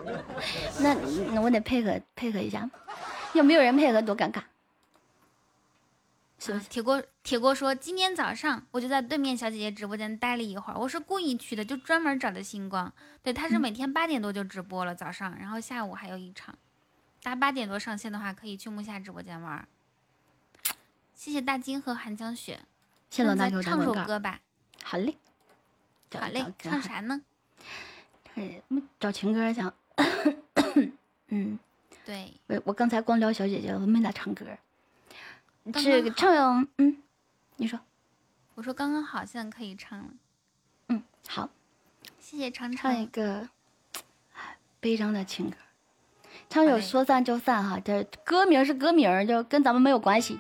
[0.81, 0.95] 那
[1.33, 2.69] 那我得配合配合一下，
[3.33, 4.43] 要没有人配合多尴尬。
[6.39, 6.69] 是不是？
[6.69, 12.93] 铁锅铁锅说，今天早上我就在对面小姐姐直播间待了一会儿，我是故意去的，就专门找的星光。
[13.23, 16.57] 对，他是每天八点多就直播了，早上，然后下午还有一场。
[17.23, 19.67] 大家八点多上线的话，可以去木夏直播间玩。
[21.15, 22.61] 谢谢大金和寒江雪，
[23.11, 24.41] 谢老大给我唱首歌吧。
[24.85, 25.17] 好嘞，
[26.13, 27.21] 好嘞，唱啥呢？
[29.01, 29.75] 找情歌讲。
[31.31, 31.59] 嗯，
[32.05, 32.33] 对。
[32.47, 34.47] 我我刚才光聊小姐姐，我没咋唱歌。
[35.73, 36.97] 这个唱，嗯，
[37.57, 37.79] 你说。
[38.55, 40.07] 我说刚刚好，现在可以唱了。
[40.89, 41.49] 嗯，好。
[42.21, 43.49] 谢谢常唱一个
[44.81, 45.57] 悲伤的情歌。
[46.51, 50.39] 唱首说散就散哈，这歌名是歌名，就跟咱们没有关系。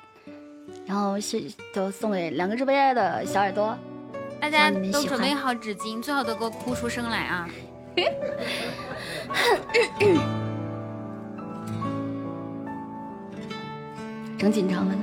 [0.87, 3.77] 然后是就送给两个直播间的小耳朵，
[4.41, 7.49] 大家都准备好纸巾，最好都给我哭出声来啊！
[14.39, 15.03] 整紧张了呢。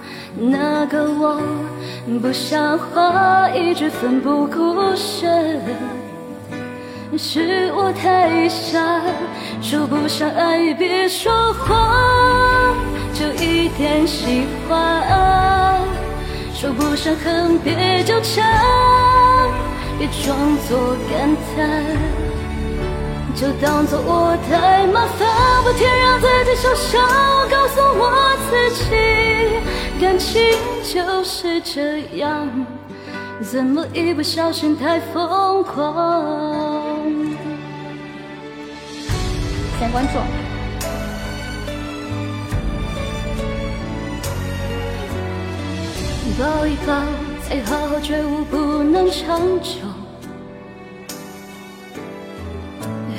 [0.35, 1.39] 那个我
[2.21, 5.59] 不像话，一直奋不顾身。
[7.17, 8.79] 是我太傻，
[9.61, 12.73] 说不上爱别说谎，
[13.13, 15.77] 就一点喜欢；
[16.53, 18.45] 说不上恨别纠缠，
[19.99, 21.83] 别装作感叹，
[23.35, 25.27] 就当作我太麻烦。
[25.63, 30.41] 不停让自己受伤，我告诉我自己，感情
[30.83, 32.47] 就是这样。
[33.41, 37.03] 怎么一不小心太疯狂？
[39.79, 40.19] 先关注。
[46.39, 46.93] 抱一抱，
[47.43, 49.90] 才好好觉悟，不能长久。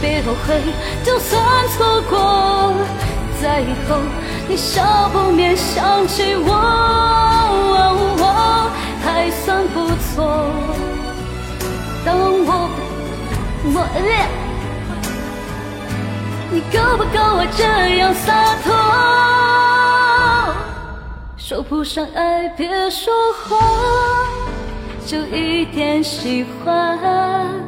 [0.00, 0.60] 别后悔，
[1.04, 2.74] 就算错过，
[3.40, 3.96] 在以后
[4.48, 6.50] 你少不免想起我，
[9.04, 10.50] 还算不错。
[12.04, 12.16] 当
[12.46, 12.70] 我
[13.64, 13.76] 我
[16.50, 17.62] 你够不够我这
[17.96, 18.66] 样洒脱？
[21.36, 23.58] 说不上爱别说谎，
[25.06, 27.67] 就一点喜欢。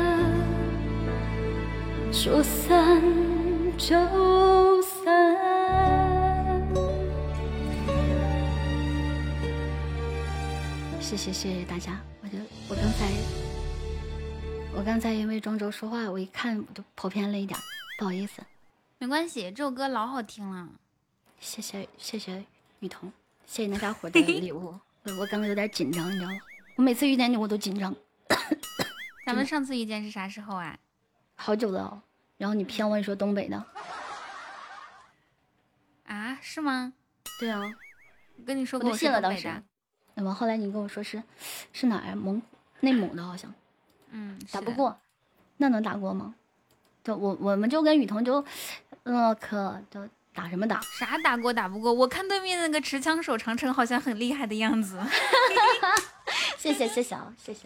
[2.13, 3.01] 说散
[3.77, 3.95] 就
[4.81, 5.01] 散。
[10.99, 13.09] 谢谢谢谢大家，我就我刚才
[14.75, 17.57] 我刚才因为庄周说话，我一看我就跑偏了一点，
[17.97, 18.41] 不好意思。
[18.97, 20.67] 没关系，这首歌老好听了。
[21.39, 22.43] 谢谢谢谢
[22.81, 23.11] 雨桐，
[23.47, 24.75] 谢谢大家伙的礼物。
[25.05, 26.37] 我 我刚刚有点紧张，你知道吗？
[26.75, 27.95] 我每次遇见你我都紧张。
[29.25, 30.77] 咱们上次遇见是啥时候啊？
[31.43, 31.99] 好久了，
[32.37, 33.65] 然后你骗我，你说东北的，
[36.05, 36.93] 啊，是吗？
[37.39, 37.59] 对啊，
[38.37, 39.51] 我跟你说过我是信了当时。
[40.13, 41.23] 那么后来你跟我说是
[41.73, 42.15] 是哪儿？
[42.15, 42.39] 蒙
[42.81, 43.51] 内蒙的，好像
[44.11, 44.95] 嗯，打不过，
[45.57, 46.35] 那能打过吗？
[47.03, 48.45] 就我我们就跟雨桐就，
[49.01, 50.79] 呃，可就打什么打？
[50.99, 51.91] 啥打过打不过？
[51.91, 55.01] 我看对面那个持枪手长城好像很厉害的样子。
[56.59, 57.65] 谢谢谢谢啊，谢谢。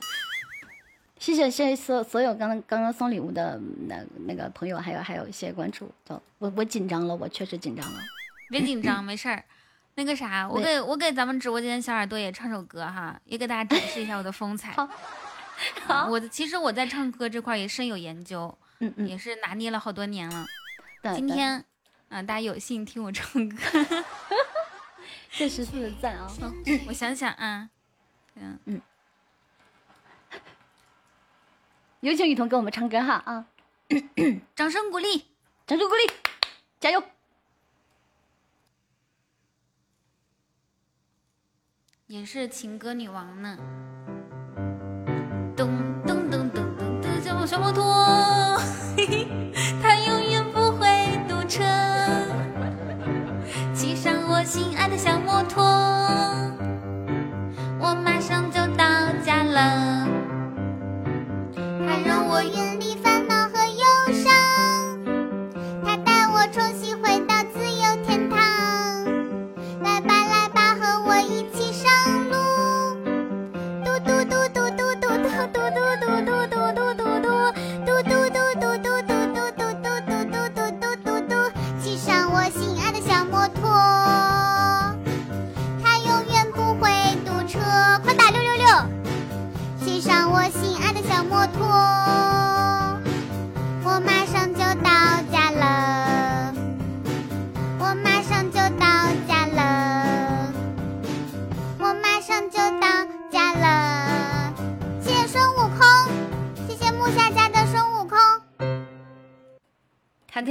[1.19, 7.99] 谢谢谢谢所所有刚刚刚送礼物的那那个朋友，还有还有一些关注，就我我紧张了，我确实紧张了。
[8.49, 9.43] 别紧张， 没事儿。
[9.95, 14.73] 那个啥，我给我给咱们直播间小耳朵也唱首歌哈，也给大家展示一下我的风采。
[15.87, 20.45] 好啊我的其实我在唱歌这块也深有研究，嗯嗯，也是拿捏了好多年了。
[21.15, 21.63] 今天
[22.09, 23.57] 啊、大家有幸听我唱歌，
[25.31, 26.27] 这十四赞啊！
[26.87, 27.69] 我想想啊，
[28.35, 28.81] 嗯嗯，
[32.05, 33.47] 有请雨桐给我们唱歌哈啊！
[34.55, 35.25] 掌声鼓励。
[35.65, 36.13] 掌声鼓励，
[36.79, 37.01] 加油！
[42.05, 43.57] 也是情歌女王呢。
[45.57, 45.67] 咚
[46.05, 48.55] 咚咚咚咚咚，小小摩托，
[48.95, 49.27] 嘿嘿，
[49.81, 50.85] 它永远不会
[51.27, 51.63] 堵车。
[53.73, 55.63] 骑上我心爱的小摩托，
[57.79, 58.85] 我马上就到
[59.23, 60.04] 家了。
[62.35, 63.04] 我愿你。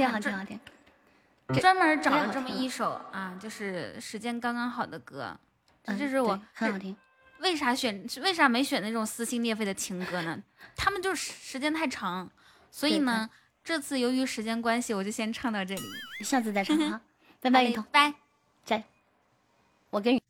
[0.03, 1.61] 还挺好，听好听。
[1.61, 5.37] 专门找了了这么一首啊，就是时间刚刚好的歌。
[5.83, 6.95] 这嗯就是我对很好听。
[7.39, 10.41] 为啥选为啥没选那种撕心裂肺的情歌呢？
[10.75, 12.29] 他们就是时间太长，
[12.71, 13.29] 所以呢，
[13.63, 15.81] 这次由于时间关系，我就先唱到这里。
[16.21, 17.01] 下次再唱啊！
[17.41, 18.13] 拜拜，雨桐，拜。
[18.63, 18.81] 加！
[19.91, 20.21] 我跟雨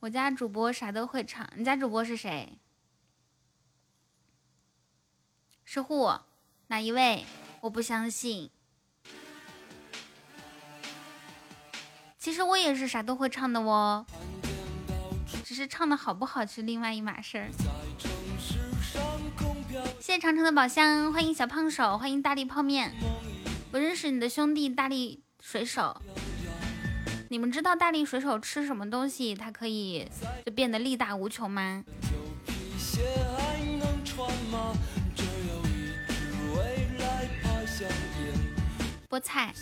[0.00, 2.58] 我家主播啥都会唱，你家主播是谁？
[5.64, 6.12] 是户
[6.66, 7.24] 哪一位？
[7.62, 8.50] 我不相信。
[12.18, 14.04] 其实我也是啥都会唱的哦，
[15.44, 17.48] 只是唱的好不好是另外一码事儿。
[20.00, 22.92] 谢谢长城的宝箱，欢迎小胖手，欢迎大力泡面。
[23.70, 26.02] 我认识你的兄弟大力水手，
[27.30, 30.10] 你们知道大力水手吃什么东西，它可以
[30.44, 31.84] 就变得力大无穷吗？
[39.12, 39.52] 菠菜。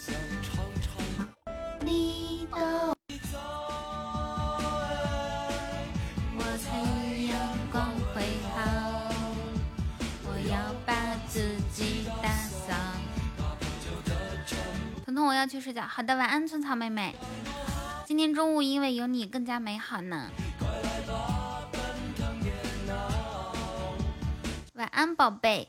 [1.80, 2.96] 你的
[6.38, 7.36] 我才有阳
[7.72, 8.22] 光会
[8.54, 9.10] 好，
[10.22, 10.94] 我要把
[11.26, 12.72] 自己打扫。
[15.04, 15.82] 彤彤，我要去睡觉。
[15.82, 17.16] 好的，晚安，春草妹妹。
[18.06, 20.30] 今天中午因为有你更加美好呢。
[24.74, 25.68] 晚安，宝贝。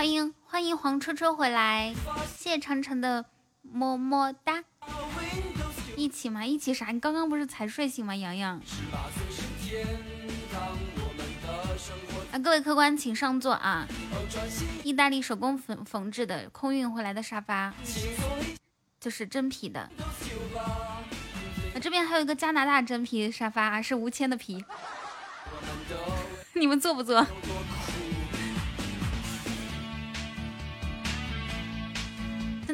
[0.00, 1.94] 欢迎欢迎黄车车回来，
[2.34, 3.26] 谢谢长城的
[3.60, 4.64] 么么哒。
[5.94, 6.42] 一起吗？
[6.42, 6.86] 一起啥？
[6.86, 8.16] 你刚刚不是才睡醒吗？
[8.16, 8.58] 洋洋。
[12.32, 13.86] 啊，各位客官请上座啊！
[14.82, 17.74] 意大利手工缝缝制的空运回来的沙发，
[18.98, 19.80] 就是真皮的。
[19.80, 24.64] 啊，这边还有一个加拿大真皮沙发，是无铅的皮。
[26.54, 27.26] 你们坐不坐？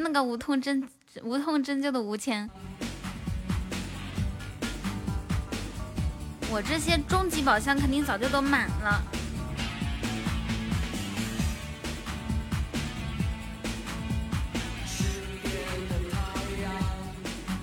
[0.08, 0.88] 那个无痛针
[1.24, 2.48] 无痛针灸的无铅。
[6.48, 9.02] 我这些终极宝箱肯定早就都满了。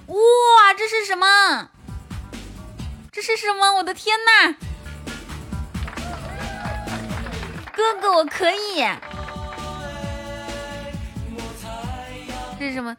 [0.08, 1.70] 哇，这是什么？
[3.10, 3.74] 这是什么？
[3.76, 4.54] 我的天呐！
[7.74, 8.86] 哥哥，我可以。
[12.60, 12.96] 这是什么？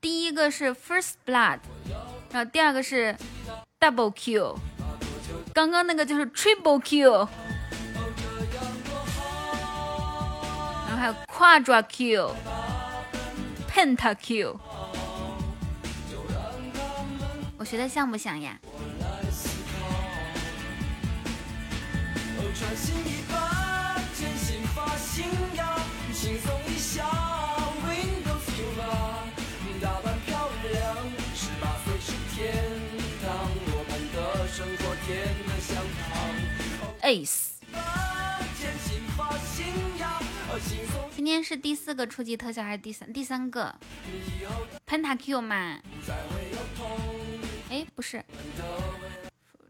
[0.00, 1.60] 第一个是 First Blood，
[2.30, 3.16] 然后第二个是
[3.80, 4.56] Double Kill，
[5.52, 7.28] 刚刚那个就是 Triple Kill，
[10.86, 12.34] 然后还有 Quadra Kill，Penta
[14.14, 14.58] Kill。
[17.56, 18.58] 我学的像不像呀
[22.36, 23.63] 哦，穿新衣吧
[37.04, 37.60] ？Ace，
[41.14, 43.74] 今天是第四个初级特效还是第三第三个
[44.86, 45.78] ？Penta Q 嘛？
[47.68, 48.24] 哎，不是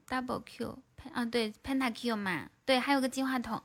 [0.09, 0.79] ，Double Q，
[1.13, 2.49] 啊对，Penta Q 嘛？
[2.65, 3.61] 对，还有个金话筒。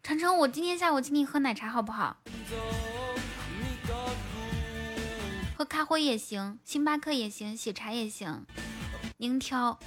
[0.00, 2.18] 长城，我今天下午请你喝奶茶好不好？
[5.56, 8.46] 喝咖啡也行，星巴克也行，喜茶也行，
[9.16, 9.78] 您挑。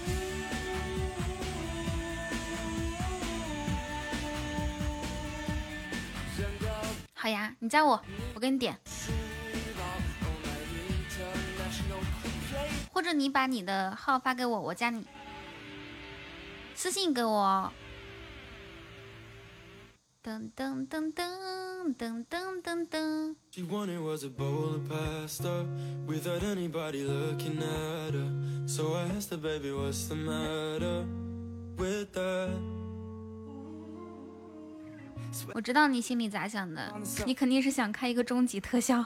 [7.13, 8.01] 好呀，你加我，
[8.33, 8.79] 我给你点。
[12.91, 15.05] 或者你把你的号发给我，我加你。
[16.73, 17.71] 私信给我。
[20.27, 21.23] 噔噔噔噔
[21.95, 23.35] 噔噔噔噔。
[23.49, 25.65] She wanted was a bowl of pasta
[26.05, 28.67] without anybody looking at her.
[28.67, 31.05] So I asked her, baby, what's the matter
[31.77, 32.49] with that?
[35.53, 36.93] 我知道你心里咋想的，
[37.25, 39.05] 你肯定是想开一个终极特效，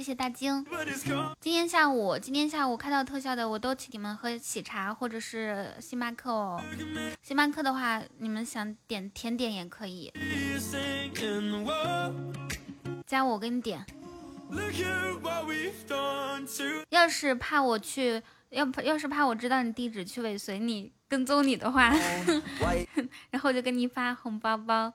[0.00, 0.64] 谢谢大晶。
[1.38, 6.58] 今天下午，今天下午看到特效的，我都请你们喝喜茶或者是星巴克哦。
[7.22, 10.10] 星巴克的话，你们想点甜点也可以.
[13.06, 13.84] 加我，我给你点。
[16.88, 21.94] 要是怕我去，要怕要是怕我知道你地址去尾随你、跟踪你的话
[23.30, 24.94] 然后我就给你发红包包。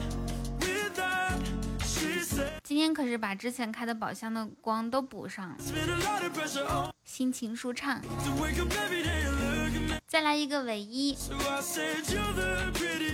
[2.63, 5.55] 今天可是把之前开的宝箱的光都补上了，
[7.03, 8.01] 心情舒畅。
[10.07, 11.17] 再来一个尾衣，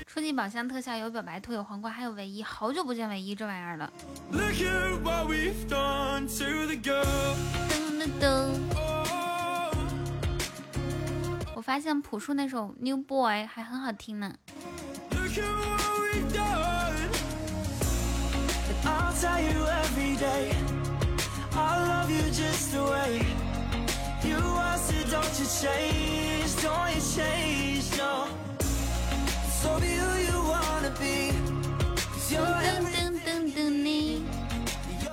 [0.05, 2.41] 初级宝箱特效有表白兔、有黄瓜、还有尾衣。
[2.41, 3.91] 好久不见尾衣这玩意儿了。
[4.31, 4.37] 噔
[7.99, 8.49] 噔噔！
[11.55, 14.33] 我发现朴树那首 New Boy 还很好听呢。
[19.20, 20.52] tell you every day.
[21.54, 23.24] I love you just the way
[24.24, 24.78] you are.
[24.78, 28.26] So don't you change, don't you change, no.
[29.60, 31.32] So be who you wanna be.
[32.12, 34.22] Cause you're 噔 every 噔噔噔你，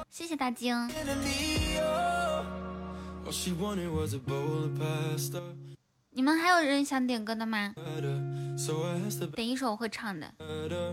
[0.09, 0.73] 谢谢大晶。
[1.01, 1.77] enemy.
[1.81, 2.45] Oh.
[3.25, 5.41] All she wanted was a bowl of pasta.
[6.16, 7.74] 你们还有人想点歌的吗？
[9.34, 10.32] 等一首我会唱的。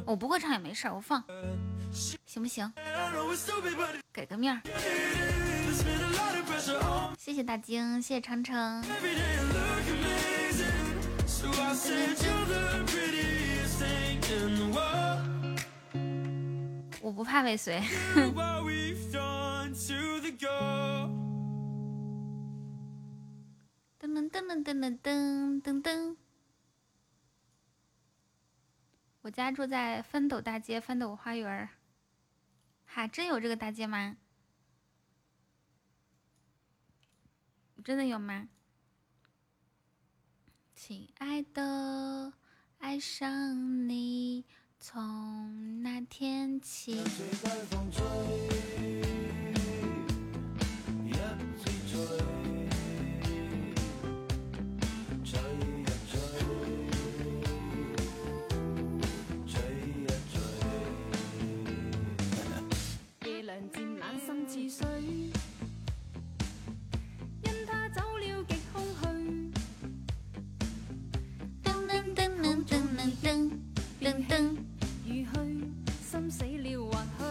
[0.04, 1.24] 我不会唱也没事我放。
[1.94, 2.74] 行不行？
[4.12, 4.60] 给个面儿。
[7.20, 8.84] 谢谢大晶谢谢程程
[17.00, 17.80] 我不怕尾随。
[24.14, 26.18] 噔噔噔噔噔噔噔。
[29.22, 31.70] 我家住在翻斗大街翻斗花园儿。
[32.86, 34.18] 哈，真有这个大街吗？
[37.84, 38.48] 真的有吗？
[40.76, 42.34] 亲爱的，
[42.80, 44.46] 爱上你，
[44.80, 47.02] 从那天起。
[64.52, 64.86] 似水，
[67.42, 69.54] 因他走了極空虛。
[71.64, 73.50] 噔噔噔噔噔噔噔
[74.02, 74.58] 噔噔。
[75.06, 75.32] 如去，
[76.04, 77.24] 心死了或許，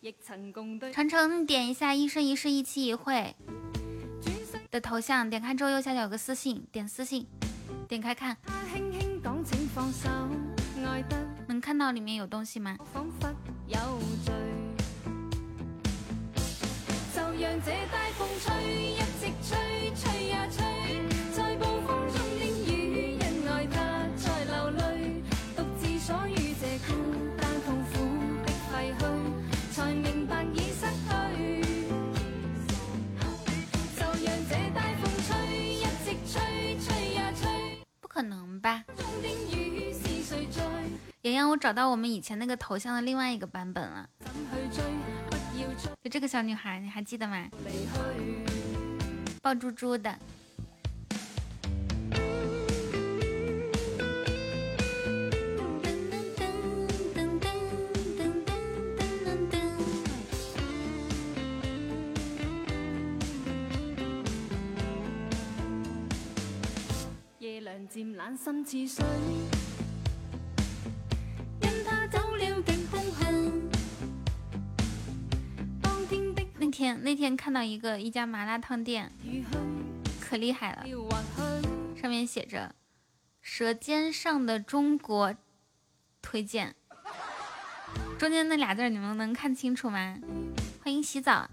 [0.00, 0.94] 亦曾共對。
[0.94, 3.36] 長城點一下一生一世一期一会，
[4.70, 7.26] 的头像，点开之后右下角有个私信，点私信，
[7.86, 8.34] 点开看，
[11.46, 12.78] 能看到里面有东西吗？
[17.40, 18.50] 讓這大風吹，
[18.94, 19.56] 一直吹，
[19.94, 20.58] 吹呀吹，
[21.32, 23.76] 在暴風中的雨，因愛他
[24.16, 25.22] 在流淚，
[25.56, 26.90] 獨自所於這孤
[27.40, 27.92] 單痛苦
[28.44, 29.00] 的廢墟，
[29.72, 31.08] 才明白已失去。
[33.94, 35.30] 就讓這大風吹，
[35.74, 37.46] 一直吹，吹呀吹，
[38.00, 38.82] 不可能吧？
[38.96, 40.60] 中的雨是誰在？
[41.22, 44.08] 洋洋，我找到我們以前那個頭像的另外一個版本了，
[46.02, 47.48] 就这个小女孩，你还记得吗？
[49.42, 50.18] 抱猪猪的。
[67.90, 69.04] 渐冷心似水。
[76.78, 79.10] 天那天看到一个一家麻辣烫店，
[80.20, 80.84] 可厉害了，
[82.00, 82.72] 上面写着
[83.42, 85.34] “舌尖上的中国”
[86.22, 86.76] 推荐，
[88.16, 90.18] 中间那俩字你们能看清楚吗？
[90.80, 91.50] 欢迎洗澡。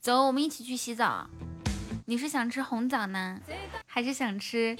[0.00, 1.28] 走，我们一起去洗澡。
[2.06, 3.40] 你是想吃红枣呢，
[3.84, 4.78] 还是想吃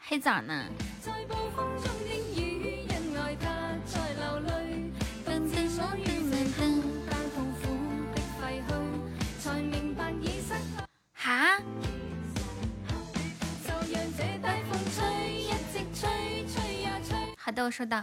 [0.00, 0.64] 黑枣呢？
[11.36, 11.58] 啊！
[17.36, 18.02] 好的，我到。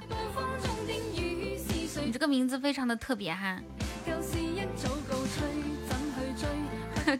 [2.05, 3.59] 你这个名字非常的特别哈。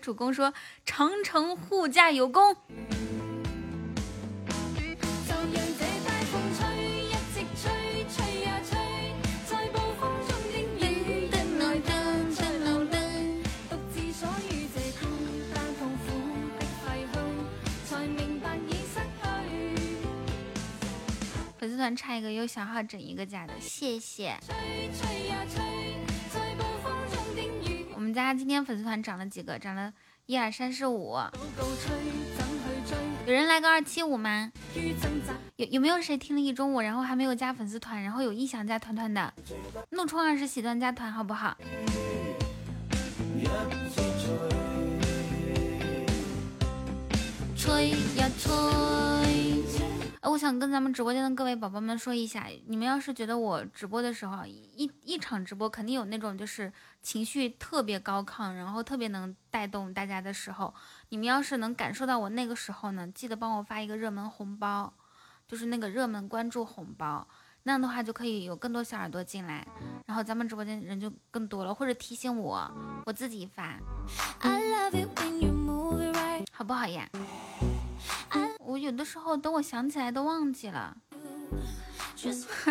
[0.01, 0.53] 主公说，
[0.85, 2.55] 长城护驾有功。
[21.63, 24.37] 粉丝团差一个有小号整一个加的谢谢。
[27.95, 29.93] 我们家今天粉丝团涨了几个涨了
[30.25, 31.17] 一二三四五。
[33.25, 34.51] 有人来个二七五吗？
[35.55, 39.33] 有有没有谁听了一中午然后还没有加粉丝团然后有意向加团团的？
[39.91, 41.57] 怒冲二十喜钻加团好不好？
[47.55, 49.12] 吹呀吹。
[50.23, 56.71] 哎，我想跟咱们直播间的各位宝宝们说一下，你们要是觉得我直播的时候，一一场直播肯定有那种就是
[57.01, 60.73] 情绪特别高亢，然后特别能带动大家的时候，
[61.09, 64.93] 你们要是能感受到我那个时候呢，记得帮我发一个热门红包，
[65.45, 67.27] 就是那个热门关注红包，
[67.63, 69.67] 那样的话就可以有更多小耳朵进来，
[70.05, 72.71] 然后咱们直播间人就更多了，或者提醒我，
[73.05, 73.77] 我自己发
[74.39, 76.45] ，I love it when you move it right.
[76.53, 77.09] 好不好呀？
[78.83, 80.97] 我有的时候等我想起来都忘记了。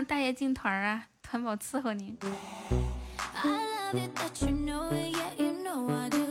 [0.07, 2.19] 大爷进团儿啊，团宝伺候你。
[3.33, 6.22] I love it that you know it, yeah, you know I do.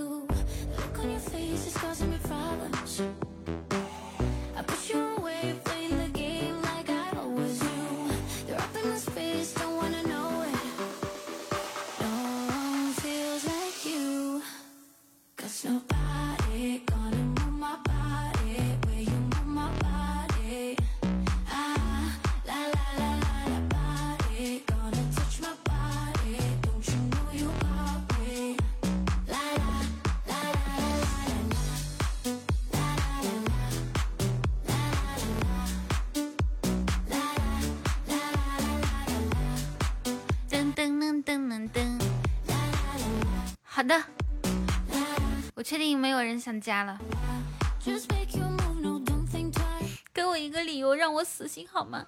[46.41, 46.99] 想家了。
[50.13, 52.05] 给我一个理由让我死心好吗？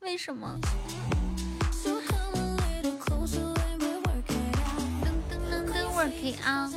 [0.00, 0.58] 为什么
[5.92, 6.70] ？Working on.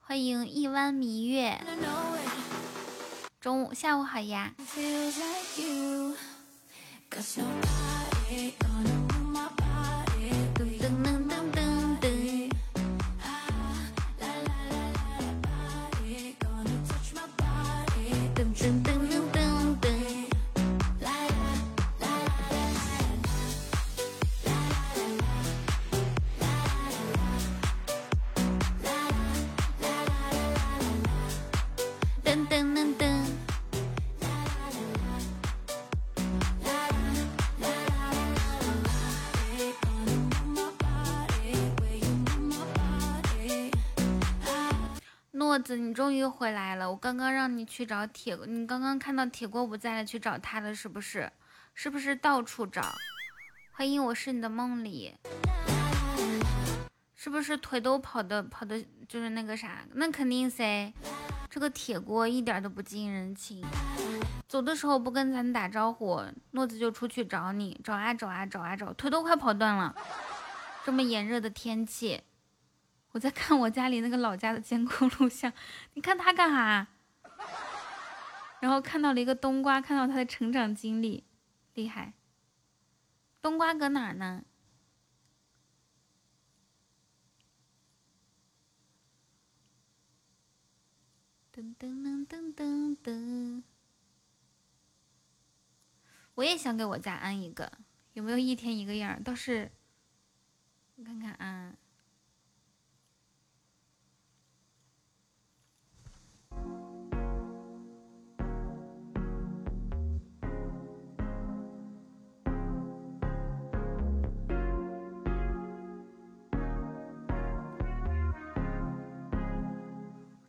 [0.00, 1.58] 欢迎一弯明月。
[3.40, 4.52] 中午下午好呀。
[45.76, 46.90] 你终于回来了！
[46.90, 51.30] 我刚刚让你去找铁，你刚刚看到铁锅不在了，去找他了，是不是？
[51.74, 52.82] 是不是到处找？
[53.72, 55.14] 欢迎，我是你的梦里，
[57.14, 59.84] 是不是腿都跑的跑的，就是那个啥？
[59.94, 60.92] 那肯定噻，
[61.48, 63.64] 这个铁锅一点都不近人情，
[64.48, 69.94] 走的时候不跟咱打招呼，诺子就出去找你，找啊找啊找啊找，腿都快跑断了。
[70.84, 72.22] 这么炎热的天气，
[73.12, 75.52] 我在看我家里那个老家的监控录像，
[75.94, 76.88] 你看他干哈？
[78.60, 81.24] 然后看到了一个冬瓜，看到他的成长经历，
[81.74, 82.12] 厉害。
[83.42, 84.44] 冬瓜搁哪儿呢？
[91.52, 93.62] 噔噔噔噔噔噔。
[96.34, 97.72] 我也想给我家安一个，
[98.12, 99.22] 有没有一天一个样？
[99.22, 99.72] 倒是，
[100.96, 101.74] 我看看啊。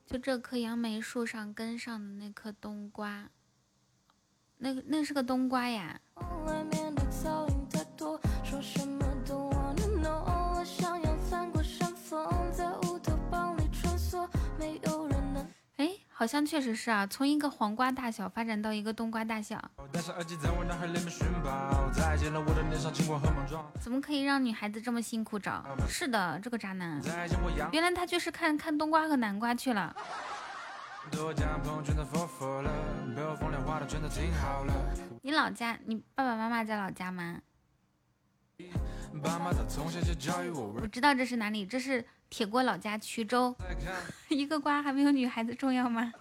[0.05, 3.29] 就这棵杨梅树上根上的那颗冬瓜，
[4.57, 6.01] 那个那是个冬瓜呀。
[16.21, 19.59] 好像确实是啊，从一个黄瓜大小发展到一个冬瓜大小。
[23.79, 25.65] 怎么可以让女孩子这么辛苦找？
[25.89, 27.01] 是的，这个渣男。
[27.71, 29.95] 原来他就是看看冬瓜和南瓜去了。
[35.23, 37.39] 你老家，你爸爸妈妈在老家吗？
[40.83, 42.05] 我知道这是哪里，这是。
[42.31, 43.53] 铁锅老家衢州。
[44.29, 46.11] 一个瓜还没有女孩子重要吗？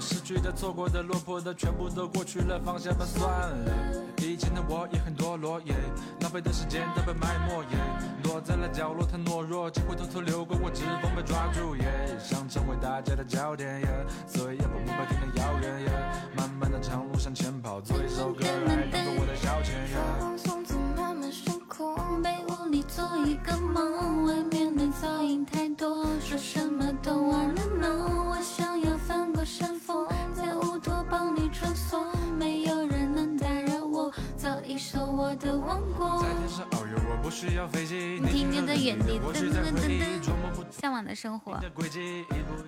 [0.00, 4.02] 失去的、错过的、落魄的，全部都过去了，放下吧，算了。
[4.22, 5.74] 以前的我也很堕落，耶，
[6.20, 7.78] 浪费的时间都被埋没，耶，
[8.22, 15.90] 躲在了角落太懦弱，机会偷偷流过，我指缝被抓住，耶，想成为大家的焦点，耶，所以要把目标定得遥远，耶，
[16.36, 19.96] 漫漫的长路向前跑，做一首歌来当做我的消遣，耶。
[19.96, 22.51] 发光从此慢慢升空，被窝
[22.94, 27.88] 做一个梦，外面的噪音太多，说什么都忘了呢。
[28.28, 32.04] 我想要翻过山峰，在乌托邦里穿梭，
[32.38, 36.28] 没有人能打扰我，早已守我的王国在。
[36.34, 38.20] 天上遨游，我不需要飞机。
[38.22, 41.58] 你停留在原地，我噔噔噔噔向往的生活。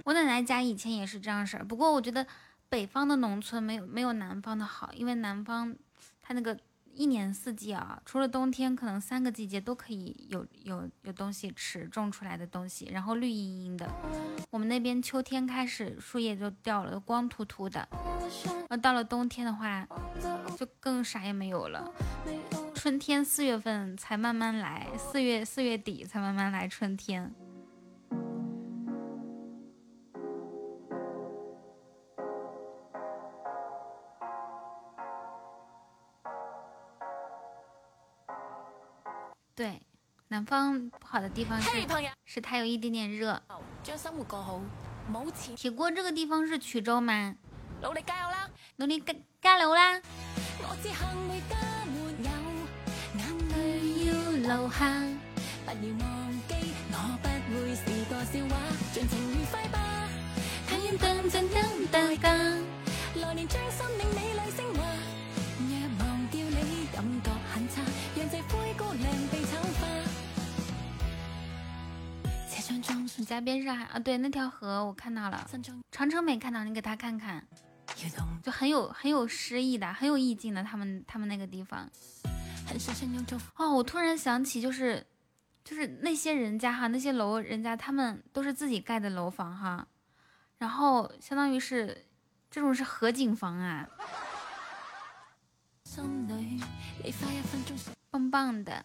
[0.07, 2.27] 我奶奶家以前也是这样式儿，不过我觉得
[2.71, 5.77] 北方的农村没有没有南方的好，因为南方
[6.23, 6.57] 它那个
[6.95, 13.89] 一年四季啊，除了冬天，可能三个季节都可以有有有东西吃，种出来的东西，然后绿茵茵的。
[14.51, 19.87] 我们那边秋天开始树叶就掉了，光秃秃的，然后到了冬天的话，
[20.59, 21.93] 就更啥也没有了。
[22.75, 27.35] 春天四月份才慢慢来，四月四月底才慢慢来春天。
[40.55, 41.61] 方不好的地方
[42.25, 43.43] 是它有一点点热。
[43.83, 44.61] 将生活过好，
[45.13, 45.57] 冇钱。
[45.57, 47.35] 铁锅这个地方是衢州吗？
[47.83, 48.49] 努力加油啦！
[48.77, 50.01] 努力加加油啦！
[50.61, 50.97] 我只幸
[51.29, 51.57] 回家
[51.91, 52.31] 沒有
[53.19, 53.53] 眼淚
[54.07, 54.11] 要
[54.55, 54.79] 流下，
[55.67, 56.09] 不要忘
[56.47, 56.51] 記，
[56.93, 58.55] 我不會是個笑話，
[58.95, 59.79] 盡情愉快吧。
[73.17, 73.99] 你家边上还啊？
[73.99, 75.49] 对，那条河我看到了，
[75.91, 77.47] 长城没看到，你给他看看，
[78.43, 80.63] 就很有很有诗意的，很有意境的。
[80.63, 81.89] 他们他们那个地方
[83.57, 85.07] 哦，我突然想起，就是
[85.65, 89.87] 就是那些人家哈，那些楼人家他们都是自己盖的楼房哈，
[90.59, 92.07] 然后相当于是
[92.51, 93.89] 这种是河景房啊，
[98.11, 98.85] 棒棒的。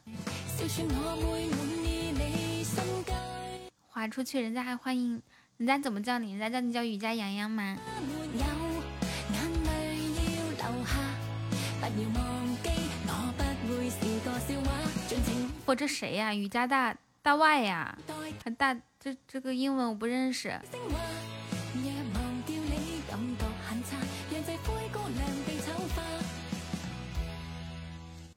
[3.99, 5.21] 划出去，人家还欢迎，
[5.57, 6.31] 人家怎么叫你？
[6.31, 7.77] 人家叫你叫雨佳洋洋吗？
[15.65, 18.49] 我这谁呀、雨家大大外呀、啊？
[18.57, 20.57] 大这这个英文我不认识。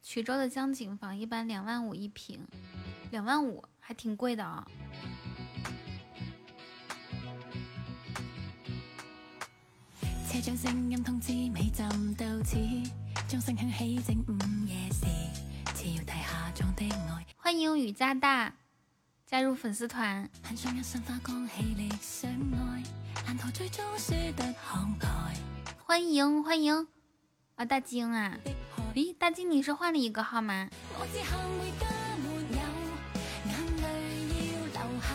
[0.05, 2.45] 衢州的江景房一般两万五一平，
[3.13, 4.67] 两万五还挺贵的啊、
[10.33, 12.57] 車長聲音通知尾站到此，
[13.29, 14.33] 鐘聲響起正午
[14.67, 15.05] 夜時，
[15.75, 18.51] 次要題下裝的愛，歡迎雨家大
[19.27, 20.31] 加入粉絲團。
[20.43, 22.83] 很想一身花光氣力相愛，
[23.27, 25.37] 難逃最終輸得慷慨
[25.87, 26.89] 歡迎歡迎
[27.57, 28.35] 啊，大金啊！
[28.95, 30.71] 咦，大金你是換了一個號嗎？
[30.99, 31.27] 我只幸
[31.61, 31.87] 回家
[32.17, 32.25] 沒
[32.57, 32.65] 有
[33.51, 33.85] 眼淚
[34.49, 35.13] 要流下，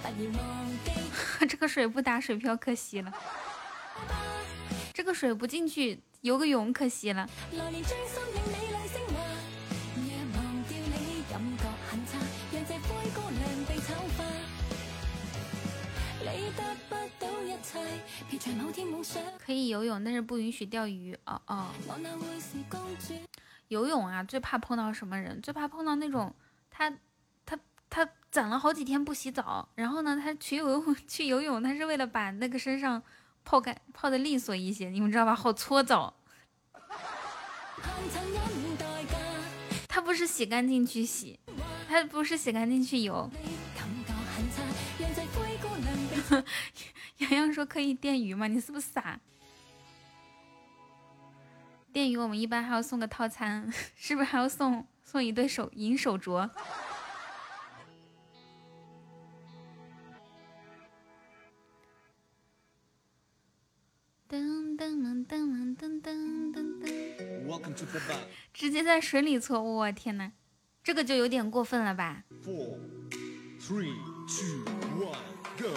[0.00, 1.48] 不要忘記。
[1.48, 3.12] 這個水不打水漂可惜了，
[4.98, 7.30] 这个水不进去，游个泳可惜了。
[19.38, 21.16] 可以游泳，但是不允许钓鱼。
[21.26, 21.68] 哦哦，
[23.68, 25.40] 游泳啊，最怕碰到什么人？
[25.40, 26.34] 最怕碰到那种
[26.72, 26.92] 他
[27.46, 27.56] 他
[27.88, 33.00] 他攒了好几天不洗澡，然后呢，他去游泳 去游泳，他是为了把那个身上。
[33.48, 35.34] 泡干泡的利索一些，你们知道吧？
[35.34, 36.12] 好搓澡。
[39.88, 41.40] 他不是洗干净去洗，
[41.88, 43.30] 他不是洗干净去游。
[47.16, 48.46] 洋洋说可以电鱼吗？
[48.46, 49.18] 你是不是傻？
[51.90, 56.50] 电鱼我们一般还要送个套餐，是不是还要送送一对手银手镯？
[64.28, 66.86] 噔噔噔噔噔噔噔噔.
[68.52, 70.32] 直接在水里搓，我、天呐，
[70.84, 72.76] 这个就有点过分了吧？Four,
[73.58, 73.94] three,
[74.28, 74.66] two,
[75.00, 75.16] one,
[75.58, 75.74] go.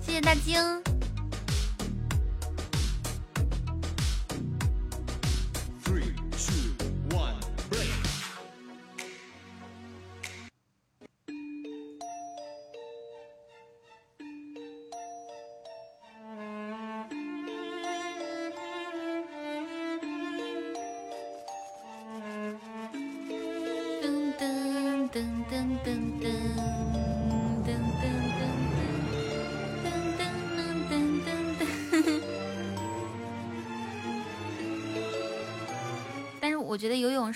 [0.00, 0.89] 谢谢大晶。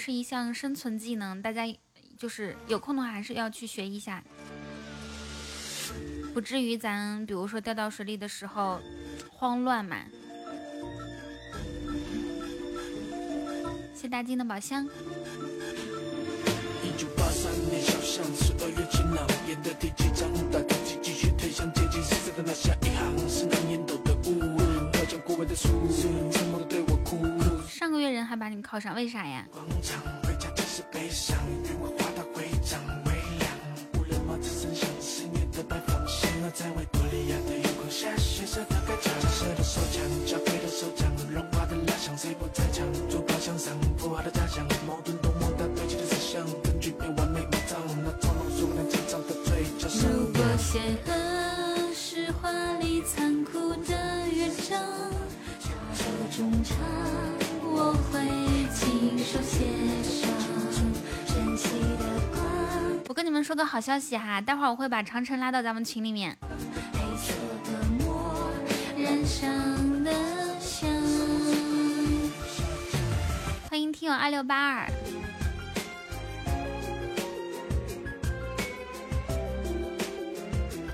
[0.04, 1.62] 是一项生存技能，大家
[2.18, 4.22] 就是有空的话还是要去学一下，
[6.34, 8.78] 不至于咱比如说掉到水里的时候
[9.32, 9.96] 慌乱嘛。
[13.94, 14.84] 谢大金的宝箱。
[16.82, 20.30] 一九八三年小巷十二月晴朗，演的第几章？
[20.50, 25.68] 打开机继续推向阶级色彩的那下一行，是那烟斗的雾，飘将过往的书，
[26.30, 27.53] 沉默的对我哭。
[27.94, 29.46] 上个月人还把你们考上，为啥呀？
[50.02, 51.13] 如果邂
[63.44, 66.34] 说个好消息哈，待会儿我会把长城拉到咱们群里面。
[73.68, 74.90] 欢迎听友二六八二。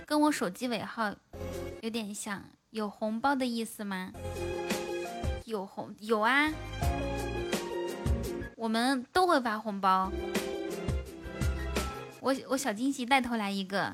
[0.04, 1.14] 跟我手机尾号
[1.82, 4.10] 有点像，有红包的意思吗？
[5.44, 6.50] 有红有啊，
[8.56, 10.10] 我们都会发红包。
[12.20, 13.92] 我我小惊喜带头来一个，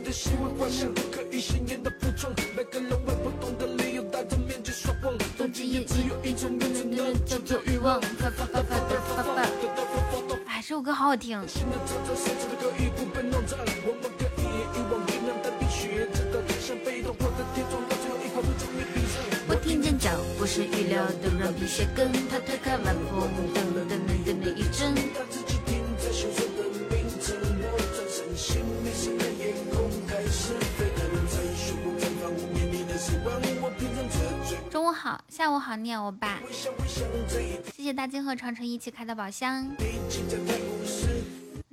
[0.00, 0.10] 的
[0.58, 1.40] 幻想，不可以
[1.82, 4.62] 的服装，每个人为不同的理由戴着面
[5.46, 6.58] 具也只有一种，
[7.66, 8.00] 欲望。
[8.00, 9.42] 发发发发的发发。
[10.46, 11.38] 哎，这首歌好好听。
[20.42, 23.94] 见脚步是预料的软皮鞋跟，他推开门缝，噔噔噔
[24.26, 24.92] 噔的一阵。
[34.70, 36.40] 中午好，下午好，你好，欧巴。
[37.74, 39.70] 谢谢大金和长城一起开的宝箱。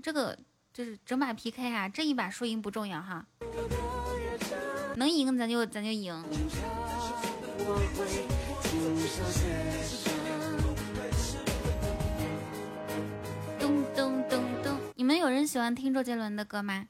[0.03, 0.37] 这个
[0.73, 3.25] 就是整把 PK 啊，这一把输赢不重要哈，
[4.95, 6.23] 能赢咱就咱就赢。
[13.59, 16.85] 咚咚咚咚，你们有人喜欢听周杰伦的歌吗？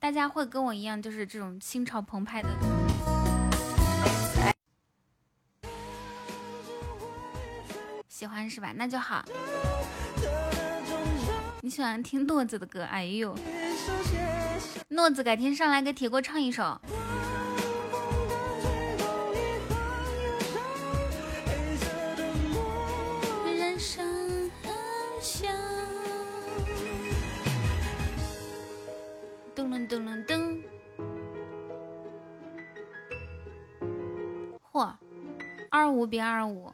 [0.00, 2.48] 大家会跟我一样，就是这种心潮澎湃的。
[8.08, 8.72] 喜欢是吧？
[8.74, 9.24] 那就好。
[11.62, 12.82] 你喜欢听诺子的歌？
[12.84, 13.34] 哎呦，
[14.88, 16.80] 诺子改天上来给铁锅唱一首。
[29.90, 30.62] 噔噔噔。
[34.70, 34.96] 嚯，
[35.68, 36.72] 二五比二五。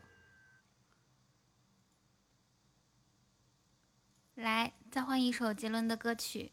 [4.34, 6.52] 来，再换一首杰伦的歌曲。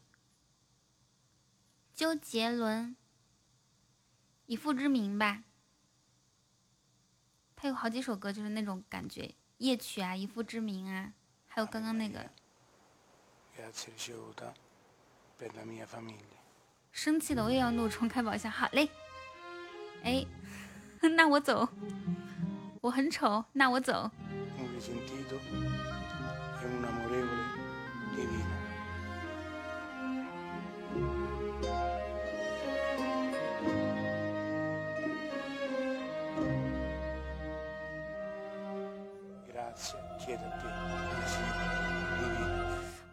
[1.94, 2.92] 周杰伦，
[4.46, 5.44] 《以父之名》吧。
[7.58, 11.12] 他有好几首歌，就是那种感觉，夜曲啊，《以父之名》啊，
[11.46, 12.30] 还有刚刚那个
[16.94, 18.50] 生气的我也要怒冲开宝箱。
[18.52, 18.88] 好嘞，
[20.04, 20.24] 哎，
[21.18, 21.68] 那我走。
[22.82, 24.10] 我很丑，那我走。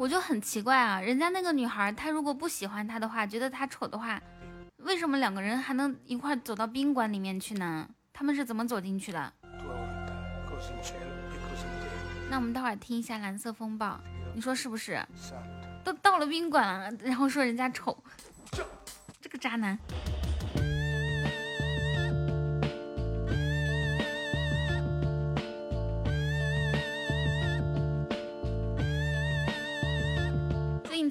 [0.01, 4.19] 我就很奇怪啊，人家那个女孩，她如果不喜欢他的话，觉得他丑的话，
[4.79, 7.87] 为什么两个人还能一块走到宾馆里面去呢？
[8.11, 9.31] 他们是怎么走进去的？
[12.31, 13.89] 那我们待会儿听一下《蓝色风暴》，
[14.35, 14.99] 你说是不是？
[15.85, 18.03] 都到了宾馆了，然后说人家丑，
[19.21, 19.79] 这个渣男。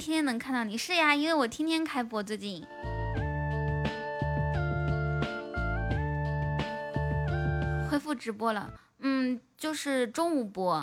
[0.10, 2.66] 天天能看到你，是呀，因为我天天开播，最近。
[7.88, 10.80] 恢复直播了，嗯，就是中午播。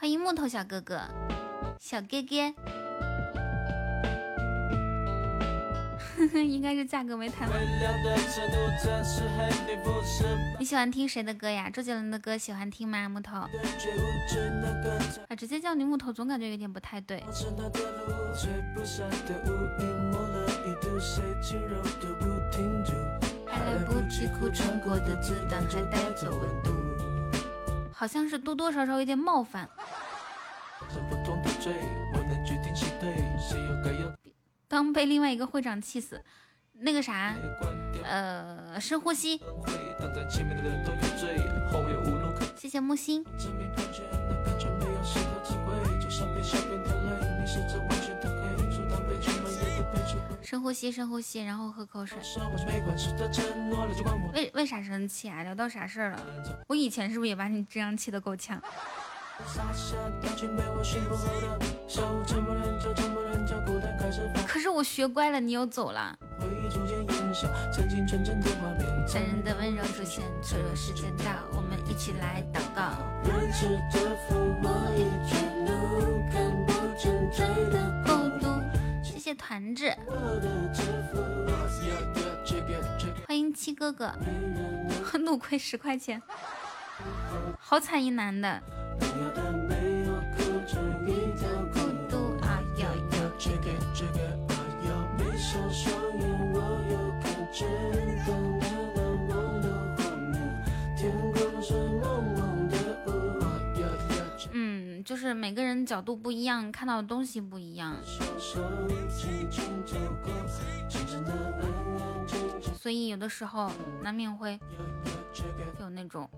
[0.00, 1.02] 欢迎木头小哥哥，
[1.78, 2.79] 小哥哥。
[6.44, 7.58] 应该是价格没谈完。
[10.58, 11.70] 你喜欢听谁的歌呀？
[11.70, 13.08] 周杰伦的歌喜欢听吗？
[13.08, 13.48] 木头啊，
[15.36, 17.22] 直接叫你木头，总感觉有点不太对。
[23.46, 26.70] 还来不及哭，穿过的子弹还带走温度。
[27.92, 29.68] 好像是多多少少有点冒犯。
[34.70, 36.22] 当被另外一个会长气死，
[36.74, 37.34] 那个啥，
[38.04, 39.40] 呃，深呼吸。
[42.56, 43.26] 谢谢木星。
[50.40, 52.16] 深呼吸，深呼吸，然后喝口水。
[54.32, 55.42] 为为啥生气啊？
[55.42, 56.26] 聊到啥事儿了？
[56.68, 58.62] 我以前是不是也把你这样气得够呛？
[64.46, 66.16] 可是我学乖了，你又走了。
[69.12, 72.80] 男人的温柔出现，脆弱时间到，我们一起来祷告。
[79.02, 79.92] 谢谢团子，
[83.26, 84.12] 欢迎七哥哥，
[85.18, 86.22] 怒亏十块钱，
[87.58, 88.62] 好惨一男的。
[104.52, 107.96] 嗯，就是每个人角度不一样，看到的东西不一样，
[112.74, 113.70] 所以有的时候
[114.02, 114.58] 难免会
[115.78, 116.28] 有那种。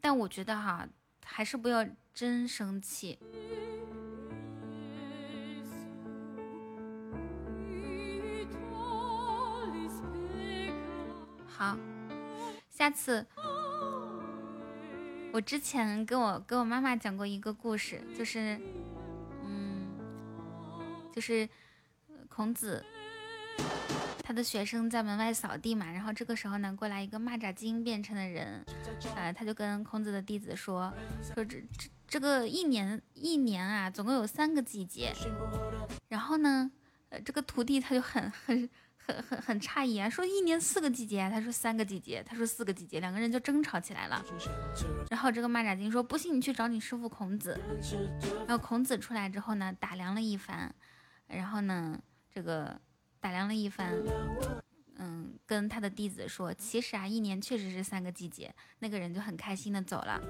[0.00, 0.86] 但我觉得哈，
[1.30, 3.18] 还是不要真生气。
[11.46, 11.76] 好，
[12.70, 13.24] 下次
[15.32, 18.58] 我之前跟我跟我妈妈讲过一个故事，就是，
[19.44, 19.86] 嗯，
[21.12, 21.48] 就是
[22.28, 22.84] 孔子
[24.28, 28.62] 他的学生在门外扫地嘛，然后这个时候呢，过来一个蚂蚱精变成的人，
[29.16, 30.92] 呃，他就跟孔子的弟子说，
[31.34, 35.14] 说这这这个一年一年啊，总共有三个季节，
[36.08, 36.70] 然后呢，
[37.08, 38.68] 呃，这个徒弟他就很很。
[39.00, 44.22] 很很很诧异啊，说一年四个季节，他说三个季节，他说四个季节，两个人就争吵起来了。
[45.08, 47.58] 然后这个蚂蚱精说：“不信你去找你师傅孔子。”
[48.46, 50.70] 然后孔子出来之后呢，打量了一番，
[51.26, 51.98] 然后呢，
[52.30, 52.78] 这个
[53.20, 53.94] 打量了一番，
[54.96, 60.20] 嗯，跟他的弟子说：“其实啊，一年确实是三个季节。”那个人就很开心的走了。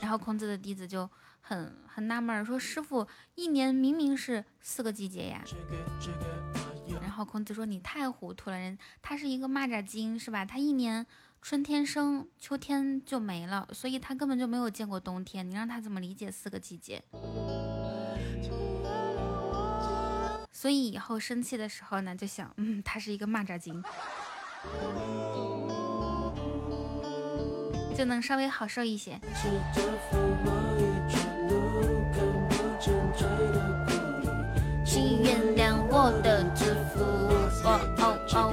[0.00, 1.08] 然后孔子的弟子就
[1.40, 5.44] 很很纳闷，说：“师傅，一年明明是四个季节呀。”
[7.00, 10.44] 然后孔子说：“你太糊涂了，人他是一个蚂蚱精，是吧？
[10.44, 11.06] 他一年
[11.40, 15.48] 春天生，秋天就没了，所以他根本就没有见过冬天。
[15.48, 17.02] 你让他怎么理解四个季节？
[20.64, 23.84] 所以以后生气的时候呢，就想，嗯，他是一个蚂蚱精，
[27.94, 29.20] 就能稍微好受一些。”
[34.86, 37.04] 请原谅我的自负。
[37.68, 38.50] 哦哦哦。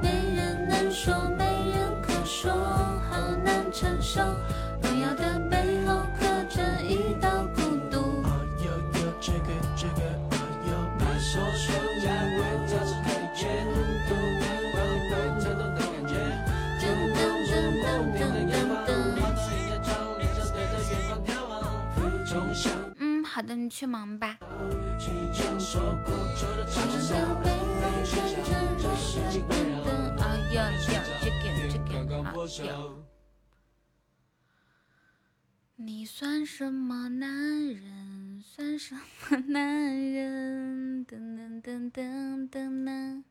[0.00, 4.22] 没人能说，没人可说，好难承受。
[4.82, 5.33] 荣耀的
[23.34, 24.38] 好的，你去忙吧。
[24.38, 24.46] 啊
[30.52, 31.74] 呀呀，这个这
[32.06, 32.32] 个啊
[32.64, 32.70] 呀！
[35.74, 37.28] 你算什么男
[37.66, 38.40] 人？
[38.40, 41.04] 算什么男人？
[41.04, 43.24] 噔噔噔噔噔噔。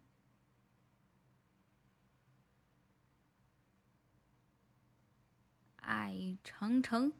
[5.77, 7.13] 爱长城。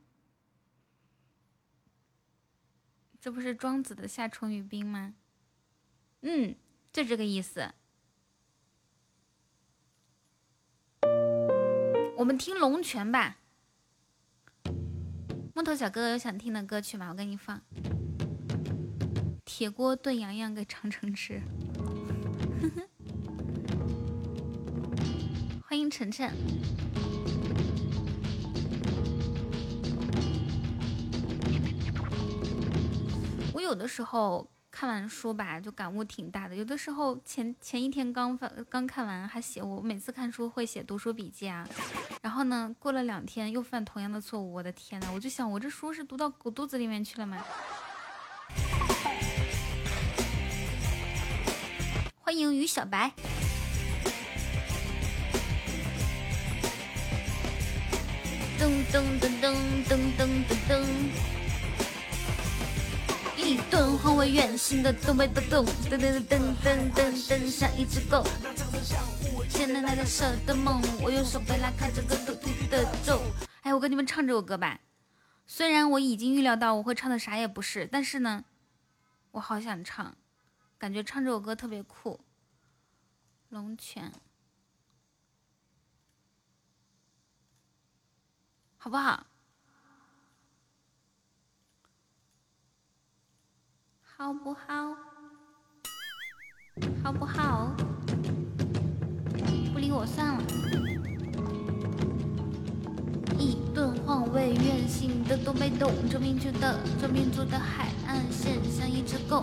[3.23, 5.13] 这不是庄子的夏虫语冰吗？
[6.23, 6.53] 嗯，
[6.91, 7.71] 就这个意思。
[12.17, 13.37] 我们听龙泉吧。
[15.55, 17.11] 木头小哥哥有想听的歌曲吗？
[17.11, 17.61] 我给你放。
[19.45, 21.41] 铁锅炖羊羊给长城吃。
[25.65, 26.29] 欢迎晨晨。
[33.53, 36.55] 我有的时候看完书吧，就感悟挺大的。
[36.55, 41.67] 有的时候前前一天刚翻刚看完，还写我每次看书会写读书笔记啊。
[42.23, 47.45] 然后呢，过了两天又犯同样的错误，我的天呐，我就想我这书是读到狗肚子里面去了吗？
[52.17, 53.13] 欢迎于小白。
[58.57, 59.53] 噔噔噔噔
[59.85, 60.83] 噔噔噔噔，
[63.43, 68.23] 一顿换为圆形的东北的豆，噔噔噔噔噔噔噔，像一只狗。
[69.49, 73.21] 现在来的蛇的梦，我用手背拉开这个肚皮的皱。
[73.61, 74.79] 哎，我跟你们唱这首歌吧。
[75.45, 78.45] 虽然我已经预料到我会唱的啥也不是，但是呢，
[79.31, 80.15] 我好想唱，
[80.77, 82.21] 感觉唱这首歌特别酷。
[83.49, 84.11] 龙泉。
[88.77, 89.25] 好不好？
[94.23, 94.95] 好不好？
[97.03, 97.75] 好不好？
[99.73, 100.41] 不理我算了。
[103.37, 109.41] 一顿换为圆形的东北东，这民族的这民族的海岸线像一只狗。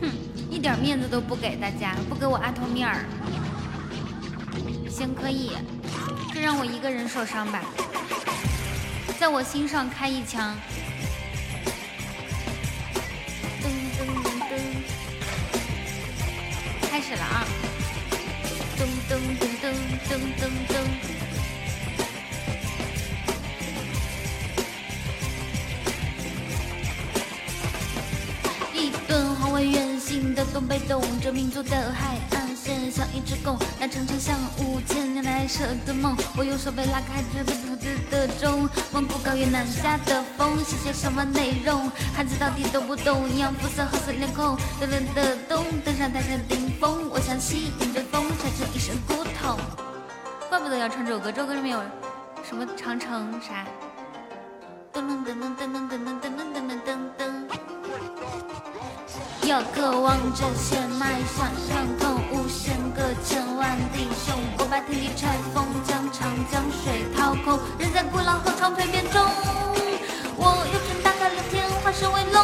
[0.00, 0.10] 哼，
[0.50, 3.04] 一点面子都不给大家，不给我阿头面儿。
[4.88, 5.50] 行，可以，
[6.32, 7.62] 就让我一个人受伤吧，
[9.20, 10.56] 在我心上开一枪。
[13.60, 13.66] 噔
[13.98, 14.56] 噔噔噔，
[16.90, 17.44] 开始了啊！
[18.78, 19.76] 噔噔噔噔
[20.08, 20.74] 噔噔噔。
[28.72, 36.16] 一顿换为圆形的东北东，这民族的海岸线像一只狗，那长城像五千年来蛇的梦。
[36.38, 41.90] 我用手背拉开这个子的钟，蒙古高原南下的风，写些什么内容？
[42.14, 43.28] 汉字到底懂不懂？
[43.28, 49.58] 一样肤色和色脸孔，冷冷的冬，登上泰山顶峰，我想吸引着风，晒成一身骨头。
[50.48, 51.82] 怪不得要唱这首歌，这首歌里面有
[52.46, 53.66] 什么长城啥？
[54.92, 57.69] 噔噔噔噔噔噔噔噔噔噔噔噔噔。
[59.50, 64.38] 要渴望着血脉，想畅通无限个千万弟兄。
[64.56, 69.20] 我把天地拆封，将长江水掏空，人在古老河床蜕变中。
[70.36, 72.40] 我右拳打开了天，化身为龙，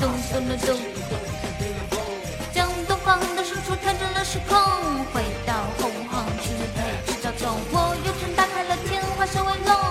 [0.00, 1.96] 咚咚咚咚，
[2.52, 4.58] 将东方的深处调整了时空，
[5.14, 7.46] 回到洪荒之辈之沼中。
[7.70, 9.89] 我右拳打开了天，化身为龙。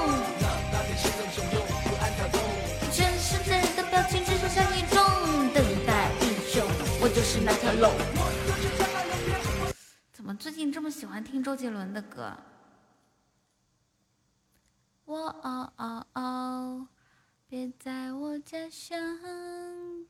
[10.39, 12.37] 最近这么喜欢听周杰伦的歌？
[15.03, 16.87] 我哦哦哦，
[17.49, 18.97] 别在我家乡，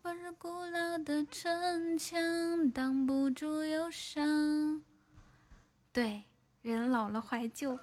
[0.03, 4.83] 把这古老的城墙挡不住忧伤。
[5.91, 6.25] 对，
[6.61, 7.79] 人老了怀旧。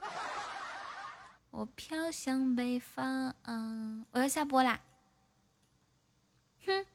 [1.51, 3.35] 我飘向北方，
[4.13, 4.81] 我要下播啦。
[6.65, 6.87] 哼，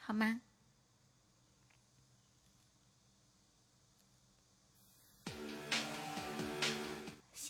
[0.00, 0.40] 好吗？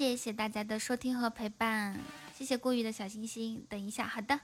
[0.01, 1.95] 谢谢大家的收听和陪伴，
[2.35, 3.63] 谢谢顾宇的小星星。
[3.69, 4.41] 等一下，好的。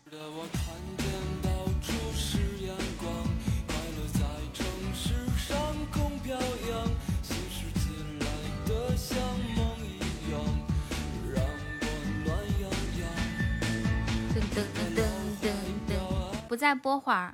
[14.35, 14.61] 噔噔
[14.95, 15.01] 噔
[15.41, 15.49] 噔
[15.89, 17.33] 噔，不再播会儿，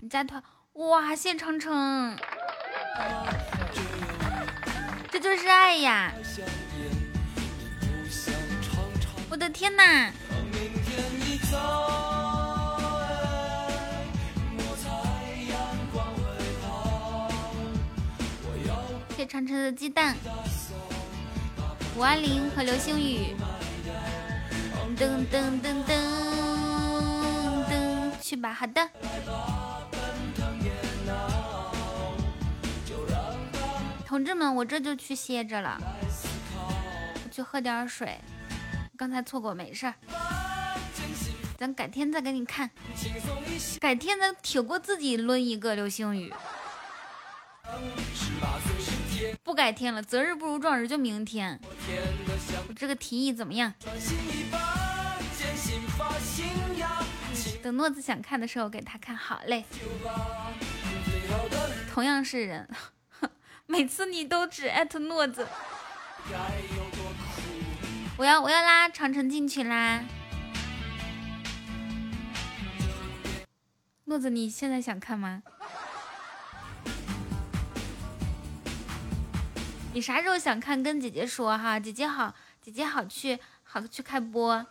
[0.00, 0.40] 你再团
[0.74, 1.16] 哇！
[1.16, 2.16] 谢长城，
[5.10, 6.12] 这就是爱呀！
[9.38, 10.10] 我的天哪！
[19.16, 20.16] 谢长城的鸡蛋，
[21.96, 23.36] 五二零和流星雨，
[24.96, 25.94] 噔噔噔噔
[27.70, 28.90] 噔，去吧，好的。
[34.04, 35.78] 同志们，我这就去歇着了，
[37.24, 38.18] 我去喝点水。
[38.98, 39.94] 刚才错过没事儿，
[41.56, 42.68] 咱改天再给你看，
[43.78, 46.34] 改天咱铁锅自己抡一个流星雨。
[49.44, 51.60] 不改天了，择日不如撞日，就明天。
[52.66, 53.72] 我这个提议怎么样？
[57.62, 59.64] 等诺子想看的时候给他看好嘞。
[61.94, 62.68] 同样是人，
[63.66, 65.46] 每次你都只艾特诺子。
[68.18, 70.02] 我要我要拉长城进群啦！
[74.06, 75.40] 诺子，你现在想看吗？
[79.94, 84.66] 你啥时候想看，跟姐姐说哈，姐姐好，姐姐好去好去开播。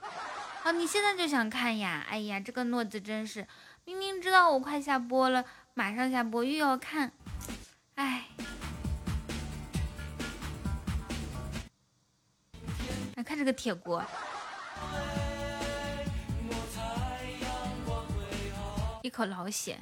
[0.61, 2.06] 好，你现在就想看呀？
[2.09, 3.48] 哎呀，这个诺子真是，
[3.85, 7.14] 明明知道我快下播了，马上下播又要看，
[7.95, 8.26] 哎。
[13.18, 14.00] 来看这个铁锅，
[19.02, 19.80] 一口老血。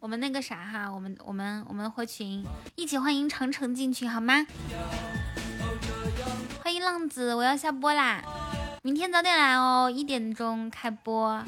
[0.00, 4.44] 我们那个啥哈，我们我们我们回群，一起欢迎长城进群好吗？
[6.64, 8.20] 欢迎浪子，我要下播啦，
[8.82, 11.40] 明天早点来哦，一点钟开播。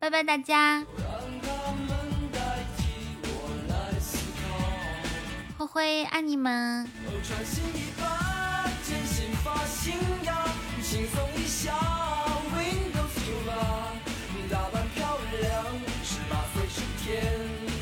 [0.00, 0.84] 拜拜大家，
[5.56, 6.90] 灰灰爱你们。
[10.94, 11.74] 轻松一下
[12.54, 13.50] ，Windows 九八，
[14.48, 15.66] 打扮漂亮，
[16.04, 17.20] 十八岁是天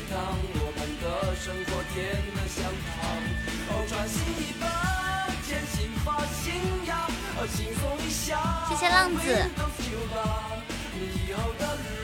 [0.09, 0.17] 堂，
[0.55, 3.05] 我们的生活甜得像糖。
[3.69, 4.65] 哦，穿新衣吧，
[5.47, 6.55] 剪新发信
[6.87, 6.91] 仰，
[7.55, 9.21] 轻松一下，谢谢浪子。
[9.21, 10.17] Windows 九八，
[10.97, 12.02] 以后的路